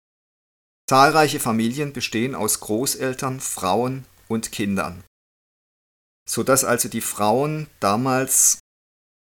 Zahlreiche 0.90 1.40
Familien 1.40 1.94
bestehen 1.94 2.36
aus 2.36 2.60
Großeltern, 2.60 3.40
Frauen 3.40 4.06
und 4.28 4.52
Kindern, 4.52 5.04
so 6.30 6.44
dass 6.44 6.64
also 6.64 6.90
die 6.90 7.02
Frauen 7.02 7.68
damals 7.80 8.60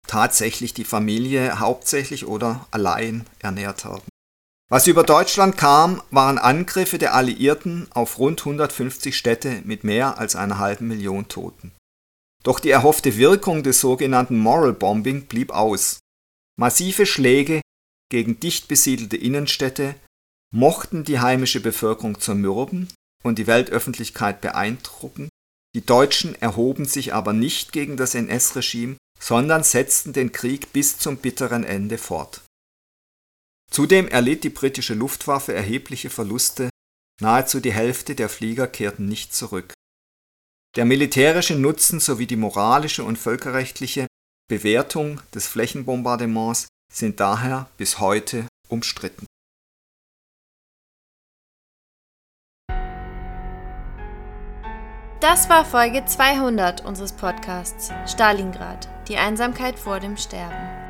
tatsächlich 0.06 0.74
die 0.74 0.84
Familie 0.84 1.60
hauptsächlich 1.60 2.26
oder 2.26 2.66
allein 2.70 3.26
ernährt 3.38 3.84
haben. 3.84 4.04
Was 4.68 4.86
über 4.86 5.04
Deutschland 5.04 5.56
kam, 5.56 6.02
waren 6.10 6.38
Angriffe 6.38 6.98
der 6.98 7.14
Alliierten 7.14 7.86
auf 7.92 8.18
rund 8.18 8.40
150 8.40 9.16
Städte 9.16 9.62
mit 9.64 9.84
mehr 9.84 10.18
als 10.18 10.34
einer 10.34 10.58
halben 10.58 10.88
Million 10.88 11.28
Toten. 11.28 11.72
Doch 12.42 12.58
die 12.58 12.70
erhoffte 12.70 13.16
Wirkung 13.16 13.62
des 13.62 13.80
sogenannten 13.80 14.38
Moral 14.38 14.72
Bombing 14.72 15.26
blieb 15.26 15.52
aus. 15.52 16.00
Massive 16.58 17.06
Schläge 17.06 17.60
gegen 18.10 18.40
dicht 18.40 18.68
besiedelte 18.68 19.16
Innenstädte 19.16 19.94
mochten 20.52 21.04
die 21.04 21.20
heimische 21.20 21.60
Bevölkerung 21.60 22.20
zermürben 22.20 22.88
und 23.22 23.38
die 23.38 23.46
Weltöffentlichkeit 23.46 24.40
beeindrucken, 24.40 25.28
die 25.76 25.84
Deutschen 25.84 26.34
erhoben 26.40 26.86
sich 26.86 27.12
aber 27.12 27.34
nicht 27.34 27.72
gegen 27.72 27.96
das 27.98 28.14
NS-Regime, 28.14 28.96
sondern 29.26 29.64
setzten 29.64 30.12
den 30.12 30.30
Krieg 30.30 30.72
bis 30.72 30.98
zum 30.98 31.16
bitteren 31.16 31.64
Ende 31.64 31.98
fort. 31.98 32.42
Zudem 33.68 34.06
erlitt 34.06 34.44
die 34.44 34.50
britische 34.50 34.94
Luftwaffe 34.94 35.52
erhebliche 35.52 36.10
Verluste, 36.10 36.70
nahezu 37.20 37.58
die 37.58 37.72
Hälfte 37.72 38.14
der 38.14 38.28
Flieger 38.28 38.68
kehrten 38.68 39.06
nicht 39.06 39.34
zurück. 39.34 39.72
Der 40.76 40.84
militärische 40.84 41.56
Nutzen 41.56 41.98
sowie 41.98 42.28
die 42.28 42.36
moralische 42.36 43.02
und 43.02 43.16
völkerrechtliche 43.16 44.06
Bewertung 44.48 45.20
des 45.34 45.48
Flächenbombardements 45.48 46.68
sind 46.92 47.18
daher 47.18 47.68
bis 47.78 47.98
heute 47.98 48.46
umstritten. 48.68 49.26
Das 55.20 55.48
war 55.48 55.64
Folge 55.64 56.04
200 56.04 56.84
unseres 56.84 57.12
Podcasts 57.12 57.90
Stalingrad, 58.06 58.95
die 59.08 59.16
Einsamkeit 59.16 59.78
vor 59.78 60.00
dem 60.00 60.16
Sterben. 60.16 60.86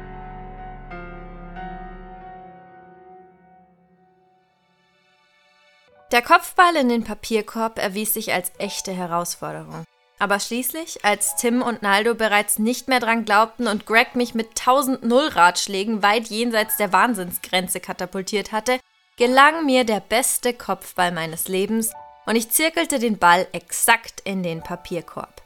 Der 6.12 6.23
Kopfball 6.23 6.77
in 6.77 6.89
den 6.89 7.05
Papierkorb 7.05 7.79
erwies 7.79 8.14
sich 8.14 8.33
als 8.33 8.53
echte 8.59 8.93
Herausforderung. 8.93 9.85
Aber 10.19 10.41
schließlich, 10.41 11.05
als 11.05 11.37
Tim 11.37 11.61
und 11.61 11.83
Naldo 11.83 12.14
bereits 12.14 12.59
nicht 12.59 12.89
mehr 12.89 13.01
dran 13.01 13.25
glaubten 13.25 13.67
und 13.67 13.87
Greg 13.87 14.14
mich 14.14 14.35
mit 14.35 14.59
1000 14.59 15.05
Null-Ratschlägen 15.05 16.03
weit 16.03 16.29
jenseits 16.29 16.77
der 16.79 16.93
Wahnsinnsgrenze 16.93 17.81
katapultiert 17.81 18.53
hatte, 18.53 18.79
gelang 19.17 19.67
mir 19.67 19.85
der 19.85 20.01
beste 20.01 20.55
Kopfball 20.55 21.12
meines 21.12 21.49
Lebens 21.49 21.93
und 22.25 22.37
ich 22.37 22.51
zirkelte 22.51 22.99
den 22.99 23.19
Ball 23.19 23.47
exakt 23.53 24.21
in 24.21 24.43
den 24.43 24.62
Papierkorb. 24.62 25.45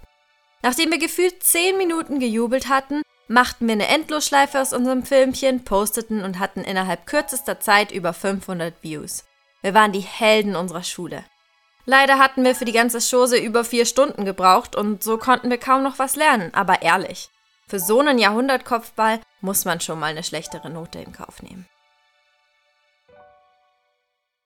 Nachdem 0.63 0.91
wir 0.91 0.99
gefühlt 0.99 1.43
10 1.43 1.79
Minuten 1.79 2.21
gejubelt 2.21 2.69
hatten, 2.69 3.03
machten 3.29 3.67
wir 3.67 3.73
eine 3.73 3.89
Endlosschleife 3.89 4.61
aus 4.61 4.73
unserem 4.73 5.05
Filmchen, 5.05 5.65
posteten 5.65 6.23
und 6.23 6.39
hatten 6.39 6.61
innerhalb 6.65 7.07
kürzester 7.07 7.61
Zeit 7.61 7.93
über 7.93 8.13
500 8.13 8.83
Views. 8.83 9.25
Wir 9.63 9.73
waren 9.73 9.93
die 9.93 10.01
Helden 10.01 10.57
unserer 10.57 10.83
Schule. 10.83 11.25
Leider 11.87 12.19
hatten 12.19 12.45
wir 12.45 12.55
für 12.55 12.65
die 12.65 12.73
ganze 12.73 12.99
Chose 13.01 13.39
über 13.39 13.65
vier 13.65 13.87
Stunden 13.87 14.25
gebraucht 14.25 14.77
und 14.77 15.03
so 15.03 15.17
konnten 15.17 15.49
wir 15.49 15.59
kaum 15.59 15.83
noch 15.83 15.99
was 15.99 16.17
lernen, 16.17 16.53
aber 16.53 16.83
ehrlich, 16.83 17.31
für 17.67 17.79
so 17.79 18.01
einen 18.01 18.19
Jahrhundertkopfball 18.19 19.21
muss 19.41 19.65
man 19.65 19.81
schon 19.81 19.99
mal 19.99 20.07
eine 20.07 20.23
schlechtere 20.23 20.71
Note 20.71 20.99
in 20.99 21.13
Kauf 21.13 21.43
nehmen. 21.43 21.67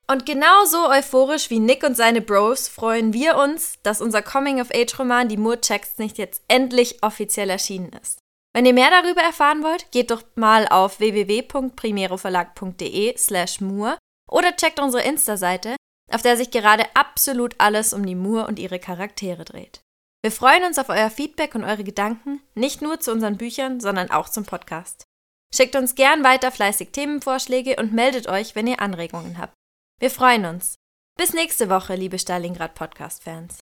Und 0.06 0.26
genauso 0.26 0.90
euphorisch 0.90 1.48
wie 1.48 1.60
Nick 1.60 1.82
und 1.82 1.96
seine 1.96 2.20
Bros 2.20 2.68
freuen 2.68 3.14
wir 3.14 3.38
uns, 3.38 3.78
dass 3.82 4.02
unser 4.02 4.20
Coming-of-Age-Roman 4.20 5.28
Die 5.28 5.38
Moore 5.38 5.60
Checks 5.60 5.96
nicht 5.98 6.18
jetzt 6.18 6.42
endlich 6.48 7.02
offiziell 7.02 7.48
erschienen 7.48 7.90
ist. 8.02 8.18
Wenn 8.54 8.66
ihr 8.66 8.74
mehr 8.74 8.90
darüber 8.90 9.22
erfahren 9.22 9.62
wollt, 9.62 9.90
geht 9.92 10.10
doch 10.10 10.22
mal 10.34 10.68
auf 10.68 11.00
www.primeroverlag.de 11.00 13.16
slash 13.16 13.62
Moore 13.62 13.96
oder 14.30 14.54
checkt 14.54 14.78
unsere 14.78 15.04
Insta-Seite, 15.04 15.76
auf 16.12 16.20
der 16.22 16.36
sich 16.36 16.50
gerade 16.50 16.84
absolut 16.94 17.54
alles 17.58 17.94
um 17.94 18.04
die 18.04 18.14
Moore 18.14 18.46
und 18.46 18.58
ihre 18.58 18.78
Charaktere 18.78 19.44
dreht. 19.44 19.80
Wir 20.22 20.30
freuen 20.30 20.64
uns 20.64 20.78
auf 20.78 20.90
euer 20.90 21.10
Feedback 21.10 21.54
und 21.54 21.64
eure 21.64 21.84
Gedanken, 21.84 22.42
nicht 22.54 22.82
nur 22.82 23.00
zu 23.00 23.10
unseren 23.10 23.38
Büchern, 23.38 23.80
sondern 23.80 24.10
auch 24.10 24.28
zum 24.28 24.44
Podcast. 24.44 25.06
Schickt 25.54 25.76
uns 25.76 25.94
gern 25.94 26.24
weiter 26.24 26.50
fleißig 26.50 26.90
Themenvorschläge 26.90 27.76
und 27.76 27.92
meldet 27.92 28.28
euch, 28.28 28.54
wenn 28.54 28.66
ihr 28.66 28.80
Anregungen 28.80 29.38
habt. 29.38 29.54
Wir 30.00 30.10
freuen 30.10 30.44
uns. 30.44 30.74
Bis 31.16 31.32
nächste 31.34 31.70
Woche, 31.70 31.94
liebe 31.94 32.18
Stalingrad 32.18 32.74
Podcast-Fans. 32.74 33.62